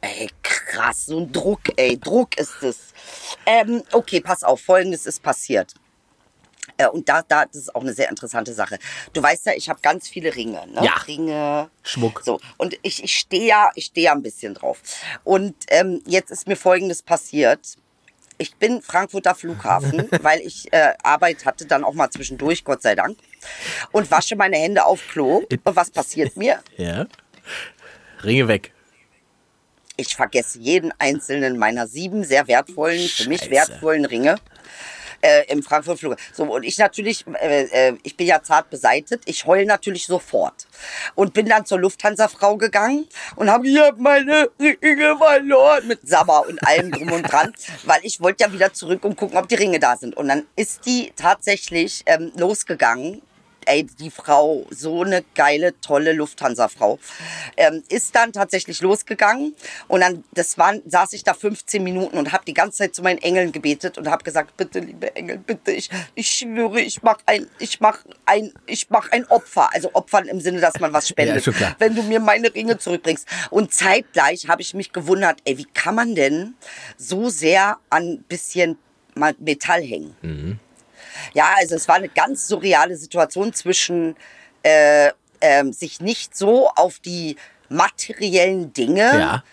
Ey, 0.02 0.28
krass, 0.44 1.06
so 1.06 1.18
ein 1.18 1.32
Druck, 1.32 1.60
ey, 1.76 1.98
Druck 1.98 2.38
ist 2.38 2.62
es. 2.62 2.78
Ähm, 3.44 3.82
okay, 3.90 4.20
pass 4.20 4.44
auf, 4.44 4.60
folgendes 4.60 5.04
ist 5.04 5.20
passiert. 5.20 5.74
Äh, 6.80 6.88
und 6.88 7.08
da, 7.08 7.22
da, 7.22 7.44
das 7.44 7.56
ist 7.56 7.74
auch 7.74 7.82
eine 7.82 7.92
sehr 7.92 8.08
interessante 8.08 8.52
Sache. 8.54 8.78
Du 9.12 9.22
weißt 9.22 9.46
ja, 9.46 9.52
ich 9.54 9.68
habe 9.68 9.80
ganz 9.82 10.08
viele 10.08 10.34
Ringe, 10.34 10.66
ne? 10.68 10.82
Ja. 10.82 10.94
Ringe, 11.06 11.70
Schmuck. 11.82 12.22
So, 12.24 12.40
und 12.56 12.78
ich, 12.82 13.04
ich 13.04 13.16
stehe 13.16 13.46
ja, 13.46 13.70
ich 13.74 13.86
stehe 13.86 14.06
ja 14.06 14.12
ein 14.12 14.22
bisschen 14.22 14.54
drauf. 14.54 14.80
Und 15.24 15.54
ähm, 15.68 16.02
jetzt 16.06 16.30
ist 16.30 16.46
mir 16.48 16.56
Folgendes 16.56 17.02
passiert. 17.02 17.60
Ich 18.38 18.56
bin 18.56 18.80
Frankfurter 18.80 19.34
Flughafen, 19.34 20.08
weil 20.22 20.40
ich 20.40 20.72
äh, 20.72 20.94
Arbeit 21.02 21.44
hatte, 21.44 21.66
dann 21.66 21.84
auch 21.84 21.92
mal 21.92 22.10
zwischendurch, 22.10 22.64
Gott 22.64 22.80
sei 22.80 22.94
Dank. 22.94 23.18
Und 23.92 24.10
wasche 24.10 24.36
meine 24.36 24.56
Hände 24.56 24.86
auf 24.86 25.06
Klo. 25.08 25.42
Und 25.64 25.76
was 25.76 25.90
passiert 25.90 26.36
mir? 26.36 26.60
Ja. 26.76 27.06
Ringe 28.22 28.48
weg. 28.48 28.72
Ich 29.96 30.14
vergesse 30.14 30.58
jeden 30.58 30.92
einzelnen 30.98 31.58
meiner 31.58 31.86
sieben 31.86 32.24
sehr 32.24 32.48
wertvollen, 32.48 33.06
für 33.06 33.28
mich 33.28 33.40
Scheiße. 33.40 33.50
wertvollen 33.50 34.04
Ringe. 34.06 34.36
Äh, 35.22 35.44
im 35.52 35.62
Frankfurt 35.62 35.98
Flug. 35.98 36.16
So, 36.32 36.44
und 36.44 36.62
ich 36.62 36.78
natürlich, 36.78 37.26
äh, 37.42 37.64
äh, 37.64 37.96
ich 38.02 38.16
bin 38.16 38.26
ja 38.26 38.42
zart 38.42 38.70
beseitet, 38.70 39.22
ich 39.26 39.44
heul 39.44 39.66
natürlich 39.66 40.06
sofort. 40.06 40.66
Und 41.14 41.34
bin 41.34 41.46
dann 41.46 41.66
zur 41.66 41.78
Lufthansa-Frau 41.78 42.56
gegangen 42.56 43.06
und 43.36 43.50
habe 43.50 43.68
hier 43.68 43.94
meine 43.98 44.48
Ringe 44.58 45.18
verloren 45.18 45.86
mit 45.88 46.08
Sabber 46.08 46.46
und 46.48 46.66
allem 46.66 46.90
drum 46.90 47.12
und 47.12 47.22
dran, 47.30 47.52
weil 47.84 48.00
ich 48.02 48.22
wollte 48.22 48.44
ja 48.44 48.52
wieder 48.52 48.72
zurück 48.72 49.04
und 49.04 49.16
gucken, 49.16 49.36
ob 49.36 49.46
die 49.46 49.56
Ringe 49.56 49.78
da 49.78 49.96
sind. 49.96 50.16
Und 50.16 50.28
dann 50.28 50.46
ist 50.56 50.86
die 50.86 51.12
tatsächlich 51.16 52.02
ähm, 52.06 52.32
losgegangen 52.36 53.20
ey, 53.66 53.84
die 53.84 54.10
Frau, 54.10 54.66
so 54.70 55.02
eine 55.02 55.24
geile, 55.34 55.78
tolle 55.80 56.12
Lufthansa-Frau, 56.12 56.98
ähm, 57.56 57.82
ist 57.88 58.14
dann 58.14 58.32
tatsächlich 58.32 58.80
losgegangen 58.80 59.54
und 59.88 60.00
dann, 60.00 60.24
das 60.32 60.58
waren, 60.58 60.82
saß 60.86 61.12
ich 61.12 61.24
da 61.24 61.34
15 61.34 61.82
Minuten 61.82 62.18
und 62.18 62.32
habe 62.32 62.44
die 62.46 62.54
ganze 62.54 62.78
Zeit 62.78 62.94
zu 62.94 63.02
meinen 63.02 63.18
Engeln 63.18 63.52
gebetet 63.52 63.98
und 63.98 64.08
habe 64.08 64.24
gesagt, 64.24 64.56
bitte, 64.56 64.80
liebe 64.80 65.14
Engel, 65.16 65.38
bitte, 65.38 65.72
ich, 65.72 65.90
ich 66.14 66.28
schwöre, 66.30 66.80
ich 66.80 67.02
mach 67.02 67.18
ein, 67.26 67.46
ich 67.58 67.80
mach 67.80 67.98
ein, 68.26 68.52
ich 68.66 68.90
mach 68.90 69.10
ein 69.10 69.26
Opfer, 69.26 69.72
also 69.72 69.90
Opfern 69.94 70.26
im 70.28 70.40
Sinne, 70.40 70.60
dass 70.60 70.78
man 70.80 70.92
was 70.92 71.08
spendet, 71.08 71.36
Ja, 71.70 71.76
wenn 71.78 71.94
du 71.94 72.02
mir 72.02 72.20
meine 72.20 72.54
Ringe 72.54 72.78
zurückbringst. 72.78 73.26
Und 73.50 73.72
zeitgleich 73.72 74.48
habe 74.48 74.62
ich 74.62 74.74
mich 74.74 74.92
gewundert, 74.92 75.40
ey, 75.44 75.58
wie 75.58 75.66
kann 75.66 75.94
man 75.94 76.14
denn 76.14 76.54
so 76.96 77.28
sehr 77.28 77.78
an 77.90 78.24
bisschen 78.28 78.78
mal 79.14 79.34
Metall 79.38 79.82
hängen? 79.82 80.14
Ja, 81.34 81.54
also 81.58 81.74
es 81.74 81.88
war 81.88 81.96
eine 81.96 82.08
ganz 82.08 82.46
surreale 82.46 82.96
Situation 82.96 83.52
zwischen 83.52 84.16
äh, 84.62 85.10
ähm, 85.40 85.72
sich 85.72 86.00
nicht 86.00 86.36
so 86.36 86.68
auf 86.68 86.98
die 86.98 87.36
materiellen 87.68 88.72
Dinge 88.72 89.00
Ja. 89.00 89.44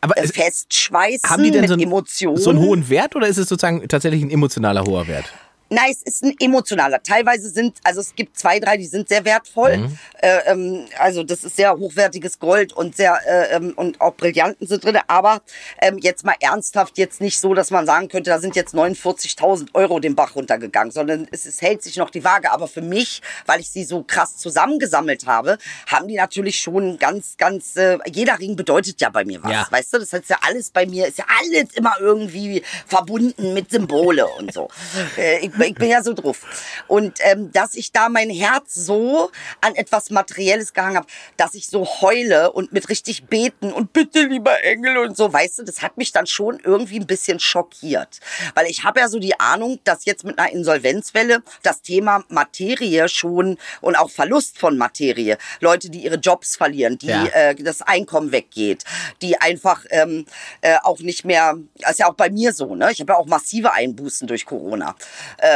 Aber 0.00 0.16
äh, 0.18 0.24
es, 0.24 0.32
festschweißen 0.32 1.28
haben 1.28 1.42
die 1.42 1.50
denn 1.50 1.62
mit 1.62 1.68
so 1.68 1.74
einen, 1.74 1.82
Emotionen. 1.82 2.36
so 2.36 2.50
einen 2.50 2.60
hohen 2.60 2.88
Wert 2.88 3.16
oder 3.16 3.26
ist 3.26 3.38
es 3.38 3.48
sozusagen 3.48 3.86
tatsächlich 3.88 4.22
ein 4.22 4.30
emotionaler 4.30 4.84
hoher 4.84 5.06
Wert? 5.08 5.32
Nein, 5.68 5.90
es 5.90 6.02
ist 6.02 6.22
ein 6.22 6.34
emotionaler. 6.40 7.02
Teilweise 7.02 7.50
sind, 7.50 7.78
also 7.82 8.00
es 8.00 8.14
gibt 8.14 8.38
zwei, 8.38 8.60
drei, 8.60 8.76
die 8.76 8.86
sind 8.86 9.08
sehr 9.08 9.24
wertvoll. 9.24 9.78
Mhm. 9.78 9.98
Äh, 10.22 10.38
ähm, 10.46 10.86
also 10.98 11.22
das 11.24 11.42
ist 11.44 11.56
sehr 11.56 11.76
hochwertiges 11.76 12.38
Gold 12.38 12.72
und 12.72 12.96
sehr 12.96 13.18
äh, 13.26 13.56
ähm, 13.56 13.72
und 13.76 14.00
auch 14.00 14.14
Brillanten 14.14 14.66
sind 14.66 14.84
drin. 14.84 14.98
Aber 15.08 15.42
ähm, 15.80 15.98
jetzt 15.98 16.24
mal 16.24 16.34
ernsthaft, 16.40 16.98
jetzt 16.98 17.20
nicht 17.20 17.38
so, 17.40 17.52
dass 17.54 17.70
man 17.70 17.84
sagen 17.86 18.08
könnte, 18.08 18.30
da 18.30 18.38
sind 18.38 18.54
jetzt 18.54 18.74
49.000 18.74 19.68
Euro 19.74 19.98
den 19.98 20.14
Bach 20.14 20.36
runtergegangen, 20.36 20.92
sondern 20.92 21.26
es, 21.32 21.46
es 21.46 21.60
hält 21.62 21.82
sich 21.82 21.96
noch 21.96 22.10
die 22.10 22.22
Waage. 22.24 22.52
Aber 22.52 22.68
für 22.68 22.82
mich, 22.82 23.20
weil 23.46 23.60
ich 23.60 23.70
sie 23.70 23.84
so 23.84 24.02
krass 24.02 24.36
zusammengesammelt 24.36 25.26
habe, 25.26 25.58
haben 25.88 26.06
die 26.08 26.16
natürlich 26.16 26.60
schon 26.60 26.98
ganz, 26.98 27.36
ganz. 27.36 27.76
Äh, 27.76 27.98
jeder 28.06 28.38
Ring 28.38 28.54
bedeutet 28.56 29.00
ja 29.00 29.10
bei 29.10 29.24
mir 29.24 29.42
was, 29.42 29.52
Ja. 29.52 29.66
weißt 29.70 29.94
du? 29.94 29.98
Das 29.98 30.12
heißt 30.12 30.30
ja 30.30 30.38
alles 30.42 30.70
bei 30.70 30.86
mir 30.86 31.06
ist 31.08 31.18
ja 31.18 31.24
alles 31.40 31.72
immer 31.74 31.94
irgendwie 32.00 32.62
verbunden 32.86 33.54
mit 33.54 33.70
Symbole 33.70 34.26
und 34.38 34.52
so. 34.52 34.68
Äh, 35.16 35.38
ich, 35.46 35.55
ich 35.60 35.74
bin 35.74 35.88
ja 35.90 36.02
so 36.02 36.12
drauf. 36.12 36.42
Und 36.88 37.18
ähm, 37.20 37.50
dass 37.52 37.74
ich 37.74 37.92
da 37.92 38.08
mein 38.08 38.30
Herz 38.30 38.74
so 38.74 39.30
an 39.60 39.74
etwas 39.74 40.10
Materielles 40.10 40.72
gehangen 40.72 40.96
habe, 40.96 41.06
dass 41.36 41.54
ich 41.54 41.66
so 41.68 41.86
heule 42.00 42.52
und 42.52 42.72
mit 42.72 42.88
richtig 42.88 43.26
beten 43.26 43.72
und 43.72 43.92
bitte 43.92 44.22
lieber 44.22 44.62
Engel 44.62 44.98
und 44.98 45.16
so, 45.16 45.32
weißt 45.32 45.58
du, 45.60 45.62
das 45.64 45.82
hat 45.82 45.96
mich 45.96 46.12
dann 46.12 46.26
schon 46.26 46.60
irgendwie 46.62 46.98
ein 47.00 47.06
bisschen 47.06 47.40
schockiert. 47.40 48.20
Weil 48.54 48.66
ich 48.66 48.84
habe 48.84 49.00
ja 49.00 49.08
so 49.08 49.18
die 49.18 49.38
Ahnung, 49.38 49.80
dass 49.84 50.04
jetzt 50.04 50.24
mit 50.24 50.38
einer 50.38 50.50
Insolvenzwelle 50.52 51.42
das 51.62 51.82
Thema 51.82 52.24
Materie 52.28 53.08
schon 53.08 53.58
und 53.80 53.96
auch 53.96 54.10
Verlust 54.10 54.58
von 54.58 54.76
Materie, 54.76 55.38
Leute, 55.60 55.90
die 55.90 56.04
ihre 56.04 56.16
Jobs 56.16 56.56
verlieren, 56.56 56.98
die 56.98 57.06
Ja. 57.06 57.24
äh, 57.26 57.54
das 57.54 57.82
Einkommen 57.82 58.32
weggeht, 58.32 58.84
die 59.22 59.40
einfach 59.40 59.84
ähm, 59.90 60.26
äh, 60.60 60.76
auch 60.82 61.00
nicht 61.00 61.24
mehr, 61.24 61.56
das 61.78 61.92
ist 61.92 61.98
ja 62.00 62.08
auch 62.08 62.14
bei 62.14 62.30
mir 62.30 62.52
so, 62.52 62.74
ne? 62.74 62.90
Ich 62.92 63.00
habe 63.00 63.12
ja 63.12 63.18
auch 63.18 63.26
massive 63.26 63.72
Einbußen 63.72 64.26
durch 64.26 64.44
Corona. 64.46 64.94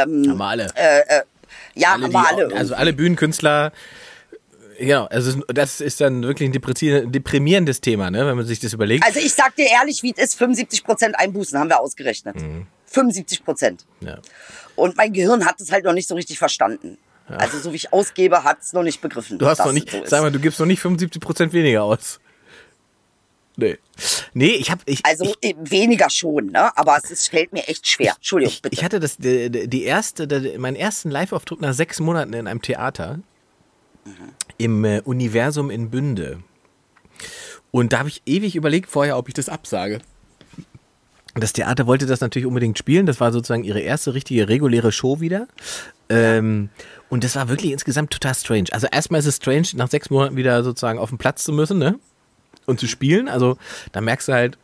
Ähm, 0.03 0.29
Haben 0.29 0.37
wir 0.37 0.45
alle. 0.45 0.67
ja, 1.75 1.93
alle, 1.93 2.03
haben 2.03 2.09
die, 2.09 2.13
wir 2.13 2.27
alle. 2.27 2.55
also 2.55 2.75
alle 2.75 2.93
Bühnenkünstler, 2.93 3.71
genau, 4.79 5.05
also 5.05 5.41
das 5.47 5.81
ist 5.81 6.01
dann 6.01 6.23
wirklich 6.23 6.49
ein 6.49 7.11
deprimierendes 7.11 7.81
Thema, 7.81 8.11
ne, 8.11 8.25
wenn 8.25 8.35
man 8.37 8.45
sich 8.45 8.59
das 8.59 8.73
überlegt. 8.73 9.05
Also 9.05 9.19
ich 9.19 9.33
sag 9.33 9.55
dir 9.55 9.67
ehrlich, 9.67 10.03
wie 10.03 10.13
es 10.15 10.23
ist, 10.23 10.37
75 10.37 10.83
Prozent 10.83 11.19
Einbußen 11.19 11.57
haben 11.59 11.69
wir 11.69 11.79
ausgerechnet. 11.79 12.35
Mhm. 12.35 12.67
75 12.87 13.45
Prozent. 13.45 13.85
ja. 14.01 14.19
Und 14.75 14.95
mein 14.95 15.11
Gehirn 15.13 15.45
hat 15.45 15.59
es 15.59 15.71
halt 15.71 15.83
noch 15.83 15.93
nicht 15.93 16.07
so 16.07 16.15
richtig 16.15 16.39
verstanden. 16.39 16.97
Also 17.27 17.59
so 17.59 17.71
wie 17.71 17.75
ich 17.77 17.93
ausgebe, 17.93 18.43
hat 18.43 18.59
es 18.61 18.73
noch 18.73 18.83
nicht 18.83 19.01
begriffen. 19.01 19.37
Du 19.37 19.45
hast 19.45 19.59
noch 19.59 19.71
nicht, 19.71 19.89
so 19.89 20.01
sag 20.05 20.21
mal, 20.21 20.31
du 20.31 20.39
gibst 20.39 20.59
noch 20.59 20.65
nicht 20.65 20.81
75% 20.81 21.53
weniger 21.53 21.83
aus. 21.83 22.19
Nee. 23.57 23.77
Nee, 24.33 24.51
ich 24.51 24.71
habe 24.71 24.81
ich, 24.85 25.05
Also 25.05 25.25
ich, 25.25 25.37
äh, 25.41 25.55
weniger 25.59 26.09
schon, 26.09 26.47
ne? 26.47 26.75
Aber 26.77 26.97
es 26.97 27.11
ist, 27.11 27.29
fällt 27.29 27.53
mir 27.53 27.67
echt 27.67 27.87
schwer. 27.87 28.13
Entschuldigung, 28.15 28.55
bitte. 28.61 28.73
ich 28.73 28.83
hatte 28.83 28.99
das 28.99 29.17
die, 29.17 29.67
die 29.67 29.83
erste 29.83 30.27
die, 30.27 30.57
meinen 30.57 30.75
ersten 30.75 31.11
Live-Auftritt 31.11 31.61
nach 31.61 31.73
sechs 31.73 31.99
Monaten 31.99 32.33
in 32.33 32.47
einem 32.47 32.61
Theater 32.61 33.19
im 34.57 34.83
äh, 34.85 35.01
Universum 35.01 35.69
in 35.69 35.89
Bünde. 35.89 36.39
Und 37.71 37.93
da 37.93 37.99
habe 37.99 38.09
ich 38.09 38.21
ewig 38.25 38.55
überlegt 38.55 38.89
vorher, 38.89 39.17
ob 39.17 39.27
ich 39.27 39.33
das 39.33 39.49
absage. 39.49 39.99
Das 41.35 41.53
Theater 41.53 41.87
wollte 41.87 42.05
das 42.05 42.19
natürlich 42.19 42.45
unbedingt 42.45 42.77
spielen. 42.77 43.05
Das 43.05 43.19
war 43.21 43.31
sozusagen 43.31 43.63
ihre 43.63 43.79
erste 43.79 44.13
richtige 44.13 44.49
reguläre 44.49 44.91
Show 44.91 45.21
wieder. 45.21 45.47
Ähm, 46.09 46.69
und 47.09 47.23
das 47.23 47.35
war 47.37 47.47
wirklich 47.47 47.71
insgesamt 47.71 48.11
total 48.11 48.35
strange. 48.35 48.65
Also 48.71 48.87
erstmal 48.91 49.19
ist 49.21 49.27
es 49.27 49.37
strange, 49.37 49.67
nach 49.75 49.89
sechs 49.89 50.09
Monaten 50.09 50.35
wieder 50.35 50.63
sozusagen 50.63 50.99
auf 50.99 51.09
den 51.09 51.17
Platz 51.17 51.45
zu 51.45 51.53
müssen, 51.53 51.77
ne? 51.77 51.99
Und 52.65 52.79
zu 52.79 52.87
spielen. 52.87 53.27
Also 53.27 53.57
da 53.91 54.01
merkst 54.01 54.27
du 54.27 54.33
halt, 54.33 54.57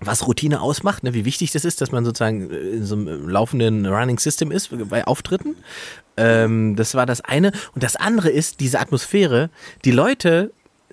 was 0.00 0.26
Routine 0.26 0.60
ausmacht, 0.60 1.02
ne? 1.02 1.14
wie 1.14 1.24
wichtig 1.24 1.50
das 1.50 1.64
ist, 1.64 1.80
dass 1.80 1.90
man 1.90 2.04
sozusagen 2.04 2.50
in 2.50 2.84
so 2.84 2.94
einem 2.94 3.28
laufenden 3.28 3.86
Running 3.86 4.18
System 4.18 4.52
ist 4.52 4.70
bei 4.88 5.04
Auftritten. 5.04 5.56
Ähm, 6.16 6.76
das 6.76 6.94
war 6.94 7.06
das 7.06 7.20
eine. 7.20 7.52
Und 7.74 7.82
das 7.82 7.96
andere 7.96 8.30
ist 8.30 8.60
diese 8.60 8.78
Atmosphäre. 8.78 9.50
Die 9.84 9.90
Leute, 9.90 10.52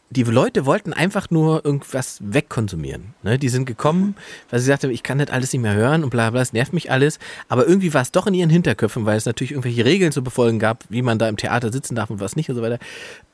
die 0.10 0.24
Leute 0.24 0.66
wollten 0.66 0.92
einfach 0.92 1.30
nur 1.30 1.64
irgendwas 1.64 2.18
wegkonsumieren. 2.22 3.14
Ne? 3.22 3.38
Die 3.38 3.50
sind 3.50 3.66
gekommen, 3.66 4.16
weil 4.50 4.60
sie 4.60 4.68
sagten, 4.68 4.90
ich 4.90 5.04
kann 5.04 5.20
das 5.20 5.30
alles 5.30 5.54
nicht 5.54 5.62
mehr 5.62 5.76
hören 5.76 6.04
und 6.04 6.10
bla 6.10 6.32
bla, 6.32 6.42
es 6.42 6.54
nervt 6.54 6.74
mich 6.74 6.90
alles. 6.90 7.20
Aber 7.48 7.68
irgendwie 7.68 7.94
war 7.94 8.02
es 8.02 8.12
doch 8.12 8.26
in 8.26 8.34
ihren 8.34 8.50
Hinterköpfen, 8.50 9.06
weil 9.06 9.18
es 9.18 9.26
natürlich 9.26 9.52
irgendwelche 9.52 9.86
Regeln 9.86 10.12
zu 10.12 10.24
befolgen 10.24 10.58
gab, 10.58 10.84
wie 10.90 11.04
man 11.04 11.20
da 11.20 11.30
im 11.30 11.38
Theater 11.38 11.72
sitzen 11.72 11.94
darf 11.94 12.10
und 12.10 12.20
was 12.20 12.36
nicht 12.36 12.50
und 12.50 12.56
so 12.56 12.64
weiter. 12.64 12.80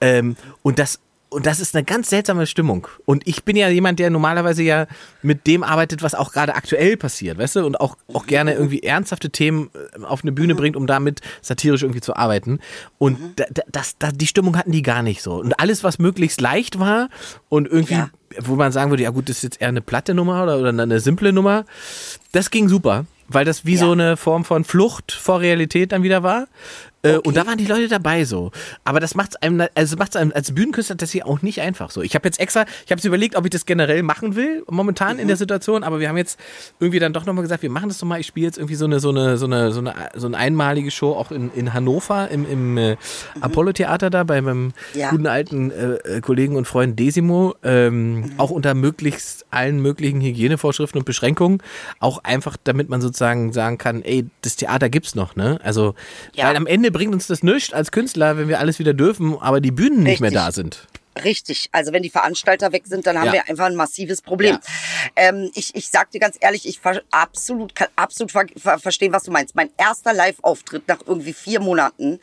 Ähm, 0.01 0.35
und 0.63 0.79
das 0.79 0.99
und 1.31 1.45
das 1.45 1.59
ist 1.61 1.73
eine 1.75 1.83
ganz 1.85 2.09
seltsame 2.09 2.45
Stimmung. 2.45 2.87
Und 3.05 3.25
ich 3.25 3.43
bin 3.45 3.55
ja 3.55 3.69
jemand, 3.69 3.99
der 3.99 4.09
normalerweise 4.09 4.63
ja 4.63 4.85
mit 5.21 5.47
dem 5.47 5.63
arbeitet, 5.63 6.03
was 6.03 6.13
auch 6.13 6.33
gerade 6.33 6.55
aktuell 6.55 6.97
passiert, 6.97 7.37
weißt 7.37 7.55
du? 7.55 7.65
Und 7.65 7.79
auch, 7.79 7.95
auch 8.13 8.27
gerne 8.27 8.53
irgendwie 8.53 8.83
ernsthafte 8.83 9.29
Themen 9.29 9.69
äh, 9.97 10.03
auf 10.03 10.23
eine 10.23 10.33
Bühne 10.33 10.55
bringt, 10.55 10.75
um 10.75 10.87
damit 10.87 11.21
satirisch 11.41 11.83
irgendwie 11.83 12.01
zu 12.01 12.15
arbeiten. 12.17 12.59
Und 12.97 13.17
da, 13.37 13.45
das, 13.71 13.97
da, 13.97 14.11
die 14.11 14.27
Stimmung 14.27 14.57
hatten 14.57 14.73
die 14.73 14.81
gar 14.83 15.01
nicht 15.03 15.21
so. 15.21 15.35
Und 15.35 15.57
alles, 15.59 15.83
was 15.85 15.99
möglichst 15.99 16.41
leicht 16.41 16.79
war 16.79 17.07
und 17.49 17.65
irgendwie, 17.67 17.93
Ja. 17.93 18.09
wo 18.39 18.55
man 18.55 18.71
sagen 18.73 18.91
würde, 18.91 19.03
ja 19.03 19.09
gut, 19.11 19.29
das 19.29 19.37
ist 19.37 19.43
jetzt 19.43 19.61
eher 19.61 19.69
eine 19.69 19.81
platte 19.81 20.13
Nummer 20.13 20.43
oder, 20.43 20.59
oder 20.59 20.69
eine 20.69 20.99
simple 20.99 21.31
Nummer, 21.33 21.63
das 22.33 22.51
ging 22.51 22.67
super. 22.67 23.05
Weil 23.33 23.45
das 23.45 23.63
wie 23.65 23.75
Ja. 23.75 23.79
so 23.79 23.91
eine 23.93 24.17
Form 24.17 24.43
von 24.43 24.65
Flucht 24.65 25.13
vor 25.13 25.39
Realität 25.39 25.93
dann 25.93 26.03
wieder 26.03 26.21
war. 26.23 26.47
Äh, 27.03 27.17
Und 27.17 27.35
da 27.35 27.45
waren 27.47 27.57
die 27.57 27.65
Leute 27.65 27.87
dabei 27.87 28.25
so. 28.25 28.51
Aber 28.83 28.99
das 28.99 29.15
macht 29.15 29.31
es 29.31 29.35
einem, 29.41 29.67
also 29.75 29.97
macht's 29.97 30.15
einem 30.15 30.31
als 30.35 30.53
Bühnenkünstler 30.53 30.95
das 30.95 31.11
hier 31.11 31.25
auch 31.27 31.41
nicht 31.41 31.61
einfach 31.61 31.89
so. 31.91 32.01
Ich 32.01 32.13
habe 32.15 32.27
jetzt 32.27 32.39
extra, 32.39 32.65
ich 32.85 32.91
habe 32.91 32.99
es 32.99 33.05
überlegt, 33.05 33.35
ob 33.35 33.45
ich 33.45 33.49
das 33.51 33.65
generell 33.65 34.03
machen 34.03 34.35
will, 34.35 34.63
momentan 34.69 35.17
in 35.19 35.27
der 35.27 35.37
Situation, 35.37 35.83
aber 35.83 35.99
wir 35.99 36.09
haben 36.09 36.17
jetzt 36.17 36.39
irgendwie 36.79 36.99
dann 36.99 37.13
doch 37.13 37.25
nochmal 37.25 37.41
gesagt, 37.43 37.63
wir 37.63 37.69
machen 37.71 37.89
das 37.89 37.97
doch 37.97 38.07
mal. 38.07 38.19
Ich 38.19 38.27
spiele 38.27 38.45
jetzt 38.47 38.57
irgendwie 38.57 38.75
so 38.75 38.85
eine, 38.85 38.99
so 38.99 39.09
eine, 39.09 39.37
so 39.37 39.45
eine, 39.45 39.71
so 39.71 39.79
eine, 39.79 39.93
so 40.15 40.27
eine 40.27 40.37
einmalige 40.37 40.91
Show 40.91 41.13
auch 41.13 41.31
in, 41.31 41.51
in 41.53 41.73
Hannover 41.73 42.29
im, 42.29 42.45
im 42.49 42.77
äh, 42.77 42.97
Apollo-Theater 43.39 44.09
da 44.09 44.23
bei 44.23 44.41
meinem 44.41 44.73
Ja. 44.93 45.09
guten 45.09 45.27
alten 45.27 45.71
äh, 45.71 45.93
äh, 46.17 46.21
Kollegen 46.21 46.55
und 46.55 46.65
Freund 46.67 46.99
Desimo. 46.99 47.55
Ähm, 47.63 48.31
Auch 48.37 48.49
unter 48.51 48.73
möglichst 48.73 49.45
allen 49.51 49.79
möglichen 49.81 50.21
Hygienevorschriften 50.21 50.99
und 50.99 51.05
Beschränkungen. 51.05 51.61
Auch 51.99 52.23
einfach, 52.23 52.57
damit 52.63 52.89
man 52.89 53.01
sozusagen 53.01 53.53
sagen 53.53 53.77
kann, 53.77 54.01
ey, 54.03 54.25
das 54.41 54.55
Theater 54.55 54.89
gibt's 54.89 55.15
noch, 55.15 55.35
ne? 55.35 55.59
Also, 55.63 55.95
Ja. 56.35 56.47
weil 56.47 56.55
am 56.55 56.67
Ende 56.67 56.90
bringt 56.91 57.13
uns 57.13 57.27
das 57.27 57.43
nichts 57.43 57.73
als 57.73 57.91
Künstler, 57.91 58.37
wenn 58.37 58.47
wir 58.47 58.59
alles 58.59 58.79
wieder 58.79 58.93
dürfen, 58.93 59.37
aber 59.39 59.61
die 59.61 59.71
Bühnen 59.71 60.03
nicht 60.03 60.19
mehr 60.21 60.29
Richtig. 60.31 60.45
da 60.45 60.51
sind. 60.51 60.87
Richtig. 61.25 61.67
Also 61.73 61.91
wenn 61.91 62.03
die 62.03 62.09
Veranstalter 62.09 62.71
weg 62.71 62.83
sind, 62.85 63.05
dann 63.05 63.17
haben 63.17 63.25
Ja. 63.27 63.33
wir 63.33 63.49
einfach 63.49 63.65
ein 63.65 63.75
massives 63.75 64.21
Problem. 64.21 64.57
Ähm, 65.17 65.51
ich, 65.55 65.75
ich 65.75 65.89
sag 65.89 66.09
dir 66.11 66.19
ganz 66.19 66.37
ehrlich, 66.39 66.65
ich 66.65 66.79
ver 66.79 67.01
absolut, 67.11 67.75
kann 67.75 67.89
absolut 67.97 68.31
ver 68.31 68.45
ver 68.55 68.79
verstehen, 68.79 69.11
was 69.11 69.23
du 69.23 69.31
meinst. 69.31 69.53
Mein 69.53 69.69
erster 69.77 70.13
Live-Auftritt 70.13 70.87
nach 70.87 70.99
irgendwie 71.05 71.33
vier 71.33 71.59
Monaten 71.59 72.19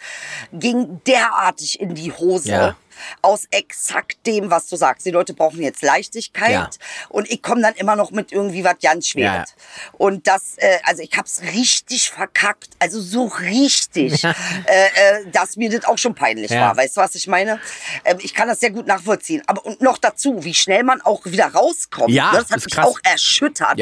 ging 0.55 1.01
derartig 1.07 1.81
in 1.81 1.95
die 1.95 2.13
Hose. 2.13 2.49
Ja. 2.51 2.77
Aus 3.23 3.47
exakt 3.51 4.19
dem, 4.27 4.51
was 4.51 4.67
du 4.69 4.77
sagst. 4.77 5.07
Die 5.07 5.11
Leute 5.11 5.35
brauchen 5.35 5.63
jetzt 5.63 5.83
Leichtigkeit 5.83 6.51
Ja. 6.53 6.71
und 7.09 7.31
ich 7.31 7.43
komme 7.43 7.63
dann 7.63 7.75
immer 7.75 7.97
noch 7.97 8.11
mit 8.11 8.33
irgendwie 8.33 8.65
was 8.65 8.77
ganz 8.83 9.09
Schweres. 9.09 9.49
Ja. 9.57 9.91
Und 9.99 10.27
das, 10.27 10.55
äh, 10.59 10.79
also 10.85 11.03
ich 11.03 11.17
hab's 11.17 11.41
richtig 11.43 12.11
verkackt, 12.11 12.71
also 12.79 13.01
so 13.01 13.27
richtig, 13.27 14.25
äh, 14.25 14.29
äh, 14.67 15.27
dass 15.33 15.57
mir 15.57 15.71
das 15.71 15.85
auch 15.85 15.99
schon 15.99 16.15
peinlich 16.15 16.51
war. 16.51 16.77
Weißt 16.77 16.97
du, 16.97 17.01
was 17.01 17.15
ich 17.15 17.27
meine? 17.27 17.61
Ähm, 18.05 18.19
ich 18.21 18.35
kann 18.35 18.49
das 18.49 18.61
sehr 18.61 18.71
gut 18.71 18.87
nachvollziehen. 18.87 19.43
Aber 19.47 19.65
und 19.65 19.81
noch 19.81 19.99
dazu, 19.99 20.45
wie 20.45 20.55
schnell 20.55 20.83
man 20.85 21.01
auch 21.01 21.25
wieder 21.25 21.47
rauskommt. 21.47 22.11
Ja, 22.11 22.33
ne? 22.33 22.39
das 22.39 22.51
hat 22.51 22.65
mich 22.65 22.75
krass. 22.75 22.87
auch 22.87 22.99
erschüttert, 23.03 23.79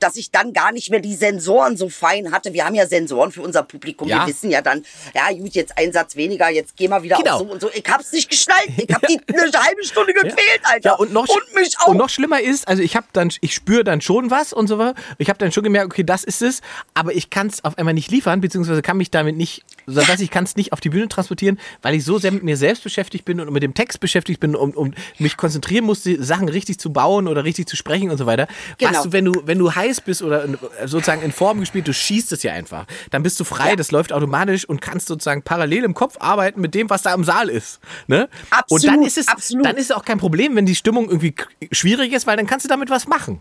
dass 0.00 0.16
ich 0.16 0.30
dann 0.30 0.52
gar 0.52 0.72
nicht 0.72 0.90
mehr 0.90 1.00
die 1.00 1.14
Sensoren 1.14 1.76
so 1.76 1.88
fein 1.88 2.32
hatte. 2.32 2.52
Wir 2.52 2.64
haben 2.64 2.74
ja 2.74 2.86
Sensoren 2.86 3.32
für 3.32 3.42
unser 3.42 3.62
Publikum. 3.62 4.08
Wir 4.08 4.26
wissen 4.26 4.50
ja 4.50 4.60
dann, 4.62 4.84
ja 5.14 5.30
gut, 5.32 5.52
jetzt 5.54 5.76
ein 5.78 5.92
Satz 5.92 6.16
weniger, 6.16 6.48
jetzt 6.48 6.76
geh 6.76 6.88
mal 6.88 7.02
wieder 7.02 7.16
Genau. 7.16 7.34
auf 7.34 7.38
so 7.40 7.44
und 7.52 7.60
so. 7.60 7.70
Ich 7.72 7.84
hab's 7.88 8.12
nicht 8.12 8.28
geschnallt. 8.30 8.57
Ich 8.76 8.94
hab 8.94 9.06
die 9.06 9.18
eine 9.28 9.52
halbe 9.52 9.84
Stunde 9.84 10.12
gequält, 10.12 10.60
Alter. 10.64 10.88
Ja, 10.90 10.94
und 10.94 11.12
noch, 11.12 11.28
und 11.28 11.54
mich 11.54 11.74
auch. 11.80 11.88
und 11.88 11.96
noch 11.96 12.08
schlimmer 12.08 12.40
ist, 12.40 12.66
also 12.68 12.82
ich 12.82 12.96
habe 12.96 13.06
dann, 13.12 13.30
ich 13.40 13.54
spüre 13.54 13.84
dann 13.84 14.00
schon 14.00 14.30
was 14.30 14.52
und 14.52 14.66
so 14.66 14.78
weiter. 14.78 14.94
Ich 15.18 15.28
habe 15.28 15.38
dann 15.38 15.52
schon 15.52 15.62
gemerkt, 15.64 15.86
okay, 15.92 16.04
das 16.04 16.24
ist 16.24 16.42
es, 16.42 16.60
aber 16.94 17.14
ich 17.14 17.30
kann 17.30 17.46
es 17.48 17.64
auf 17.64 17.78
einmal 17.78 17.94
nicht 17.94 18.10
liefern, 18.10 18.40
beziehungsweise 18.40 18.82
kann 18.82 18.96
mich 18.96 19.10
damit 19.10 19.36
nicht, 19.36 19.64
so 19.86 20.00
dass 20.02 20.20
ich 20.20 20.30
kann 20.30 20.44
es 20.44 20.56
nicht 20.56 20.72
auf 20.72 20.80
die 20.80 20.90
Bühne 20.90 21.08
transportieren, 21.08 21.58
weil 21.82 21.94
ich 21.94 22.04
so 22.04 22.18
sehr 22.18 22.32
mit 22.32 22.42
mir 22.42 22.56
selbst 22.56 22.82
beschäftigt 22.84 23.24
bin 23.24 23.40
und 23.40 23.50
mit 23.52 23.62
dem 23.62 23.74
Text 23.74 24.00
beschäftigt 24.00 24.40
bin, 24.40 24.54
um, 24.54 24.70
um 24.72 24.94
mich 25.18 25.36
konzentrieren 25.36 25.84
muss, 25.84 26.02
die 26.02 26.16
Sachen 26.22 26.48
richtig 26.48 26.78
zu 26.78 26.92
bauen 26.92 27.28
oder 27.28 27.44
richtig 27.44 27.68
zu 27.68 27.76
sprechen 27.76 28.10
und 28.10 28.18
so 28.18 28.26
weiter. 28.26 28.48
Genau. 28.78 28.92
Was 28.92 29.02
du, 29.04 29.12
wenn 29.12 29.24
du, 29.24 29.42
wenn 29.44 29.58
du 29.58 29.74
heiß 29.74 30.00
bist 30.02 30.22
oder 30.22 30.46
sozusagen 30.84 31.22
in 31.22 31.32
Form 31.32 31.60
gespielt, 31.60 31.88
du 31.88 31.92
schießt 31.94 32.32
es 32.32 32.42
ja 32.42 32.52
einfach. 32.52 32.86
Dann 33.10 33.22
bist 33.22 33.38
du 33.40 33.44
frei, 33.44 33.70
Ja. 33.70 33.76
das 33.76 33.90
läuft 33.90 34.12
automatisch 34.12 34.64
und 34.68 34.80
kannst 34.80 35.08
sozusagen 35.08 35.42
parallel 35.42 35.84
im 35.84 35.94
Kopf 35.94 36.16
arbeiten 36.20 36.60
mit 36.60 36.74
dem, 36.74 36.90
was 36.90 37.02
da 37.02 37.14
im 37.14 37.24
Saal 37.24 37.48
ist. 37.48 37.80
Ne? 38.06 38.28
Absolut, 38.50 38.84
und 38.84 38.90
dann 38.90 39.02
ist 39.02 39.18
es, 39.18 39.28
absolut. 39.28 39.66
dann 39.66 39.76
ist 39.76 39.86
es 39.86 39.92
auch 39.92 40.04
kein 40.04 40.18
Problem, 40.18 40.56
wenn 40.56 40.66
die 40.66 40.74
Stimmung 40.74 41.06
irgendwie 41.08 41.34
schwierig 41.72 42.12
ist, 42.12 42.26
weil 42.26 42.36
dann 42.36 42.46
kannst 42.46 42.64
du 42.64 42.68
damit 42.68 42.90
was 42.90 43.06
machen. 43.06 43.40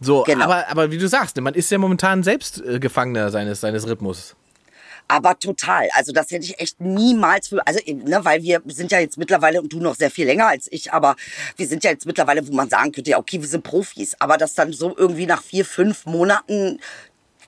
So, 0.00 0.24
Genau. 0.24 0.44
aber, 0.44 0.68
aber 0.68 0.90
wie 0.90 0.98
du 0.98 1.08
sagst, 1.08 1.40
man 1.40 1.54
ist 1.54 1.70
ja 1.70 1.78
momentan 1.78 2.22
selbst 2.22 2.60
äh, 2.60 2.78
Gefangener 2.78 3.30
seines, 3.30 3.60
seines 3.60 3.86
Rhythmus. 3.86 4.34
Aber 5.10 5.38
total. 5.38 5.88
Also 5.94 6.12
das 6.12 6.30
hätte 6.30 6.44
ich 6.44 6.60
echt 6.60 6.82
niemals 6.82 7.48
für, 7.48 7.66
also 7.66 7.80
eben, 7.80 8.04
ne, 8.04 8.22
weil 8.26 8.42
wir 8.42 8.60
sind 8.66 8.92
ja 8.92 9.00
jetzt 9.00 9.16
mittlerweile 9.16 9.62
und 9.62 9.72
du 9.72 9.80
noch 9.80 9.94
sehr 9.94 10.10
viel 10.10 10.26
länger 10.26 10.48
als 10.48 10.68
ich, 10.70 10.92
aber 10.92 11.16
wir 11.56 11.66
sind 11.66 11.82
ja 11.82 11.90
jetzt 11.90 12.04
mittlerweile, 12.04 12.46
wo 12.46 12.52
man 12.52 12.68
sagen 12.68 12.92
könnte, 12.92 13.10
ja 13.10 13.18
okay, 13.18 13.40
wir 13.40 13.48
sind 13.48 13.64
Profis, 13.64 14.16
aber 14.18 14.36
dass 14.36 14.52
dann 14.52 14.74
so 14.74 14.94
irgendwie 14.94 15.24
nach 15.24 15.42
vier, 15.42 15.64
fünf 15.64 16.04
Monaten 16.04 16.78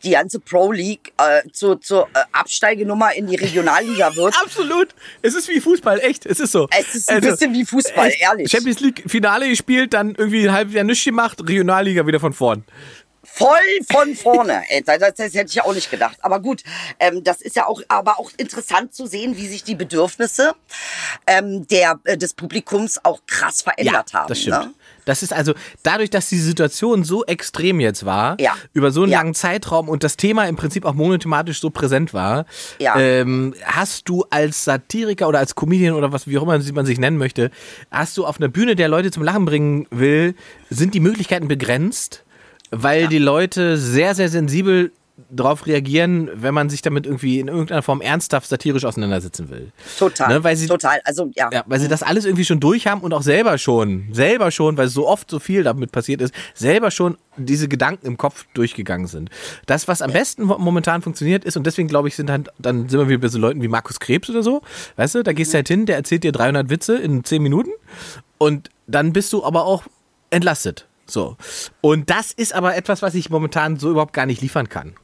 die 0.02 0.10
ganze 0.10 0.40
Pro 0.40 0.72
League 0.72 1.12
äh, 1.18 1.48
zur, 1.52 1.80
zur 1.80 2.08
äh, 2.14 2.20
Absteigenummer 2.32 3.12
in 3.14 3.26
die 3.26 3.36
Regionalliga 3.36 4.14
wird. 4.16 4.34
Absolut. 4.42 4.88
Es 5.22 5.34
ist 5.34 5.48
wie 5.48 5.60
Fußball, 5.60 6.00
echt. 6.00 6.26
Es 6.26 6.40
ist 6.40 6.52
so. 6.52 6.68
Es 6.78 6.94
ist 6.94 7.10
ein 7.10 7.20
bisschen 7.20 7.52
wie 7.52 7.64
Fußball, 7.64 8.08
echt. 8.08 8.22
ehrlich. 8.22 8.50
Champions 8.50 8.80
League 8.80 9.02
Finale 9.06 9.48
gespielt, 9.48 9.94
dann 9.94 10.14
irgendwie 10.14 10.48
ein 10.48 10.54
halbes 10.54 10.74
Jahr 10.74 10.84
nichts 10.84 11.04
gemacht, 11.04 11.40
Regionalliga 11.46 12.06
wieder 12.06 12.20
von 12.20 12.32
vorn. 12.32 12.64
Voll 13.22 13.48
von 13.90 14.14
vorne. 14.14 14.62
Das, 14.84 14.98
das, 14.98 15.14
das 15.14 15.34
hätte 15.34 15.50
ich 15.50 15.62
auch 15.62 15.74
nicht 15.74 15.90
gedacht. 15.90 16.16
Aber 16.22 16.40
gut, 16.40 16.62
ähm, 16.98 17.22
das 17.22 17.40
ist 17.42 17.56
ja 17.56 17.66
auch, 17.66 17.82
aber 17.88 18.18
auch 18.18 18.30
interessant 18.36 18.94
zu 18.94 19.06
sehen, 19.06 19.36
wie 19.36 19.46
sich 19.46 19.62
die 19.62 19.74
Bedürfnisse 19.74 20.54
ähm, 21.26 21.66
der, 21.68 22.00
äh, 22.04 22.16
des 22.16 22.34
Publikums 22.34 22.98
auch 23.04 23.20
krass 23.26 23.62
verändert 23.62 24.14
haben. 24.14 24.28
Das 24.28 24.40
stimmt. 24.40 24.64
Ne? 24.64 24.74
Das 25.04 25.22
ist 25.22 25.32
also 25.32 25.54
dadurch, 25.82 26.10
dass 26.10 26.28
die 26.28 26.38
Situation 26.38 27.04
so 27.04 27.24
extrem 27.24 27.80
jetzt 27.80 28.04
war, 28.04 28.40
Ja. 28.40 28.52
über 28.72 28.90
so 28.90 29.02
einen 29.02 29.12
Ja. 29.12 29.18
langen 29.18 29.34
Zeitraum 29.34 29.88
und 29.88 30.04
das 30.04 30.16
Thema 30.16 30.46
im 30.48 30.56
Prinzip 30.56 30.84
auch 30.84 30.94
monothematisch 30.94 31.60
so 31.60 31.70
präsent 31.70 32.12
war, 32.14 32.46
Ja. 32.78 32.98
ähm, 32.98 33.54
hast 33.64 34.08
du 34.08 34.24
als 34.30 34.64
Satiriker 34.64 35.28
oder 35.28 35.38
als 35.38 35.54
Comedian 35.54 35.94
oder 35.94 36.12
was 36.12 36.26
wie 36.26 36.36
auch 36.38 36.42
immer 36.42 36.58
man 36.72 36.86
sich 36.86 36.98
nennen 36.98 37.16
möchte, 37.18 37.50
hast 37.90 38.16
du 38.16 38.24
auf 38.26 38.38
einer 38.38 38.48
Bühne, 38.48 38.76
der 38.76 38.88
Leute 38.88 39.10
zum 39.10 39.22
Lachen 39.22 39.44
bringen 39.44 39.86
will, 39.90 40.34
sind 40.68 40.94
die 40.94 41.00
Möglichkeiten 41.00 41.48
begrenzt, 41.48 42.24
weil 42.70 43.08
die 43.08 43.18
Leute 43.18 43.76
sehr, 43.76 44.14
sehr 44.14 44.28
sensibel 44.28 44.92
darauf 45.28 45.66
reagieren, 45.66 46.30
wenn 46.34 46.54
man 46.54 46.70
sich 46.70 46.82
damit 46.82 47.06
irgendwie 47.06 47.40
in 47.40 47.48
irgendeiner 47.48 47.82
Form 47.82 48.00
ernsthaft 48.00 48.48
satirisch 48.48 48.84
auseinandersetzen 48.84 49.50
will. 49.50 49.72
Total. 49.98 50.28
Ne, 50.28 50.44
weil 50.44 50.56
sie, 50.56 50.66
total. 50.66 51.00
Also 51.04 51.30
ja. 51.34 51.50
ja, 51.52 51.64
weil 51.66 51.80
sie 51.80 51.88
das 51.88 52.02
alles 52.02 52.24
irgendwie 52.24 52.44
schon 52.44 52.60
durch 52.60 52.86
haben 52.86 53.00
und 53.02 53.12
auch 53.12 53.22
selber 53.22 53.58
schon, 53.58 54.08
selber 54.12 54.50
schon, 54.50 54.76
weil 54.76 54.88
so 54.88 55.06
oft 55.08 55.30
so 55.30 55.38
viel 55.38 55.62
damit 55.62 55.92
passiert 55.92 56.20
ist, 56.20 56.32
selber 56.54 56.90
schon 56.90 57.16
diese 57.36 57.68
Gedanken 57.68 58.06
im 58.06 58.16
Kopf 58.16 58.46
durchgegangen 58.54 59.06
sind. 59.06 59.30
Das, 59.66 59.88
was 59.88 60.02
am 60.02 60.12
besten 60.12 60.44
mo- 60.44 60.58
momentan 60.58 61.02
funktioniert 61.02 61.44
ist, 61.44 61.56
und 61.56 61.66
deswegen 61.66 61.88
glaube 61.88 62.08
ich, 62.08 62.16
sind 62.16 62.30
halt, 62.30 62.48
dann 62.58 62.88
sind 62.88 62.98
wir 62.98 63.08
wieder 63.08 63.18
bei 63.20 63.28
so 63.28 63.38
Leuten 63.38 63.62
wie 63.62 63.68
Markus 63.68 64.00
Krebs 64.00 64.28
oder 64.30 64.42
so, 64.42 64.62
weißt 64.96 65.16
du, 65.16 65.22
da 65.22 65.32
gehst 65.32 65.52
du 65.52 65.56
halt 65.56 65.68
hin, 65.68 65.86
der 65.86 65.96
erzählt 65.96 66.24
dir 66.24 66.32
300 66.32 66.70
Witze 66.70 66.96
in 66.96 67.24
10 67.24 67.42
Minuten 67.42 67.70
und 68.38 68.68
dann 68.86 69.12
bist 69.12 69.32
du 69.32 69.44
aber 69.44 69.64
auch 69.64 69.84
entlastet. 70.30 70.86
So. 71.06 71.36
Und 71.80 72.08
das 72.10 72.32
ist 72.32 72.54
aber 72.54 72.76
etwas, 72.76 73.02
was 73.02 73.14
ich 73.14 73.30
momentan 73.30 73.78
so 73.78 73.90
überhaupt 73.90 74.12
gar 74.12 74.26
nicht 74.26 74.40
liefern 74.42 74.68
kann. 74.68 74.94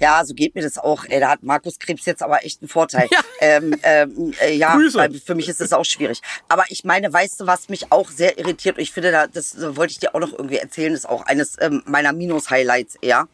Ja, 0.00 0.24
so 0.24 0.34
geht 0.34 0.54
mir 0.54 0.62
das 0.62 0.78
auch. 0.78 1.04
Ey, 1.08 1.20
da 1.20 1.30
hat 1.30 1.42
Markus 1.42 1.78
Krebs 1.78 2.04
jetzt 2.06 2.22
aber 2.22 2.44
echt 2.44 2.62
einen 2.62 2.68
Vorteil. 2.68 3.08
Ja. 3.18 3.20
Ähm, 3.40 3.74
ähm, 3.84 4.34
äh, 4.40 4.54
ja, 4.54 4.74
Grüße. 4.74 4.98
weil 4.98 5.14
für 5.14 5.34
mich 5.34 5.48
ist 5.48 5.60
das 5.60 5.72
auch 5.72 5.84
schwierig. 5.84 6.20
Aber 6.48 6.64
ich 6.68 6.84
meine, 6.84 7.12
weißt 7.12 7.40
du, 7.40 7.46
was 7.46 7.68
mich 7.68 7.90
auch 7.92 8.10
sehr 8.10 8.36
irritiert, 8.38 8.76
und 8.76 8.82
ich 8.82 8.92
finde, 8.92 9.12
da, 9.12 9.26
das 9.26 9.54
äh, 9.54 9.76
wollte 9.76 9.92
ich 9.92 9.98
dir 9.98 10.14
auch 10.14 10.20
noch 10.20 10.32
irgendwie 10.32 10.56
erzählen, 10.56 10.92
das 10.92 11.00
ist 11.00 11.08
auch 11.08 11.24
eines 11.26 11.56
ähm, 11.60 11.82
meiner 11.86 12.12
Minus-Highlights 12.12 12.96
eher. 13.00 13.28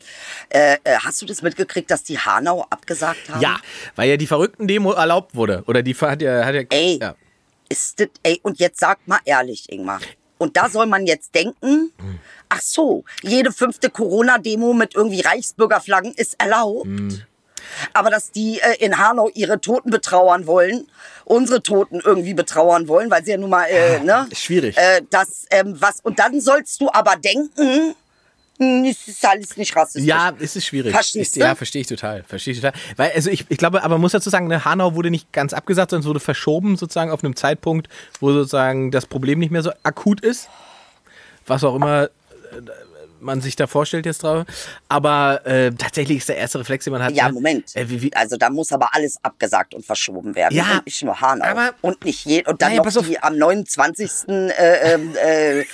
Äh, 0.51 0.77
äh, 0.85 0.97
hast 0.99 1.23
du 1.23 1.27
das 1.27 1.43
mitgekriegt, 1.43 1.91
dass 1.91 2.05
die 2.05 2.19
Hanau 2.19 2.67
abgesagt 2.71 3.31
haben? 3.31 3.41
Ja, 3.41 3.59
weil 3.97 4.11
ja 4.11 4.17
die 4.17 4.27
verrückten 4.27 4.69
Demo 4.69 4.93
erlaubt 4.93 5.35
wurde. 5.35 5.65
Oder 5.67 5.83
die 5.83 5.95
hat 5.95 6.23
ja, 6.23 6.45
hat 6.45 6.55
ja, 6.55 6.63
Ey, 6.71 6.99
ja. 7.01 7.15
ist 7.69 7.99
das, 8.01 8.09
ey, 8.23 8.41
und 8.43 8.59
jetzt 8.59 8.79
sag 8.79 8.99
mal 9.07 9.21
ehrlich, 9.25 9.73
Ingmar. 9.73 10.01
Und 10.39 10.57
da 10.57 10.69
soll 10.69 10.87
man 10.87 11.07
jetzt 11.07 11.35
denken, 11.35 11.93
ach 12.55 12.61
so, 12.63 13.05
jede 13.23 13.53
fünfte 13.53 13.91
Corona-Demo 13.91 14.73
mit 14.73 14.95
irgendwie 14.95 15.21
Reichsbürgerflaggen 15.21 16.13
ist 16.15 16.41
erlaubt. 16.41 16.89
Aber 17.93 18.11
dass 18.11 18.31
die 18.31 18.61
äh, 18.61 18.85
in 18.85 18.99
Hanau 18.99 19.31
ihre 19.35 19.61
Toten 19.61 19.91
betrauern 19.91 20.47
wollen, 20.47 20.87
unsere 21.25 21.63
Toten 21.63 22.01
irgendwie 22.05 22.35
betrauern 22.35 22.89
wollen, 22.89 23.11
weil 23.11 23.25
sie 23.25 23.33
ja 23.33 23.37
nun 23.37 23.51
mal, 23.51 23.65
äh, 23.65 24.01
ne? 24.01 24.29
schwierig. 24.33 24.77
Äh, 24.77 25.03
das, 25.11 25.47
ähm, 25.51 25.75
was, 25.81 26.01
und 26.01 26.19
dann 26.19 26.41
sollst 26.41 26.81
du 26.81 26.91
aber 26.93 27.17
denken, 27.17 27.95
hm, 28.59 28.85
es 28.85 29.09
ist 29.09 29.25
alles 29.25 29.57
nicht 29.57 29.75
rassistisch. 29.75 30.05
Ja, 30.05 30.33
es 30.39 30.55
ist 30.55 30.67
schwierig. 30.67 30.93
Verstehst 30.93 31.35
du? 31.35 31.41
Ja, 31.41 31.55
verstehe 31.55 31.81
ich 31.81 31.89
total. 31.89 32.23
Verstehe 32.23 32.53
ich 32.53 32.61
total. 32.61 32.79
Weil, 32.97 33.11
also 33.13 33.31
ich, 33.31 33.47
ich 33.49 33.59
glaube, 33.59 33.83
aber 33.83 33.95
man 33.97 34.03
muss 34.03 34.13
dazu 34.13 34.31
sagen, 34.31 34.47
ne, 34.47 34.65
Hanau 34.65 34.95
wurde 34.95 35.11
nicht 35.11 35.33
ganz 35.33 35.53
abgesagt, 35.53 35.91
sondern 35.91 36.03
es 36.03 36.09
wurde 36.09 36.21
verschoben 36.21 36.77
sozusagen 36.77 37.11
auf 37.11 37.25
einem 37.25 37.35
Zeitpunkt, 37.35 37.89
wo 38.21 38.33
sozusagen 38.33 38.93
das 38.93 39.07
Problem 39.07 39.41
nicht 39.41 39.51
mehr 39.51 39.63
so 39.63 39.73
akut 39.83 40.21
ist. 40.21 40.49
Was 41.47 41.65
auch 41.65 41.75
immer 41.75 42.11
man 43.21 43.41
sich 43.41 43.57
da 43.57 43.67
vorstellt 43.67 44.07
jetzt 44.07 44.23
drauf. 44.23 44.45
Aber 44.89 45.45
äh, 45.47 45.71
tatsächlich 45.73 46.19
ist 46.19 46.29
der 46.29 46.37
erste 46.37 46.59
Reflex, 46.61 46.85
den 46.85 46.93
man 46.93 47.03
hat. 47.03 47.13
Ja, 47.13 47.29
ne, 47.29 47.33
Moment. 47.33 47.75
Äh, 47.75 47.89
wie, 47.89 48.03
wie, 48.03 48.15
Also 48.15 48.37
da 48.37 48.51
muss 48.51 48.71
aber 48.73 48.91
alles 48.93 49.19
abgesagt 49.23 49.75
und 49.75 49.85
verschoben 49.85 50.35
werden. 50.35 50.55
Ja, 50.55 50.79
und 50.79 50.87
nicht 50.87 51.03
nur 51.03 51.21
Hanau. 51.21 51.45
aber- 51.45 51.75
und 51.81 52.05
nicht 52.05 52.25
je 52.27 52.45
und 52.47 52.61
dann 52.61 52.77
Naja, 52.77 52.91
noch 52.91 53.07
die 53.07 53.19
am 53.19 53.37
29. 53.39 54.29
Äh, 54.29 54.95
ähm, 54.95 55.15
äh, 55.17 55.61
äh, 55.61 55.67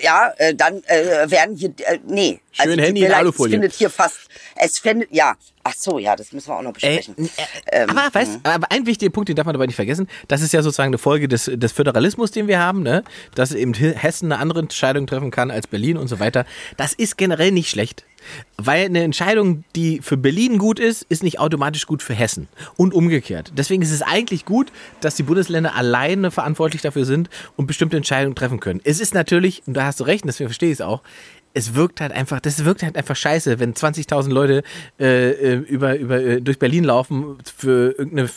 ja, 0.00 0.32
äh, 0.38 0.54
dann 0.54 0.82
äh, 0.84 1.30
werden 1.30 1.56
hier 1.56 1.74
nee. 2.06 2.40
Schön 2.52 2.70
tut 2.70 2.80
Handy 2.80 3.04
in 3.04 3.12
Alufolie. 3.12 3.52
Findet 3.52 3.72
hier 3.74 3.90
fast 3.90 4.27
es 4.60 4.78
findet 4.78 5.08
ja. 5.14 5.36
Ach 5.64 5.74
so, 5.76 5.98
ja, 5.98 6.16
das 6.16 6.32
müssen 6.32 6.48
wir 6.48 6.56
auch 6.56 6.62
noch 6.62 6.72
Ey, 6.80 6.96
besprechen. 6.96 7.28
äh, 7.66 7.82
Ähm, 7.82 7.90
aber 7.90 8.14
weißt, 8.14 8.40
aber 8.42 8.70
ein 8.72 8.86
wichtiger 8.86 9.10
Punkt, 9.10 9.28
den 9.28 9.36
darf 9.36 9.44
man 9.44 9.52
dabei 9.52 9.66
nicht 9.66 9.76
vergessen, 9.76 10.08
das 10.26 10.40
ist 10.40 10.52
ja 10.54 10.62
sozusagen 10.62 10.88
eine 10.88 10.98
Folge 10.98 11.28
des, 11.28 11.50
des 11.52 11.72
Föderalismus, 11.72 12.30
den 12.30 12.48
wir 12.48 12.58
haben, 12.58 12.82
ne? 12.82 13.04
dass 13.34 13.52
eben 13.52 13.74
Hessen 13.74 14.32
eine 14.32 14.40
andere 14.40 14.60
Entscheidung 14.60 15.06
treffen 15.06 15.30
kann 15.30 15.50
als 15.50 15.66
Berlin 15.66 15.98
und 15.98 16.08
so 16.08 16.20
weiter. 16.20 16.46
Das 16.78 16.94
ist 16.94 17.18
generell 17.18 17.52
nicht 17.52 17.68
schlecht. 17.68 18.04
Weil 18.56 18.86
eine 18.86 19.02
Entscheidung, 19.02 19.64
die 19.76 20.00
für 20.02 20.16
Berlin 20.16 20.58
gut 20.58 20.80
ist, 20.80 21.02
ist 21.08 21.22
nicht 21.22 21.38
automatisch 21.38 21.86
gut 21.86 22.02
für 22.02 22.14
Hessen. 22.14 22.48
Und 22.76 22.92
umgekehrt. 22.92 23.52
Deswegen 23.56 23.80
ist 23.82 23.92
es 23.92 24.02
eigentlich 24.02 24.44
gut, 24.44 24.72
dass 25.00 25.14
die 25.14 25.22
Bundesländer 25.22 25.74
alleine 25.76 26.30
verantwortlich 26.30 26.82
dafür 26.82 27.04
sind 27.04 27.30
und 27.56 27.66
bestimmte 27.66 27.96
Entscheidungen 27.96 28.34
treffen 28.34 28.58
können. 28.58 28.80
Es 28.84 29.00
ist 29.00 29.14
natürlich, 29.14 29.62
und 29.66 29.74
da 29.74 29.84
hast 29.84 30.00
du 30.00 30.04
recht, 30.04 30.24
und 30.24 30.28
deswegen 30.28 30.48
verstehe 30.48 30.70
ich 30.70 30.74
es 30.74 30.80
auch, 30.80 31.02
es 31.58 31.74
wirkt 31.74 32.00
halt 32.00 32.12
einfach, 32.12 32.40
das 32.40 32.64
wirkt 32.64 32.82
halt 32.82 32.96
einfach 32.96 33.16
scheiße, 33.16 33.58
wenn 33.58 33.74
20.000 33.74 34.30
Leute 34.30 34.62
äh, 35.00 35.30
äh, 35.30 35.54
über, 35.56 35.98
über, 35.98 36.20
äh, 36.20 36.40
durch 36.40 36.58
Berlin 36.58 36.84
laufen 36.84 37.38
für 37.56 37.98
irgendeine 37.98 38.30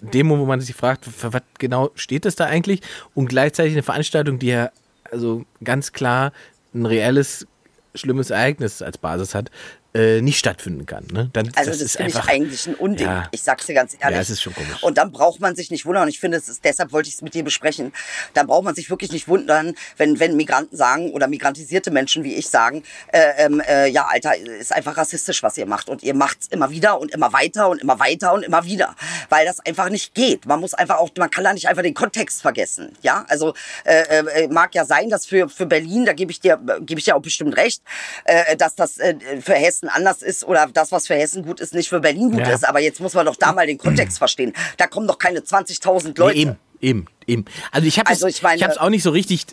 Demo, 0.00 0.38
wo 0.38 0.46
man 0.46 0.60
sich 0.60 0.76
fragt, 0.76 1.04
für 1.04 1.32
was 1.32 1.42
genau 1.58 1.90
steht 1.94 2.24
das 2.24 2.36
da 2.36 2.46
eigentlich? 2.46 2.80
Und 3.14 3.28
gleichzeitig 3.28 3.72
eine 3.72 3.82
Veranstaltung, 3.82 4.38
die 4.38 4.46
ja 4.46 4.70
also 5.10 5.44
ganz 5.64 5.92
klar 5.92 6.32
ein 6.72 6.86
reelles, 6.86 7.46
schlimmes 7.94 8.30
Ereignis 8.30 8.82
als 8.82 8.98
Basis 8.98 9.34
hat, 9.34 9.50
äh, 9.94 10.20
nicht 10.20 10.38
stattfinden 10.38 10.86
kann. 10.86 11.06
Ne? 11.12 11.30
Dann, 11.32 11.50
Also 11.56 11.70
das, 11.70 11.78
finde 11.96 12.10
ich 12.10 12.16
einfach- 12.16 12.28
eigentlich 12.28 12.66
ein 12.66 12.74
Unding. 12.76 13.06
Ja. 13.06 13.28
Ich 13.32 13.42
sag's 13.42 13.66
dir 13.66 13.74
ganz 13.74 13.94
ehrlich. 13.98 14.16
Ja, 14.16 14.20
es 14.22 14.30
ist 14.30 14.40
schon 14.42 14.54
komisch. 14.54 14.82
Und 14.82 14.98
dann 14.98 15.10
braucht 15.10 15.40
man 15.40 15.56
sich 15.56 15.70
nicht 15.70 15.84
wundern. 15.84 16.04
Und 16.04 16.08
ich 16.10 16.20
finde, 16.20 16.36
es 16.38 16.48
ist, 16.48 16.64
deshalb 16.64 16.92
wollte 16.92 17.08
ich 17.08 17.16
es 17.16 17.22
mit 17.22 17.34
dir 17.34 17.42
besprechen. 17.42 17.92
Dann 18.34 18.46
braucht 18.46 18.64
man 18.64 18.74
sich 18.74 18.88
wirklich 18.90 19.10
nicht 19.10 19.26
wundern, 19.26 19.74
wenn, 19.96 20.20
wenn 20.20 20.36
Migranten 20.36 20.76
sagen 20.76 21.10
oder 21.10 21.26
migrantisierte 21.26 21.90
Menschen 21.90 22.22
wie 22.24 22.34
ich 22.34 22.48
sagen, 22.48 22.84
äh, 23.12 23.44
ähm, 23.44 23.60
äh, 23.66 23.88
ja, 23.88 24.06
Alter, 24.06 24.36
ist 24.36 24.72
einfach 24.72 24.96
rassistisch, 24.96 25.42
was 25.42 25.56
ihr 25.58 25.66
macht. 25.66 25.88
Und 25.88 26.02
ihr 26.02 26.14
macht's 26.14 26.46
immer 26.48 26.70
wieder 26.70 27.00
und 27.00 27.10
immer 27.10 27.32
weiter 27.32 27.68
und 27.68 27.80
immer 27.80 27.98
weiter 27.98 28.32
und 28.32 28.42
immer 28.44 28.64
wieder. 28.64 28.94
Weil 29.28 29.44
das 29.46 29.58
einfach 29.60 29.88
nicht 29.88 30.14
geht. 30.14 30.46
Man 30.46 30.60
muss 30.60 30.74
einfach 30.74 30.98
auch, 30.98 31.10
man 31.18 31.30
kann 31.30 31.44
da 31.44 31.52
nicht 31.52 31.66
einfach 31.68 31.82
den 31.82 31.94
Kontext 31.94 32.42
vergessen. 32.42 32.92
Ja, 33.02 33.24
also 33.28 33.54
äh, 33.84 34.18
äh, 34.44 34.48
mag 34.48 34.74
ja 34.74 34.84
sein, 34.84 35.10
dass 35.10 35.26
für, 35.26 35.48
für 35.48 35.66
Berlin, 35.66 36.04
da 36.04 36.12
gebe 36.12 36.30
ich 36.30 36.40
dir, 36.40 36.60
gebe 36.80 36.98
ich 36.98 37.04
dir 37.06 37.16
auch 37.16 37.22
bestimmt 37.22 37.56
recht, 37.56 37.82
äh, 38.24 38.56
dass 38.56 38.74
das 38.76 38.98
äh, 38.98 39.14
für 39.40 39.54
Hessen 39.54 39.79
anders 39.88 40.22
ist 40.22 40.44
oder 40.44 40.68
das, 40.72 40.92
was 40.92 41.06
für 41.06 41.14
Hessen 41.14 41.44
gut 41.44 41.60
ist, 41.60 41.74
nicht 41.74 41.88
für 41.88 42.00
Berlin 42.00 42.30
gut 42.30 42.40
Ja. 42.40 42.50
ist. 42.52 42.68
Aber 42.68 42.80
jetzt 42.80 43.00
muss 43.00 43.14
man 43.14 43.26
doch 43.26 43.36
da 43.36 43.52
mal 43.52 43.66
den 43.66 43.78
Kontext 43.78 44.18
verstehen. 44.18 44.52
Da 44.76 44.86
kommen 44.86 45.06
doch 45.06 45.18
keine 45.18 45.40
20.000 45.40 46.18
Leute. 46.18 46.36
Nee, 46.36 46.42
eben, 46.42 46.56
eben, 46.80 47.06
eben. 47.26 47.44
Also 47.72 47.86
ich 47.86 47.98
habe 47.98 48.08
Also 48.10 48.26
es 48.26 48.36
ich 48.36 48.42
meine- 48.42 48.56
ich 48.56 48.64
hab's 48.64 48.76
auch 48.78 48.88
nicht 48.90 49.02
so 49.02 49.10
richtig, 49.10 49.46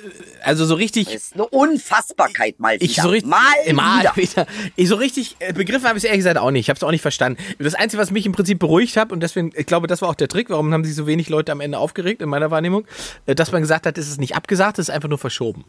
also 0.44 0.66
so 0.66 0.76
richtig 0.76 1.06
Das 1.06 1.16
ist 1.16 1.34
eine 1.36 1.46
Unfassbarkeit 1.48 2.60
mal 2.60 2.76
wieder. 2.76 2.86
Ich 2.86 2.96
so 3.02 3.10
richtig, 3.10 3.30
mal 3.30 3.40
mal 3.74 4.00
wieder. 4.02 4.16
wieder. 4.16 4.48
Ich 4.76 4.88
so 4.90 4.96
richtig 4.96 5.36
äh, 5.40 5.54
begriffen 5.54 5.88
habe 5.88 5.98
ich 5.98 6.04
es 6.04 6.08
ehrlich 6.08 6.20
gesagt 6.20 6.38
auch 6.38 6.52
nicht. 6.52 6.66
Ich 6.66 6.70
habe 6.70 6.78
es 6.78 6.84
auch 6.84 6.92
nicht 6.92 7.02
verstanden. 7.02 7.42
Das 7.60 7.76
Einzige, 7.76 8.02
was 8.02 8.12
mich 8.12 8.26
im 8.26 8.32
Prinzip 8.32 8.60
beruhigt 8.60 8.98
hat 8.98 9.12
und 9.12 9.22
deswegen, 9.22 9.52
ich 9.56 9.66
glaube, 9.66 9.88
das 9.88 10.02
war 10.02 10.10
auch 10.10 10.16
der 10.16 10.28
Trick. 10.28 10.50
Warum 10.50 10.74
haben 10.74 10.84
sich 10.84 10.96
so 10.96 11.08
wenig 11.08 11.30
Leute 11.30 11.52
am 11.52 11.62
Ende 11.62 11.78
aufgeregt 11.78 12.22
in 12.22 12.30
meiner 12.30 12.52
Wahrnehmung, 12.52 12.86
äh, 13.26 13.36
dass 13.36 13.52
man 13.52 13.62
gesagt 13.62 13.86
hat, 13.86 13.98
es 13.98 14.08
ist 14.10 14.20
nicht 14.20 14.36
abgesagt, 14.36 14.80
es 14.80 14.90
ist 14.90 14.94
einfach 14.94 15.10
nur 15.10 15.18
verschoben. 15.20 15.66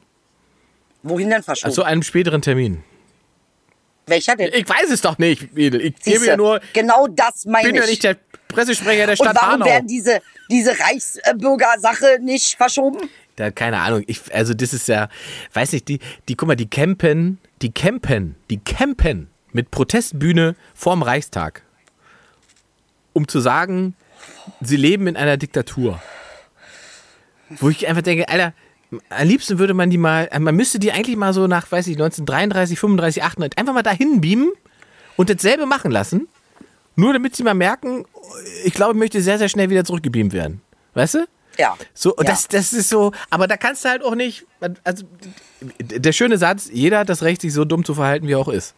Wohin 1.03 1.31
denn 1.31 1.43
verschoben? 1.43 1.73
Zu 1.73 1.85
einem 1.85 2.03
späteren 2.03 2.43
Termin. 2.43 2.83
Welcher 4.09 4.37
denn? 4.37 4.51
Ich 4.53 4.69
weiß 4.69 4.91
es 4.91 5.01
doch 5.01 5.19
nicht, 5.19 5.57
Edel. 5.57 5.81
Ich 5.81 5.95
gebe 5.97 6.17
Siehste, 6.17 6.27
ja 6.27 6.37
nur, 6.37 6.61
genau 6.73 7.07
das 7.09 7.45
meine 7.45 7.67
bin 7.69 7.75
ich. 7.77 7.81
ja 7.83 7.87
nicht 7.87 8.05
der 8.05 8.17
Pressesprecher 8.49 9.07
der 9.07 9.11
Und 9.11 9.17
Stadt 9.17 9.37
warum 9.37 9.53
Hanau. 9.55 9.67
werden 9.67 9.87
diese, 9.87 10.21
diese 10.51 10.71
Reichsbürger-Sache 10.79 12.19
nicht 12.23 12.57
verschoben? 12.57 13.09
Da, 13.37 13.51
keine 13.51 13.79
Ahnung. 13.79 14.03
Ich, 14.07 14.21
also 14.35 14.55
das 14.55 14.73
ist 14.73 14.89
ja, 14.89 15.09
weiß 15.53 15.73
nicht, 15.73 15.87
die, 15.89 16.01
die, 16.29 16.35
guck 16.35 16.49
mal, 16.49 16.57
die 16.57 16.69
campen, 16.69 17.39
die 17.63 17.71
campen, 17.73 18.35
die 18.51 18.59
campen 18.59 19.29
mit 19.53 19.71
Protestbühne 19.71 20.57
vorm 20.75 21.03
Reichstag. 21.03 21.63
Um 23.13 23.29
zu 23.29 23.41
sagen, 23.41 23.95
sie 24.61 24.77
leben 24.77 25.07
in 25.07 25.17
einer 25.17 25.37
Diktatur. 25.37 26.01
Wo 27.51 27.69
ich 27.71 27.87
einfach 27.89 28.03
denke, 28.03 28.29
Alter, 28.29 28.53
am 29.11 29.29
liebsten 29.29 29.59
würde 29.59 29.75
man 29.75 29.91
die 29.91 29.99
mal, 29.99 30.29
man 30.39 30.57
müsste 30.57 30.79
die 30.79 30.93
eigentlich 30.93 31.17
mal 31.17 31.33
so 31.33 31.47
nach, 31.47 31.71
weiß 31.71 31.87
ich, 31.89 31.97
1933, 31.97 32.79
35, 32.79 33.23
38, 33.23 33.59
einfach 33.59 33.75
mal 33.75 33.83
dahin 33.83 34.21
beamen 34.21 34.51
und 35.17 35.31
dasselbe 35.31 35.67
machen 35.67 35.91
lassen. 35.91 36.29
Nur 36.97 37.13
damit 37.13 37.37
sie 37.37 37.43
mal 37.43 37.55
merken, 37.55 38.07
ich 38.65 38.75
glaube, 38.75 38.95
ich 38.95 38.99
möchte 38.99 39.23
sehr, 39.23 39.39
sehr 39.39 39.49
schnell 39.49 39.71
wieder 39.71 39.85
zurückgebeamt 39.85 40.33
werden. 40.33 40.63
Weißt 40.95 41.15
du? 41.15 41.29
Ja. 41.59 41.77
So, 41.93 42.15
ja. 42.17 42.25
das, 42.25 42.49
das 42.49 42.73
ist 42.73 42.89
so, 42.89 43.13
aber 43.31 43.47
da 43.47 43.57
kannst 43.57 43.85
du 43.85 43.89
halt 43.91 44.03
auch 44.03 44.15
nicht, 44.15 44.47
also 44.85 45.05
der 45.81 46.13
schöne 46.13 46.39
Satz, 46.39 46.69
jeder 46.73 47.01
hat 47.01 47.09
das 47.09 47.23
Recht, 47.23 47.43
sich 47.43 47.53
so 47.53 47.65
dumm 47.65 47.85
zu 47.85 47.95
verhalten, 47.95 48.27
wie 48.27 48.33
er 48.33 48.39
auch 48.39 48.49
ist. 48.49 48.75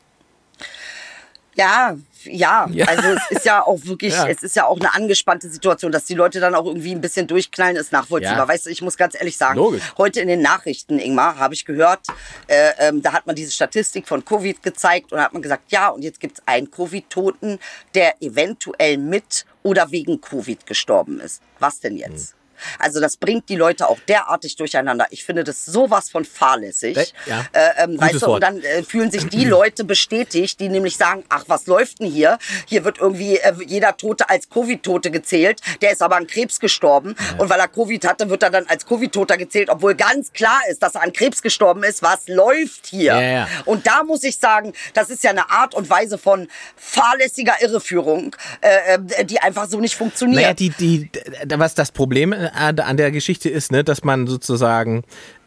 Ja, 1.60 1.96
ja, 2.24 2.68
Ja. 2.70 2.86
also 2.86 3.08
es 3.08 3.30
ist 3.30 3.44
ja 3.44 3.62
auch 3.64 3.78
wirklich, 3.84 4.12
Ja. 4.16 4.26
es 4.28 4.42
ist 4.42 4.56
ja 4.56 4.66
auch 4.66 4.78
eine 4.78 4.94
angespannte 4.94 5.48
Situation, 5.48 5.90
dass 5.92 6.04
die 6.04 6.14
Leute 6.14 6.40
dann 6.40 6.54
auch 6.54 6.66
irgendwie 6.66 6.92
ein 6.92 7.00
bisschen 7.00 7.26
durchknallen, 7.26 7.76
ist 7.76 7.92
nachvollziehbar. 7.92 8.38
Ja. 8.38 8.48
Weißt 8.48 8.66
du, 8.66 8.70
ich 8.70 8.82
muss 8.82 8.96
ganz 8.96 9.14
ehrlich 9.14 9.36
sagen, 9.36 9.56
Logisch. 9.58 9.82
heute 9.98 10.20
in 10.20 10.28
den 10.28 10.42
Nachrichten, 10.42 10.98
Ingmar, 10.98 11.38
habe 11.38 11.54
ich 11.54 11.64
gehört, 11.64 12.00
äh, 12.46 12.72
ähm, 12.78 13.02
da 13.02 13.12
hat 13.12 13.26
man 13.26 13.36
diese 13.36 13.52
Statistik 13.52 14.06
von 14.08 14.24
Covid 14.24 14.62
gezeigt 14.62 15.12
und 15.12 15.18
da 15.18 15.24
hat 15.24 15.32
man 15.32 15.42
gesagt, 15.42 15.64
ja, 15.72 15.88
und 15.88 16.02
jetzt 16.02 16.20
gibt's 16.20 16.42
einen 16.46 16.70
Covid-Toten, 16.70 17.58
der 17.94 18.20
eventuell 18.22 18.98
mit 18.98 19.44
oder 19.62 19.90
wegen 19.90 20.20
Covid 20.20 20.66
gestorben 20.66 21.20
ist. 21.20 21.42
Was 21.58 21.80
denn 21.80 21.96
jetzt? 21.96 22.34
Also 22.78 23.00
das 23.00 23.16
bringt 23.16 23.48
die 23.48 23.56
Leute 23.56 23.88
auch 23.88 23.98
derartig 24.08 24.56
durcheinander. 24.56 25.06
Ich 25.10 25.24
finde 25.24 25.44
das 25.44 25.64
sowas 25.64 26.10
von 26.10 26.24
fahrlässig. 26.24 27.14
Ja. 27.26 27.46
Äh, 27.52 27.84
ähm, 27.84 28.00
weißt 28.00 28.22
du, 28.22 28.34
und 28.34 28.42
dann 28.42 28.60
äh, 28.60 28.82
fühlen 28.82 29.10
sich 29.10 29.28
die 29.28 29.44
Leute 29.50 29.84
bestätigt, 29.84 30.60
die 30.60 30.68
nämlich 30.68 30.96
sagen, 30.96 31.24
ach, 31.28 31.44
was 31.46 31.66
läuft 31.66 32.00
denn 32.00 32.10
hier? 32.10 32.38
Hier 32.66 32.84
wird 32.84 32.98
irgendwie 32.98 33.36
äh, 33.36 33.52
jeder 33.66 33.96
Tote 33.96 34.28
als 34.28 34.48
Covid-Tote 34.48 35.10
gezählt. 35.10 35.60
Der 35.80 35.92
ist 35.92 36.02
aber 36.02 36.16
an 36.16 36.26
Krebs 36.26 36.60
gestorben. 36.60 37.14
Und 37.38 37.50
weil 37.50 37.60
er 37.60 37.68
Covid 37.68 38.06
hatte, 38.06 38.28
wird 38.30 38.42
er 38.42 38.50
dann 38.50 38.66
als 38.66 38.86
Covid-Toter 38.86 39.36
gezählt, 39.36 39.68
obwohl 39.70 39.94
ganz 39.94 40.32
klar 40.32 40.60
ist, 40.68 40.82
dass 40.82 40.94
er 40.94 41.02
an 41.02 41.12
Krebs 41.12 41.42
gestorben 41.42 41.82
ist. 41.82 42.02
Was 42.02 42.28
läuft 42.28 42.86
hier? 42.86 43.14
Ja, 43.14 43.20
ja. 43.20 43.48
Und 43.64 43.86
da 43.86 44.04
muss 44.04 44.24
ich 44.24 44.38
sagen, 44.38 44.72
das 44.94 45.10
ist 45.10 45.24
ja 45.24 45.30
eine 45.30 45.50
Art 45.50 45.74
und 45.74 45.90
Weise 45.90 46.18
von 46.18 46.48
fahrlässiger 46.76 47.60
Irreführung, 47.60 48.36
äh, 48.60 48.94
äh, 48.94 49.24
die 49.24 49.40
einfach 49.40 49.68
so 49.68 49.80
nicht 49.80 49.96
funktioniert. 49.96 50.42
Naja, 50.42 50.54
die, 50.54 50.70
die, 50.70 51.10
was 51.46 51.74
das 51.74 51.92
Problem 51.92 52.32
an 52.54 52.96
der 52.96 53.10
Geschichte 53.10 53.48
ist, 53.48 53.72
ne, 53.72 53.84
dass 53.84 54.04
man 54.04 54.26
sozusagen 54.26 55.02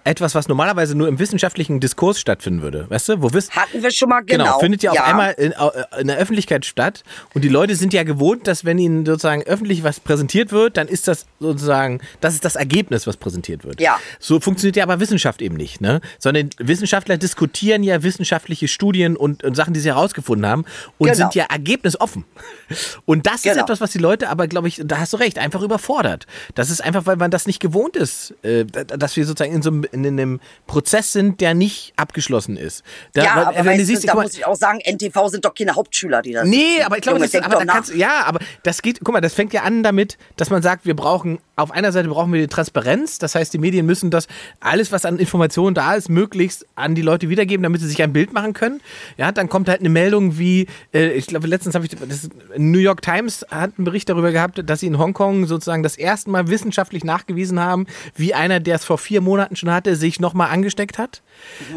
etwas, 0.06 0.36
was 0.36 0.48
normalerweise 0.48 0.96
nur 0.96 1.08
im 1.08 1.20
wissenschaftlichen 1.20 1.80
Diskurs 1.80 2.20
stattfinden 2.20 2.62
würde, 2.62 2.90
weißt 2.90 3.10
du, 3.10 3.22
wo 3.22 3.34
Wiss 3.34 3.52
Hatten 3.52 3.82
wir 3.84 3.92
schon 3.92 4.10
mal 4.10 4.22
genau. 4.24 4.60
findet 4.60 4.84
ja 4.84 4.92
auf 4.92 5.02
einmal 5.02 5.32
in, 5.34 5.56
au- 5.56 5.72
in 6.00 6.08
der 6.08 6.18
Öffentlichkeit 6.18 6.66
statt 6.66 7.04
und 7.34 7.44
die 7.44 7.50
Leute 7.50 7.76
sind 7.76 7.94
ja 7.94 8.04
gewohnt, 8.04 8.48
dass 8.48 8.66
wenn 8.66 8.78
ihnen 8.78 9.06
sozusagen 9.06 9.44
öffentlich 9.44 9.84
was 9.84 10.00
präsentiert 10.00 10.52
wird, 10.52 10.78
dann 10.78 10.88
ist 10.88 11.08
das 11.08 11.26
sozusagen, 11.40 12.02
das 12.22 12.34
ist 12.34 12.44
das 12.46 12.56
Ergebnis, 12.56 13.08
was 13.08 13.18
präsentiert 13.18 13.64
wird. 13.64 13.80
Ja. 13.80 14.00
So 14.20 14.40
funktioniert 14.40 14.76
ja 14.76 14.84
aber 14.84 15.00
Wissenschaft 15.00 15.42
eben 15.42 15.56
nicht, 15.56 15.80
ne? 15.82 16.02
Sondern 16.20 16.50
Wissenschaftler 16.58 17.18
diskutieren 17.18 17.84
ja 17.84 18.04
wissenschaftliche 18.04 18.68
Studien 18.68 19.16
und, 19.16 19.44
und 19.44 19.56
Sachen, 19.56 19.74
die 19.74 19.80
sie 19.80 19.90
herausgefunden 19.90 20.46
haben 20.50 20.66
und 20.98 21.08
Genau. 21.08 21.18
sind 21.18 21.36
ja 21.36 21.46
ergebnisoffen. 21.50 22.26
Und 23.06 23.26
das 23.28 23.36
ist 23.36 23.44
Genau. 23.44 23.64
etwas, 23.64 23.82
was 23.82 23.92
die 23.92 23.98
Leute 24.00 24.30
aber, 24.30 24.48
glaube 24.48 24.68
ich, 24.68 24.82
da 24.84 24.98
hast 24.98 25.14
du 25.14 25.18
recht, 25.18 25.38
einfach 25.38 25.62
überfordert. 25.62 26.26
Das 26.56 26.70
ist 26.70 26.82
einfach, 26.84 27.06
weil 27.06 27.18
man 27.18 27.30
das 27.32 27.46
nicht 27.48 27.60
gewohnt 27.60 27.96
ist, 27.96 28.34
äh, 28.44 28.66
dass 28.66 29.16
wir 29.16 29.26
sozusagen 29.26 29.54
in 29.54 29.62
so 29.62 29.70
einem, 29.70 29.86
in 29.94 30.06
einem 30.06 30.40
Prozess 30.68 31.12
sind, 31.12 31.42
der 31.42 31.54
nicht 31.54 31.94
abgeschlossen 31.96 32.58
ist. 32.58 32.84
Da, 33.14 33.24
Ja, 33.24 33.34
aber 33.36 33.56
wenn 33.58 33.66
weißt 33.68 33.80
du 33.82 33.86
siehst, 33.86 34.08
da 34.08 34.16
mal, 34.16 34.24
muss 34.24 34.34
ich 34.36 34.46
auch 34.46 34.56
sagen, 34.56 34.80
NTV 34.86 35.28
sind 35.30 35.46
doch 35.46 35.54
keine 35.54 35.76
Hauptschüler, 35.76 36.22
die 36.22 36.34
das 36.34 36.48
Nee, 36.48 36.58
sitzen. 36.76 36.86
aber 36.86 36.96
ich 36.98 37.02
glaube, 37.02 37.20
Junge, 37.20 37.30
das, 37.30 37.42
aber 37.44 37.56
da 37.60 37.66
nach. 37.66 37.74
kannst, 37.76 37.96
ja, 37.96 38.24
aber 38.26 38.40
das 38.64 38.82
geht, 38.82 39.00
guck 39.04 39.14
mal, 39.14 39.22
das 39.22 39.34
fängt 39.34 39.54
ja 39.54 39.62
an 39.64 39.84
damit, 39.84 40.18
dass 40.38 40.50
man 40.50 40.62
sagt, 40.62 40.86
wir 40.86 40.96
brauchen, 40.96 41.40
auf 41.56 41.72
einer 41.72 41.92
Seite 41.92 42.10
brauchen 42.10 42.34
wir 42.34 42.42
die 42.42 42.48
Transparenz, 42.48 43.20
das 43.20 43.36
heißt, 43.36 43.54
die 43.54 43.60
Medien 43.60 43.86
müssen 43.86 44.10
das, 44.10 44.28
alles, 44.60 44.92
was 44.92 45.06
an 45.06 45.20
Informationen 45.20 45.76
da 45.76 45.94
ist, 45.94 46.10
möglichst 46.10 46.66
an 46.76 46.96
die 46.96 47.02
Leute 47.02 47.30
wiedergeben, 47.30 47.64
damit 47.64 47.82
sie 47.82 47.88
sich 47.88 48.02
ein 48.02 48.14
Bild 48.14 48.34
machen 48.34 48.54
können. 48.54 48.82
Ja, 49.18 49.32
dann 49.32 49.50
kommt 49.50 49.70
halt 49.70 49.80
eine 49.82 49.90
Meldung 49.90 50.38
wie, 50.40 50.68
äh, 50.94 51.12
ich 51.12 51.28
glaube, 51.28 51.48
letztens 51.48 51.76
habe 51.76 51.86
ich, 51.86 51.92
das 51.96 52.30
New 52.58 52.80
York 52.80 53.02
Times 53.02 53.46
hat 53.52 53.74
einen 53.78 53.86
Bericht 53.86 54.10
darüber 54.10 54.32
gehabt, 54.32 54.62
dass 54.68 54.80
sie 54.80 54.88
in 54.88 54.98
Hongkong 54.98 55.46
sozusagen 55.46 55.84
das 55.84 55.96
erste 55.98 56.30
Mal 56.30 56.48
wissenschaftlich 56.48 57.04
nachgewiesen 57.04 57.60
haben, 57.60 57.86
wie 58.16 58.34
einer, 58.34 58.60
der 58.60 58.76
es 58.76 58.86
vor 58.86 58.98
vier 58.98 59.22
Monaten 59.22 59.56
schon 59.56 59.72
hatte, 59.72 59.83
sich 59.86 60.20
nochmal 60.20 60.50
angesteckt 60.50 60.98
hat. 60.98 61.22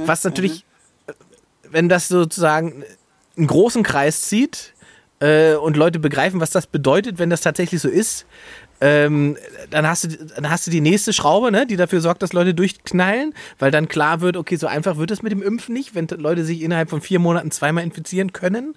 Was 0.04 0.24
natürlich 0.24 0.64
wenn 1.70 1.88
das 1.88 2.08
sozusagen 2.08 2.84
einen 3.36 3.46
großen 3.46 3.82
Kreis 3.82 4.22
zieht 4.22 4.72
äh, 5.20 5.54
und 5.54 5.76
Leute 5.76 5.98
begreifen, 5.98 6.40
was 6.40 6.50
das 6.50 6.66
bedeutet, 6.66 7.18
wenn 7.18 7.30
das 7.30 7.40
tatsächlich 7.40 7.80
so 7.80 7.88
ist, 7.88 8.26
ähm, 8.80 9.36
dann, 9.70 9.86
hast 9.86 10.04
du, 10.04 10.08
dann 10.08 10.50
hast 10.50 10.66
du 10.66 10.70
die 10.70 10.80
nächste 10.80 11.12
Schraube, 11.12 11.50
ne, 11.50 11.66
die 11.66 11.76
dafür 11.76 12.00
sorgt, 12.00 12.22
dass 12.22 12.32
Leute 12.32 12.54
durchknallen, 12.54 13.34
weil 13.58 13.70
dann 13.70 13.88
klar 13.88 14.20
wird, 14.20 14.36
okay, 14.36 14.56
so 14.56 14.66
einfach 14.66 14.96
wird 14.96 15.10
es 15.10 15.22
mit 15.22 15.32
dem 15.32 15.42
Impfen 15.42 15.72
nicht, 15.72 15.94
wenn 15.94 16.06
Leute 16.08 16.44
sich 16.44 16.62
innerhalb 16.62 16.90
von 16.90 17.00
vier 17.00 17.18
Monaten 17.18 17.50
zweimal 17.50 17.84
infizieren 17.84 18.32
können. 18.32 18.74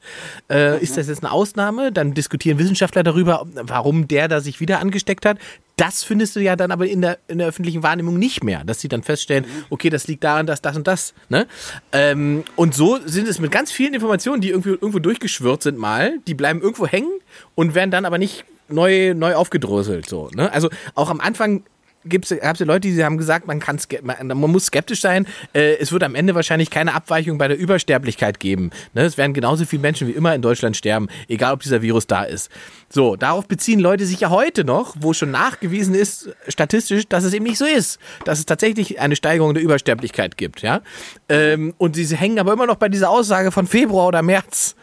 Äh, 0.49 0.81
Ist 0.81 0.97
das 0.97 1.07
jetzt 1.07 1.23
eine 1.23 1.31
Ausnahme? 1.31 1.91
Dann 1.91 2.13
diskutieren 2.13 2.59
Wissenschaftler 2.59 3.03
darüber, 3.03 3.45
warum 3.53 4.07
der 4.07 4.27
da 4.27 4.41
sich 4.41 4.59
wieder 4.59 4.79
angesteckt 4.79 5.25
hat. 5.25 5.37
Das 5.75 6.03
findest 6.03 6.35
du 6.35 6.41
ja 6.41 6.57
dann 6.57 6.71
aber 6.71 6.87
in 6.87 6.99
der, 7.01 7.19
in 7.29 7.37
der 7.37 7.47
öffentlichen 7.47 7.83
Wahrnehmung 7.83 8.19
nicht 8.19 8.43
mehr, 8.43 8.65
dass 8.65 8.81
sie 8.81 8.89
dann 8.89 9.01
feststellen, 9.01 9.45
okay, 9.69 9.89
das 9.89 10.07
liegt 10.07 10.25
daran, 10.25 10.45
dass 10.45 10.61
das 10.61 10.75
und 10.75 10.87
das. 10.87 11.13
Ne? 11.29 11.47
Ähm, 11.93 12.43
und 12.57 12.75
so 12.75 12.99
sind 13.05 13.29
es 13.29 13.39
mit 13.39 13.51
ganz 13.51 13.71
vielen 13.71 13.93
Informationen, 13.93 14.41
die 14.41 14.49
irgendwie 14.49 14.71
irgendwo 14.71 14.99
durchgeschwirrt 14.99 15.63
sind 15.63 15.77
mal, 15.77 16.19
die 16.27 16.33
bleiben 16.33 16.61
irgendwo 16.61 16.85
hängen 16.85 17.11
und 17.55 17.75
werden 17.75 17.91
dann 17.91 18.03
aber 18.03 18.17
nicht 18.17 18.43
neu, 18.69 19.13
neu 19.13 19.35
aufgedröselt. 19.35 20.07
So, 20.07 20.29
ne? 20.33 20.51
Also 20.51 20.69
auch 20.95 21.09
am 21.09 21.19
Anfang 21.19 21.63
gab's 22.07 22.29
ja 22.29 22.65
Leute, 22.65 22.87
die 22.87 23.03
haben 23.03 23.17
gesagt, 23.17 23.45
man, 23.47 23.59
kann, 23.59 23.79
man 24.03 24.37
muss 24.37 24.67
skeptisch 24.67 25.01
sein. 25.01 25.27
Äh, 25.53 25.75
es 25.77 25.91
wird 25.91 26.03
am 26.03 26.15
Ende 26.15 26.33
wahrscheinlich 26.33 26.69
keine 26.69 26.93
Abweichung 26.93 27.37
bei 27.37 27.47
der 27.47 27.57
Übersterblichkeit 27.57 28.39
geben. 28.39 28.71
Ne? 28.93 29.03
Es 29.03 29.17
werden 29.17 29.33
genauso 29.33 29.65
viele 29.65 29.81
Menschen 29.81 30.07
wie 30.07 30.11
immer 30.11 30.33
in 30.33 30.41
Deutschland 30.41 30.77
sterben, 30.77 31.07
egal 31.27 31.53
ob 31.53 31.61
dieser 31.61 31.81
Virus 31.81 32.07
da 32.07 32.23
ist. 32.23 32.49
So, 32.89 33.15
darauf 33.15 33.47
beziehen 33.47 33.79
Leute 33.79 34.05
sich 34.05 34.21
ja 34.21 34.29
heute 34.29 34.63
noch, 34.63 34.95
wo 34.99 35.13
schon 35.13 35.31
nachgewiesen 35.31 35.93
ist, 35.93 36.29
statistisch, 36.47 37.07
dass 37.07 37.23
es 37.23 37.33
eben 37.33 37.45
nicht 37.45 37.57
so 37.57 37.65
ist. 37.65 37.99
Dass 38.23 38.39
es 38.39 38.45
tatsächlich 38.45 38.99
eine 38.99 39.15
Steigerung 39.15 39.53
der 39.53 39.63
Übersterblichkeit 39.63 40.37
gibt. 40.37 40.61
Ja? 40.61 40.81
Ähm, 41.27 41.73
und 41.77 41.95
sie 41.95 42.15
hängen 42.15 42.39
aber 42.39 42.53
immer 42.53 42.65
noch 42.65 42.77
bei 42.77 42.89
dieser 42.89 43.09
Aussage 43.09 43.51
von 43.51 43.67
Februar 43.67 44.07
oder 44.07 44.21
März. 44.21 44.75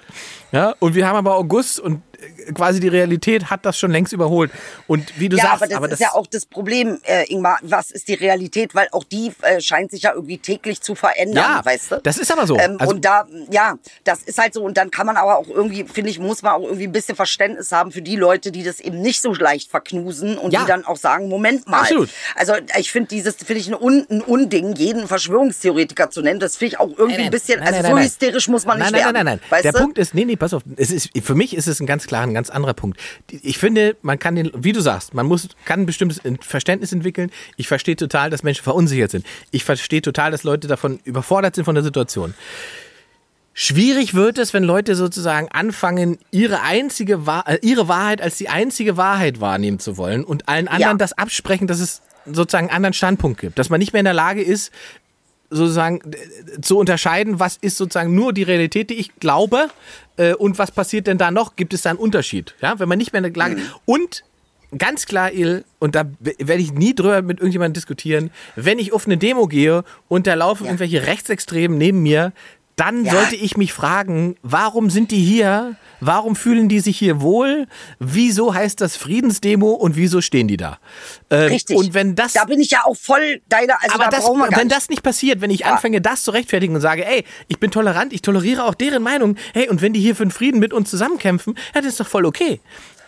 Ja, 0.52 0.74
und 0.78 0.94
wir 0.94 1.06
haben 1.06 1.16
aber 1.16 1.34
August 1.34 1.80
und 1.80 2.02
äh, 2.16 2.35
quasi 2.54 2.80
die 2.80 2.88
Realität 2.88 3.50
hat 3.50 3.64
das 3.66 3.78
schon 3.78 3.90
längst 3.90 4.12
überholt. 4.12 4.50
Und 4.86 5.18
wie 5.18 5.28
du 5.28 5.36
ja, 5.36 5.56
sagst, 5.58 5.72
aber 5.74 5.88
das 5.88 6.00
ist 6.00 6.06
ja 6.06 6.12
auch 6.14 6.26
das 6.26 6.46
Problem, 6.46 6.98
äh, 7.04 7.24
Ingmar. 7.32 7.58
Was 7.62 7.90
ist 7.90 8.08
die 8.08 8.14
Realität? 8.14 8.74
Weil 8.74 8.88
auch 8.92 9.04
die 9.04 9.32
äh, 9.42 9.60
scheint 9.60 9.90
sich 9.90 10.02
ja 10.02 10.12
irgendwie 10.14 10.38
täglich 10.38 10.80
zu 10.80 10.94
verändern, 10.94 11.44
Ja, 11.56 11.64
weißt 11.64 11.92
du? 11.92 12.00
das 12.02 12.18
ist 12.18 12.30
aber 12.32 12.46
so. 12.46 12.58
Ähm, 12.58 12.76
Also- 12.78 12.94
und 12.94 13.04
da, 13.04 13.26
ja, 13.50 13.76
das 14.04 14.22
ist 14.22 14.38
halt 14.38 14.54
so. 14.54 14.62
Und 14.62 14.76
dann 14.76 14.90
kann 14.90 15.06
man 15.06 15.16
aber 15.16 15.38
auch 15.38 15.48
irgendwie, 15.48 15.84
finde 15.84 16.10
ich, 16.10 16.18
muss 16.18 16.42
man 16.42 16.52
auch 16.52 16.62
irgendwie 16.64 16.84
ein 16.86 16.92
bisschen 16.92 17.16
Verständnis 17.16 17.72
haben 17.72 17.92
für 17.92 18.02
die 18.02 18.16
Leute, 18.16 18.52
die 18.52 18.62
das 18.62 18.80
eben 18.80 19.00
nicht 19.00 19.20
so 19.20 19.32
leicht 19.32 19.70
verknusen 19.70 20.38
und 20.38 20.52
Ja. 20.52 20.60
die 20.62 20.66
dann 20.66 20.84
auch 20.84 20.96
sagen, 20.96 21.28
Moment 21.28 21.68
mal. 21.68 21.80
Absolut. 21.80 22.10
Also 22.34 22.54
ich 22.78 22.90
finde 22.92 23.08
dieses, 23.08 23.36
finde 23.36 23.60
ich 23.60 23.68
ein, 23.68 23.74
Un, 23.74 24.06
ein 24.10 24.22
Unding, 24.22 24.74
jeden 24.74 25.06
Verschwörungstheoretiker 25.06 26.10
zu 26.10 26.22
nennen. 26.22 26.40
Das 26.40 26.56
finde 26.56 26.74
ich 26.74 26.80
auch 26.80 26.90
irgendwie 26.96 27.22
ein 27.22 27.30
bisschen, 27.30 27.60
also 27.60 27.82
so 27.90 27.98
hysterisch 27.98 28.48
muss 28.48 28.64
man 28.64 28.78
nicht 28.78 28.92
nein, 28.92 29.00
werden. 29.00 29.14
Nein, 29.14 29.24
nein, 29.26 29.40
nein, 29.42 29.50
Weißt 29.50 29.64
Der 29.64 29.72
du? 29.72 29.78
Punkt 29.80 29.98
ist, 29.98 30.14
nee, 30.14 30.24
nee, 30.24 30.36
pass 30.36 30.54
auf. 30.54 30.62
Es 30.76 30.90
ist, 30.90 31.10
für 31.22 31.34
mich 31.34 31.56
ist 31.56 31.66
es 31.66 31.80
ein 31.80 31.86
ganz 31.86 32.06
klar, 32.06 32.22
ein 32.22 32.34
ganz 32.36 32.50
anderer 32.50 32.74
Punkt. 32.74 33.00
Ich 33.42 33.58
finde, 33.58 33.96
man 34.02 34.18
kann 34.18 34.36
den, 34.36 34.50
wie 34.54 34.72
du 34.72 34.80
sagst, 34.80 35.12
man 35.14 35.26
muss, 35.26 35.48
kann 35.64 35.80
ein 35.80 35.86
bestimmtes 35.86 36.20
Verständnis 36.40 36.92
entwickeln. 36.92 37.30
Ich 37.56 37.66
verstehe 37.68 37.96
total, 37.96 38.30
dass 38.30 38.42
Menschen 38.44 38.62
verunsichert 38.62 39.10
sind. 39.10 39.26
Ich 39.50 39.64
verstehe 39.64 40.02
total, 40.02 40.30
dass 40.30 40.44
Leute 40.44 40.68
davon 40.68 41.00
überfordert 41.04 41.54
sind 41.56 41.64
von 41.64 41.74
der 41.74 41.82
Situation. 41.84 42.34
Schwierig 43.58 44.12
wird 44.12 44.36
es, 44.36 44.52
wenn 44.52 44.64
Leute 44.64 44.94
sozusagen 44.94 45.48
anfangen, 45.48 46.18
ihre 46.30 46.60
einzige 46.60 47.24
Wahr 47.24 47.44
äh, 47.48 47.58
ihre 47.62 47.88
Wahrheit 47.88 48.20
als 48.20 48.36
die 48.36 48.50
einzige 48.50 48.98
Wahrheit 48.98 49.40
wahrnehmen 49.40 49.78
zu 49.78 49.96
wollen 49.96 50.24
und 50.24 50.46
allen 50.46 50.68
anderen 50.68 50.92
Ja. 50.92 50.94
das 50.98 51.14
absprechen, 51.14 51.66
dass 51.66 51.80
es 51.80 52.02
sozusagen 52.26 52.66
einen 52.68 52.76
anderen 52.76 52.92
Standpunkt 52.92 53.40
gibt. 53.40 53.58
Dass 53.58 53.70
man 53.70 53.78
nicht 53.78 53.94
mehr 53.94 54.00
in 54.00 54.04
der 54.04 54.12
Lage 54.12 54.42
ist, 54.42 54.72
sozusagen 55.48 56.00
zu 56.60 56.76
unterscheiden, 56.76 57.40
was 57.40 57.56
ist 57.56 57.78
sozusagen 57.78 58.14
nur 58.14 58.34
die 58.34 58.42
Realität, 58.42 58.90
die 58.90 58.94
ich 58.94 59.14
glaube 59.20 59.68
äh, 60.16 60.34
und 60.34 60.58
was 60.58 60.70
passiert 60.70 61.06
denn 61.06 61.18
da 61.18 61.30
noch? 61.30 61.56
Gibt 61.56 61.74
es 61.74 61.82
da 61.82 61.90
einen 61.90 61.98
Unterschied? 61.98 62.54
Ja, 62.60 62.78
wenn 62.78 62.88
man 62.88 62.98
nicht 62.98 63.12
mehr 63.12 63.22
in 63.24 63.32
der 63.32 63.38
Lage 63.40 63.60
und 63.84 64.24
ganz 64.76 65.06
klar, 65.06 65.32
Il, 65.32 65.64
und 65.78 65.94
da 65.94 66.04
werde 66.18 66.60
ich 66.60 66.72
nie 66.72 66.94
drüber 66.94 67.22
mit 67.22 67.38
irgendjemandem 67.38 67.74
diskutieren, 67.74 68.30
wenn 68.56 68.78
ich 68.78 68.92
auf 68.92 69.06
eine 69.06 69.16
Demo 69.16 69.46
gehe 69.46 69.84
und 70.08 70.26
da 70.26 70.34
laufen 70.34 70.64
Ja. 70.64 70.70
irgendwelche 70.70 71.06
Rechtsextremen 71.06 71.78
neben 71.78 72.02
mir, 72.02 72.32
dann 72.76 73.04
Ja. 73.06 73.12
sollte 73.12 73.36
ich 73.36 73.56
mich 73.56 73.72
fragen, 73.72 74.36
warum 74.42 74.90
sind 74.90 75.10
die 75.10 75.22
hier? 75.22 75.76
Warum 76.00 76.36
fühlen 76.36 76.68
die 76.68 76.80
sich 76.80 76.98
hier 76.98 77.22
wohl? 77.22 77.66
Wieso 77.98 78.52
heißt 78.54 78.80
das 78.82 78.98
Friedensdemo 78.98 79.70
und 79.72 79.96
wieso 79.96 80.20
stehen 80.20 80.46
die 80.46 80.58
da? 80.58 80.78
Ähm, 81.30 81.48
Richtig. 81.48 81.74
Und 81.76 81.94
wenn 81.94 82.14
das 82.14 82.34
da 82.34 82.44
bin 82.44 82.60
ich 82.60 82.70
ja 82.70 82.80
auch 82.84 82.96
voll 82.96 83.40
deiner, 83.48 83.82
also 83.82 83.94
aber 83.94 84.04
da 84.04 84.10
das, 84.18 84.26
wenn 84.58 84.68
das 84.68 84.90
nicht 84.90 85.02
passiert, 85.02 85.40
wenn 85.40 85.50
ich 85.50 85.60
Ja. 85.60 85.68
anfange, 85.72 86.02
das 86.02 86.22
zu 86.22 86.32
rechtfertigen 86.32 86.74
und 86.74 86.82
sage, 86.82 87.06
ey, 87.06 87.24
ich 87.48 87.58
bin 87.58 87.70
tolerant, 87.70 88.12
ich 88.12 88.20
toleriere 88.20 88.64
auch 88.64 88.74
deren 88.74 89.02
Meinung, 89.02 89.36
hey, 89.54 89.70
und 89.70 89.80
wenn 89.80 89.94
die 89.94 90.00
hier 90.00 90.14
für 90.14 90.26
den 90.26 90.30
Frieden 90.30 90.60
mit 90.60 90.74
uns 90.74 90.90
zusammenkämpfen, 90.90 91.54
ja, 91.74 91.80
das 91.80 91.86
ist 91.92 92.00
doch 92.00 92.06
voll 92.06 92.26
okay. 92.26 92.60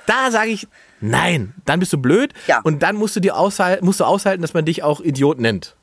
Da 0.07 0.31
sage 0.31 0.49
ich, 0.49 0.67
nein, 1.03 1.53
dann 1.67 1.79
bist 1.81 1.93
du 1.93 1.99
blöd 1.99 2.33
Ja. 2.47 2.61
und 2.65 2.83
dann 2.83 2.97
musst 2.97 3.15
du 3.17 3.21
dir 3.21 3.37
aushalten, 3.37 3.85
musst 3.85 4.01
du 4.01 4.05
aushalten, 4.05 4.41
dass 4.41 4.55
man 4.55 4.65
dich 4.65 4.83
auch 4.83 5.03
Idiot 5.03 5.39
nennt. 5.39 5.77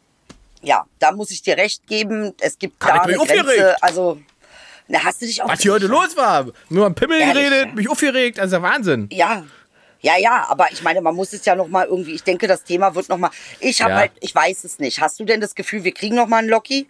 Ja, 0.66 0.86
da 1.00 1.12
muss 1.12 1.32
ich 1.32 1.42
dir 1.42 1.58
recht 1.58 1.86
geben. 1.88 2.34
Es 2.42 2.58
gibt 2.58 2.84
Hab 2.84 2.90
da 3.06 3.10
ich 3.10 3.18
eine 3.20 3.26
Grenze. 3.28 3.42
aufgeregt. 3.42 3.76
Also, 3.82 4.18
na, 4.88 5.04
hast 5.04 5.22
du 5.22 5.26
dich 5.26 5.42
auch 5.42 5.50
Was 5.50 5.62
hier 5.62 5.74
heute 5.74 5.88
los 5.88 6.16
war, 6.18 6.48
nur 6.70 6.86
am 6.86 6.94
Pimmel 6.96 7.20
Ehrlich, 7.22 7.34
geredet, 7.36 7.66
ja. 7.68 7.74
mich 7.74 7.90
aufgeregt, 7.90 8.40
also 8.40 8.62
Wahnsinn. 8.62 9.08
Ja, 9.12 9.44
Ja, 10.02 10.18
ja, 10.20 10.46
aber 10.50 10.68
ich 10.72 10.84
meine, 10.84 11.02
man 11.02 11.16
muss 11.16 11.34
es 11.34 11.44
ja 11.46 11.56
noch 11.56 11.68
mal 11.68 11.88
irgendwie, 11.88 12.12
ich 12.14 12.22
denke, 12.24 12.46
das 12.46 12.64
Thema 12.64 12.94
wird 12.94 13.10
noch 13.10 13.18
mal, 13.18 13.32
ich 13.60 13.82
habe 13.82 13.92
Ja. 13.94 13.98
halt, 14.02 14.12
ich 14.20 14.36
weiß 14.36 14.64
es 14.64 14.78
nicht. 14.78 15.00
Hast 15.02 15.20
du 15.20 15.26
denn 15.26 15.42
das 15.42 15.56
Gefühl, 15.56 15.84
wir 15.84 15.94
kriegen 15.94 16.16
noch 16.16 16.28
mal 16.28 16.38
einen 16.40 16.50
Loki? 16.50 16.88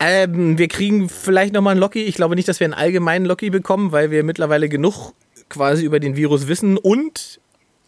Ähm, 0.00 0.58
wir 0.58 0.66
kriegen 0.66 1.08
vielleicht 1.08 1.54
nochmal 1.54 1.72
einen 1.72 1.80
Loki. 1.80 2.02
Ich 2.02 2.16
glaube 2.16 2.34
nicht, 2.34 2.48
dass 2.48 2.58
wir 2.58 2.64
einen 2.64 2.74
allgemeinen 2.74 3.26
Loki 3.26 3.50
bekommen, 3.50 3.92
weil 3.92 4.10
wir 4.10 4.24
mittlerweile 4.24 4.68
genug 4.68 5.12
quasi 5.48 5.84
über 5.84 6.00
den 6.00 6.16
Virus 6.16 6.48
wissen 6.48 6.76
und 6.78 7.38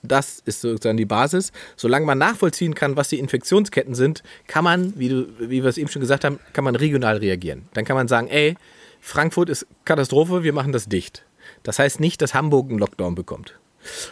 das 0.02 0.40
ist 0.46 0.60
sozusagen 0.62 0.96
die 0.96 1.04
Basis. 1.04 1.52
Solange 1.76 2.06
man 2.06 2.18
nachvollziehen 2.18 2.74
kann, 2.74 2.96
was 2.96 3.08
die 3.08 3.18
Infektionsketten 3.18 3.94
sind, 3.94 4.22
kann 4.46 4.64
man, 4.64 4.92
wie, 4.98 5.08
du, 5.08 5.26
wie 5.38 5.62
wir 5.62 5.66
es 5.68 5.78
eben 5.78 5.88
schon 5.88 6.00
gesagt 6.00 6.24
haben, 6.24 6.38
kann 6.52 6.64
man 6.64 6.76
regional 6.76 7.18
reagieren. 7.18 7.68
Dann 7.74 7.84
kann 7.84 7.96
man 7.96 8.08
sagen, 8.08 8.28
ey, 8.28 8.56
Frankfurt 9.00 9.48
ist 9.50 9.66
Katastrophe, 9.84 10.42
wir 10.42 10.52
machen 10.52 10.72
das 10.72 10.86
dicht. 10.86 11.24
Das 11.62 11.78
heißt 11.78 12.00
nicht, 12.00 12.22
dass 12.22 12.34
Hamburg 12.34 12.70
einen 12.70 12.78
Lockdown 12.78 13.14
bekommt. 13.14 13.58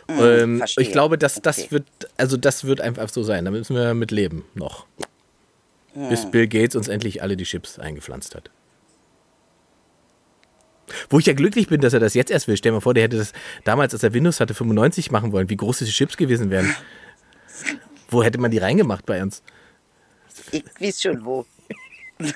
ähm, 0.09 0.59
verstehe. 0.59 0.84
ich 0.84 0.93
glaube, 0.93 1.18
dass 1.18 1.41
das 1.43 1.59
Okay. 1.59 1.70
wird, 1.70 1.84
also 2.16 2.36
das 2.36 2.64
wird 2.64 2.80
einfach 2.80 3.09
so 3.09 3.22
sein. 3.22 3.45
Da 3.45 3.51
müssen 3.51 3.76
wir 3.76 3.95
mit 3.95 4.11
leben 4.11 4.45
noch. 4.55 4.86
Bis 5.95 6.30
Bill 6.30 6.47
Gates 6.47 6.76
uns 6.76 6.89
endlich 6.89 7.22
alle 7.22 7.36
die 7.36 7.45
Chips 7.45 7.78
eingepflanzt 7.78 8.34
hat. 8.34 8.51
Wo 11.11 11.18
ich 11.18 11.26
ja 11.26 11.32
glücklich 11.32 11.68
bin, 11.68 11.80
dass 11.80 11.93
er 11.93 12.01
das 12.01 12.14
jetzt 12.14 12.30
erst 12.30 12.49
will. 12.49 12.57
Stell 12.57 12.72
dir 12.72 12.76
mal 12.76 12.80
vor, 12.80 12.95
der 12.95 13.05
hätte 13.05 13.18
das 13.18 13.32
damals, 13.64 13.93
als 13.95 14.03
er 14.03 14.14
Windows 14.14 14.41
hatte, 14.41 14.55
95 14.55 15.11
machen 15.11 15.32
wollen. 15.32 15.49
Wie 15.51 15.57
groß 15.57 15.78
diese 15.78 15.93
Chips 15.93 16.16
gewesen 16.16 16.51
wären. 16.51 16.74
Wo 18.11 18.22
hätte 18.22 18.39
man 18.39 18.51
die 18.51 18.59
reingemacht 18.59 19.05
bei 19.07 19.22
uns? 19.22 19.43
Ich 20.51 20.64
weiß 20.80 21.03
schon 21.03 21.24
wo. 21.24 21.45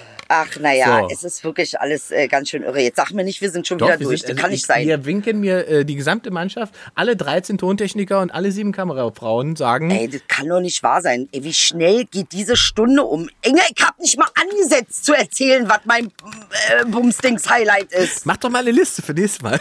Ach, 0.32 0.46
naja, 0.60 1.00
So. 1.00 1.08
es 1.12 1.24
ist 1.24 1.42
wirklich 1.42 1.80
alles 1.80 2.12
äh, 2.12 2.28
ganz 2.28 2.50
schön 2.50 2.62
irre. 2.62 2.80
Jetzt 2.80 2.94
sag 2.98 3.10
mir 3.10 3.24
nicht, 3.24 3.40
wir 3.40 3.50
sind 3.50 3.66
schon 3.66 3.80
wieder 3.80 3.98
wir 3.98 4.06
durch. 4.06 4.20
sind- 4.20 4.28
das 4.28 4.30
also 4.30 4.40
kann 4.42 4.50
ich, 4.52 4.58
nicht 4.58 4.66
sein. 4.66 4.86
Wir 4.86 5.04
winken 5.04 5.40
mir 5.40 5.66
äh, 5.66 5.84
die 5.84 5.96
gesamte 5.96 6.30
Mannschaft, 6.30 6.72
alle 6.94 7.16
13 7.16 7.58
Tontechniker 7.58 8.20
und 8.20 8.30
alle 8.30 8.52
sieben 8.52 8.70
Kamerafrauen 8.70 9.56
sagen, 9.56 9.90
Ey, 9.90 10.08
das 10.08 10.20
kann 10.28 10.48
doch 10.48 10.60
nicht 10.60 10.84
wahr 10.84 11.02
sein. 11.02 11.28
Ey, 11.32 11.42
wie 11.42 11.52
schnell 11.52 12.04
geht 12.04 12.30
diese 12.30 12.56
Stunde 12.56 13.02
um? 13.02 13.28
Inge, 13.42 13.60
ich 13.74 13.84
hab 13.84 13.98
nicht 13.98 14.16
mal 14.18 14.28
angesetzt 14.36 15.04
zu 15.04 15.14
erzählen, 15.14 15.68
was 15.68 15.80
mein 15.84 16.06
äh, 16.06 16.84
Bumsdings-Highlight 16.86 17.90
ist. 17.92 18.24
mach 18.24 18.36
doch 18.36 18.50
mal 18.50 18.60
eine 18.60 18.70
Liste 18.70 19.02
für 19.02 19.12
nächstes 19.14 19.42
Mal. 19.42 19.60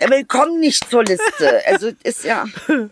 Willkommen 0.00 0.58
nicht 0.58 0.90
zur 0.90 1.04
Liste. 1.04 1.62
Also 1.66 1.92
ist 2.02 2.24
ja. 2.24 2.44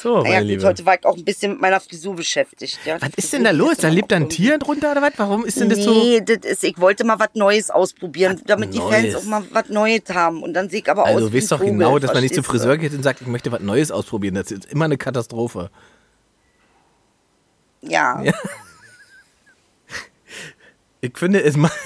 So, 0.00 0.22
meine 0.22 0.22
Naja, 0.22 0.40
gut, 0.40 0.48
Liebe. 0.48 0.66
heute 0.66 0.86
war 0.86 0.94
ich 0.94 1.04
auch 1.04 1.16
ein 1.16 1.24
bisschen 1.24 1.52
mit 1.52 1.60
meiner 1.60 1.78
Frisur 1.78 2.16
beschäftigt. 2.16 2.78
Ja. 2.86 2.96
Was 3.02 3.10
ist 3.16 3.32
denn 3.34 3.44
da 3.44 3.50
los? 3.50 3.76
Da 3.76 3.88
lebt 3.88 4.10
da 4.10 4.16
ein 4.16 4.30
Tier 4.30 4.56
drunter 4.56 4.92
oder 4.92 5.02
was? 5.02 5.12
Warum 5.18 5.44
ist 5.44 5.60
denn 5.60 5.68
das 5.68 5.84
so? 5.84 5.92
Nee, 5.92 6.22
das 6.22 6.38
ist, 6.38 6.64
ich 6.64 6.78
wollte 6.78 7.04
mal 7.04 7.18
was 7.18 7.28
Neues 7.34 7.70
ausprobieren, 7.70 8.40
damit 8.46 8.72
die 8.72 8.78
Neues? 8.78 8.94
Fans 8.94 9.14
auch 9.16 9.24
mal 9.24 9.42
was 9.50 9.68
Neues 9.68 10.02
haben. 10.08 10.42
Und 10.42 10.54
dann 10.54 10.70
sehe 10.70 10.80
ich 10.80 10.90
aber 10.90 11.02
aus. 11.02 11.08
Also 11.16 11.28
du 11.28 11.36
weißt 11.36 11.52
doch 11.52 11.60
genau, 11.60 11.88
Vogel, 11.88 12.00
dass 12.00 12.14
man 12.14 12.22
nicht 12.22 12.34
zum 12.34 12.44
Friseur 12.44 12.78
geht 12.78 12.94
und 12.94 13.02
sagt, 13.02 13.20
ich 13.20 13.26
möchte 13.26 13.52
was 13.52 13.60
Neues 13.60 13.90
ausprobieren. 13.90 14.36
Das 14.36 14.50
ist 14.50 14.64
immer 14.72 14.86
eine 14.86 14.96
Katastrophe. 14.96 15.70
du? 17.82 17.88
Ja. 17.88 18.22
Ich 21.02 21.16
finde 21.16 21.42
es 21.42 21.56
mal. 21.56 21.70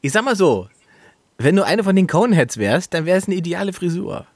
Ich 0.00 0.12
sag 0.12 0.22
mal 0.22 0.36
so, 0.36 0.68
wenn 1.38 1.56
du 1.56 1.64
eine 1.64 1.82
von 1.82 1.96
den 1.96 2.06
Coneheads 2.06 2.58
wärst, 2.58 2.92
dann 2.92 3.06
wäre 3.06 3.16
es 3.16 3.26
eine 3.26 3.36
ideale 3.36 3.72
Frisur. 3.72 4.26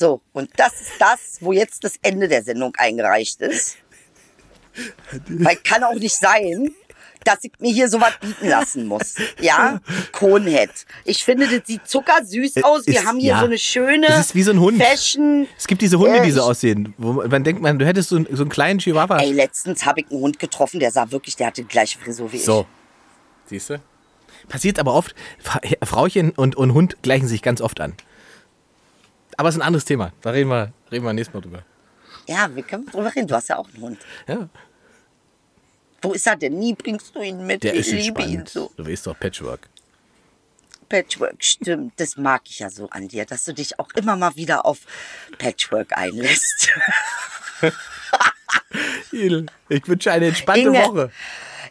So, 0.00 0.22
und 0.32 0.48
das 0.56 0.72
ist 0.80 0.92
das, 0.98 1.36
wo 1.40 1.52
jetzt 1.52 1.84
das 1.84 1.92
Ende 2.00 2.26
der 2.26 2.42
Sendung 2.42 2.72
eingereicht 2.78 3.42
ist. 3.42 3.76
Weil 5.28 5.56
kann 5.56 5.84
auch 5.84 5.92
nicht 5.92 6.16
sein, 6.16 6.70
dass 7.24 7.44
ich 7.44 7.52
mir 7.58 7.70
hier 7.70 7.86
sowas 7.90 8.12
bieten 8.18 8.48
lassen 8.48 8.86
muss. 8.86 9.16
Ja, 9.42 9.78
Conehead. 10.12 10.70
Ich 11.04 11.22
finde, 11.22 11.46
das 11.48 11.66
sieht 11.66 11.86
zuckersüß 11.86 12.64
aus. 12.64 12.86
Wir 12.86 12.94
Ist- 13.00 13.04
haben 13.06 13.18
hier 13.18 13.32
ja. 13.32 13.40
so 13.40 13.44
eine 13.44 13.58
schöne 13.58 14.06
Es 14.08 14.18
ist 14.28 14.34
wie 14.34 14.42
so 14.42 14.52
ein 14.52 14.60
Hund. 14.60 14.82
Fashion. 14.82 15.46
Es 15.58 15.66
gibt 15.66 15.82
diese 15.82 15.98
Hunde, 15.98 16.16
Äh, 16.20 16.22
die 16.22 16.30
so 16.30 16.40
ich- 16.40 16.46
aussehen. 16.46 16.94
Wo 16.96 17.12
man 17.12 17.44
denkt, 17.44 17.60
man, 17.60 17.78
du 17.78 17.84
hättest 17.84 18.08
so, 18.08 18.16
einen- 18.16 18.34
so 18.34 18.42
einen 18.42 18.48
kleinen 18.50 18.78
Chihuahua. 18.78 19.18
Ey, 19.18 19.32
letztens 19.32 19.84
habe 19.84 20.00
ich 20.00 20.10
einen 20.10 20.20
Hund 20.22 20.38
getroffen, 20.38 20.80
der 20.80 20.92
sah 20.92 21.10
wirklich, 21.10 21.36
der 21.36 21.48
hatte 21.48 21.60
die 21.60 21.68
gleiche 21.68 21.98
Frisur 21.98 22.32
wie 22.32 22.36
ich. 22.36 22.44
So. 22.46 22.64
Siehst 23.44 23.68
du? 23.68 23.82
Passiert 24.48 24.78
aber 24.78 24.94
oft. 24.94 25.14
Fra- 25.42 25.60
Frauchen 25.84 26.30
und, 26.30 26.56
und 26.56 26.72
Hund 26.72 27.02
gleichen 27.02 27.28
sich 27.28 27.42
ganz 27.42 27.60
oft 27.60 27.80
an. 27.80 27.92
Aber 29.40 29.48
es 29.48 29.54
ist 29.54 29.62
ein 29.62 29.66
anderes 29.66 29.86
Thema. 29.86 30.12
Da 30.20 30.32
reden 30.32 30.50
wir, 30.50 30.70
reden 30.92 31.02
wir 31.02 31.14
nächstes 31.14 31.32
Mal 31.32 31.40
drüber. 31.40 31.64
Ja, 32.28 32.54
wir 32.54 32.62
können 32.62 32.84
drüber 32.84 33.10
reden. 33.16 33.26
Du 33.26 33.34
hast 33.34 33.48
ja 33.48 33.56
auch 33.56 33.66
einen 33.72 33.82
Hund. 33.82 33.98
Ja. 34.28 34.50
Wo 36.02 36.12
ist 36.12 36.26
er 36.26 36.36
denn? 36.36 36.58
Nie 36.58 36.74
bringst 36.74 37.16
du 37.16 37.22
ihn 37.22 37.46
mit. 37.46 37.62
Der 37.62 37.72
ich 37.72 37.88
ist 37.88 37.92
liebe 37.92 38.20
ihn 38.20 38.40
entspannt. 38.40 38.48
so. 38.50 38.70
Du 38.76 38.86
weißt 38.86 39.06
doch, 39.06 39.18
Patchwork. 39.18 39.70
Patchwork, 40.90 41.42
stimmt. 41.42 41.94
Das 41.96 42.18
mag 42.18 42.42
ich 42.50 42.58
ja 42.58 42.68
so 42.68 42.90
an 42.90 43.08
dir, 43.08 43.24
dass 43.24 43.44
du 43.44 43.54
dich 43.54 43.78
auch 43.78 43.88
immer 43.94 44.14
mal 44.14 44.36
wieder 44.36 44.66
auf 44.66 44.80
Patchwork 45.38 45.96
einlässt. 45.96 46.68
Ich 49.12 49.88
wünsche 49.88 50.12
eine 50.12 50.26
entspannte 50.28 50.68
Inge, 50.68 50.78
Woche. 50.78 51.10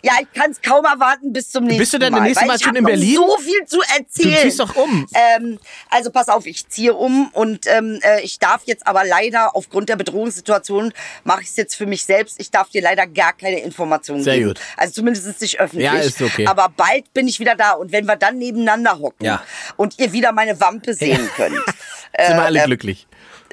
Ja, 0.02 0.14
ich 0.22 0.32
kann 0.34 0.52
es 0.52 0.62
kaum 0.62 0.86
erwarten 0.86 1.34
bis 1.34 1.52
zum 1.52 1.64
nächsten 1.66 1.76
Mal. 1.78 1.80
Bist 1.80 1.94
du 1.94 1.98
denn 2.00 2.14
das 2.14 2.22
nächste 2.24 2.46
Mal 2.46 2.56
ich 2.56 2.64
schon 2.64 2.76
in 2.76 2.86
Berlin? 2.86 3.16
so 3.16 3.38
viel 3.38 3.66
zu 3.66 3.82
erzählen. 3.82 4.36
Du 4.36 4.42
ziehst 4.42 4.60
doch 4.60 4.76
um. 4.76 5.06
Ähm, 5.14 5.60
also 5.90 6.10
pass 6.10 6.30
auf, 6.30 6.46
ich 6.46 6.68
ziehe 6.70 6.94
um 6.94 7.28
und 7.34 7.68
ähm, 7.68 8.00
äh, 8.04 8.22
ich 8.22 8.40
darf 8.40 8.62
jetzt 8.66 8.88
aber 8.88 9.04
leider 9.04 9.56
aufgrund 9.56 9.90
der 9.90 9.98
Bedrohungssituation 9.98 10.94
mache 11.26 11.42
ich 11.42 11.50
es 11.50 11.58
jetzt 11.58 11.76
für 11.76 11.86
mich 11.86 12.06
selbst. 12.06 12.40
Ich 12.40 12.50
darf 12.50 12.70
dir 12.70 12.82
leider 12.82 13.08
gar 13.08 13.34
keine 13.34 13.60
Informationen 13.60 14.24
Sehr 14.24 14.36
geben. 14.36 14.48
gut. 14.50 14.60
Also 14.78 14.94
zumindest 14.94 15.42
nicht 15.42 15.60
öffentlich. 15.60 15.86
Ja, 15.86 15.94
ist 16.00 16.22
okay. 16.22 16.48
Aber 16.48 16.70
bald 16.76 17.14
bin 17.14 17.28
ich 17.28 17.40
wieder 17.40 17.56
da 17.56 17.72
und 17.72 17.92
wenn 17.92 18.06
wir 18.06 18.16
dann 18.16 18.38
nebeneinander 18.38 19.00
hocken 19.00 19.26
Ja. 19.26 19.44
und 19.76 20.00
ihr 20.00 20.14
wieder 20.14 20.32
meine 20.32 20.60
Wampe 20.62 20.94
sehen 20.94 21.30
könnt, 21.36 21.56
Sind 22.18 22.36
wir 22.38 22.44
alle 22.44 22.62
äh, 22.62 22.66
glücklich. 22.66 23.08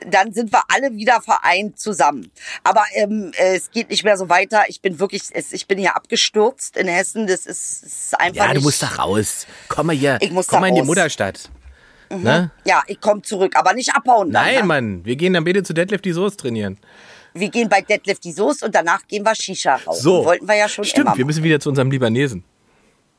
Dann 0.08 0.32
sind 0.32 0.52
wir 0.52 0.62
alle 0.68 0.92
wieder 0.96 1.20
vereint 1.20 1.78
zusammen. 1.78 2.30
Aber 2.64 2.84
ähm, 2.94 3.32
äh, 3.38 3.56
es 3.56 3.70
geht 3.70 3.90
nicht 3.90 4.04
mehr 4.04 4.16
so 4.16 4.28
weiter. 4.28 4.64
Ich 4.68 4.80
bin 4.80 4.98
wirklich, 4.98 5.22
ich 5.34 5.66
bin 5.66 5.78
hier 5.78 5.96
abgestürzt 5.96 6.76
in 6.76 6.88
Hessen. 6.88 7.26
Das 7.26 7.46
ist, 7.46 7.82
ist 7.84 8.20
einfach 8.20 8.36
Ja, 8.44 8.48
du 8.48 8.54
nicht. 8.54 8.64
musst 8.64 8.82
da 8.82 8.88
raus. 8.88 9.46
Komm 9.68 9.86
mal 9.88 9.96
hier. 9.96 10.18
Ich 10.20 10.30
muss 10.30 10.46
Komm 10.46 10.60
mal 10.60 10.68
in 10.68 10.74
die 10.74 10.80
raus. 10.80 10.86
Mutterstadt. 10.88 11.50
Ne? 12.08 12.50
Ja, 12.64 12.82
ich 12.86 13.00
komme 13.00 13.22
zurück, 13.22 13.56
aber 13.56 13.72
nicht 13.74 13.92
abhauen. 13.94 14.30
Dann, 14.30 14.44
Nein, 14.44 14.54
ne? 14.60 14.62
Mann. 14.64 15.04
Wir 15.04 15.16
gehen 15.16 15.32
dann 15.32 15.42
bitte 15.44 15.62
zu 15.64 15.72
Deadlift 15.72 16.04
die 16.04 16.12
Soße 16.12 16.36
trainieren. 16.36 16.78
Wir 17.34 17.50
gehen 17.50 17.68
bei 17.68 17.80
Deadlift 17.82 18.22
die 18.24 18.32
Soße 18.32 18.64
und 18.64 18.74
danach 18.74 19.06
gehen 19.08 19.24
wir 19.24 19.34
Shisha 19.34 19.76
rauchen. 19.76 20.00
So. 20.00 20.24
Wollten 20.24 20.46
wir 20.46 20.54
ja 20.54 20.68
schon 20.68 20.84
Stimmt, 20.84 21.16
wir 21.18 21.24
müssen 21.24 21.42
wieder 21.42 21.58
zu 21.60 21.68
unserem 21.68 21.90
Libanesen. 21.90 22.44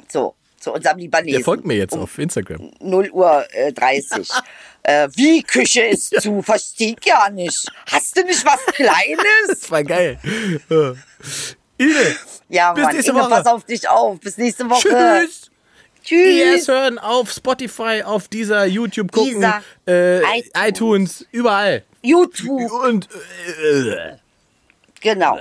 So, 0.08 0.36
zu 0.68 0.74
unserem 0.74 0.98
Libanesen. 0.98 1.38
Der 1.38 1.46
folgt 1.46 1.66
mir 1.66 1.76
jetzt 1.78 1.94
um 1.94 2.02
auf 2.02 2.18
Instagram. 2.18 2.72
0 2.82 3.10
Uhr 3.12 3.46
äh, 3.54 3.72
30. 3.72 4.30
äh, 4.84 5.08
wie, 5.16 5.42
Küche 5.42 5.84
ist 5.84 6.20
zu? 6.22 6.42
Versteh 6.42 6.96
ich 7.00 7.06
ja 7.06 7.30
nicht. 7.30 7.66
Hast 7.90 8.18
du 8.18 8.24
nicht 8.24 8.46
was 8.46 8.60
Kleines? 8.74 9.48
Das 9.62 9.72
war 9.72 9.84
geil. 9.84 10.20
Ide, 11.78 12.16
Ja, 12.50 12.74
Bis 12.74 12.84
Mann, 12.84 12.94
nächste 12.96 13.12
Inge, 13.12 13.22
Woche. 13.22 13.30
pass 13.30 13.46
auf 13.46 13.64
dich 13.64 13.88
auf. 13.88 14.20
Bis 14.20 14.38
nächste 14.38 14.70
Woche. 14.70 14.90
tschüss. 15.26 15.52
Tschüss. 16.04 16.36
Yes, 16.36 16.68
hören 16.68 17.00
auf 17.00 17.32
Spotify, 17.32 18.02
auf 18.04 18.28
dieser 18.28 18.66
YouTube 18.66 19.12
gucken, 19.12 19.36
Dieser, 19.36 19.62
äh, 19.88 20.20
iTunes. 20.40 20.52
iTunes, 20.56 21.26
überall. 21.32 21.84
YouTube. 22.02 22.72
Und 22.72 23.08
äh, 23.12 24.16
Genau. 25.02 25.38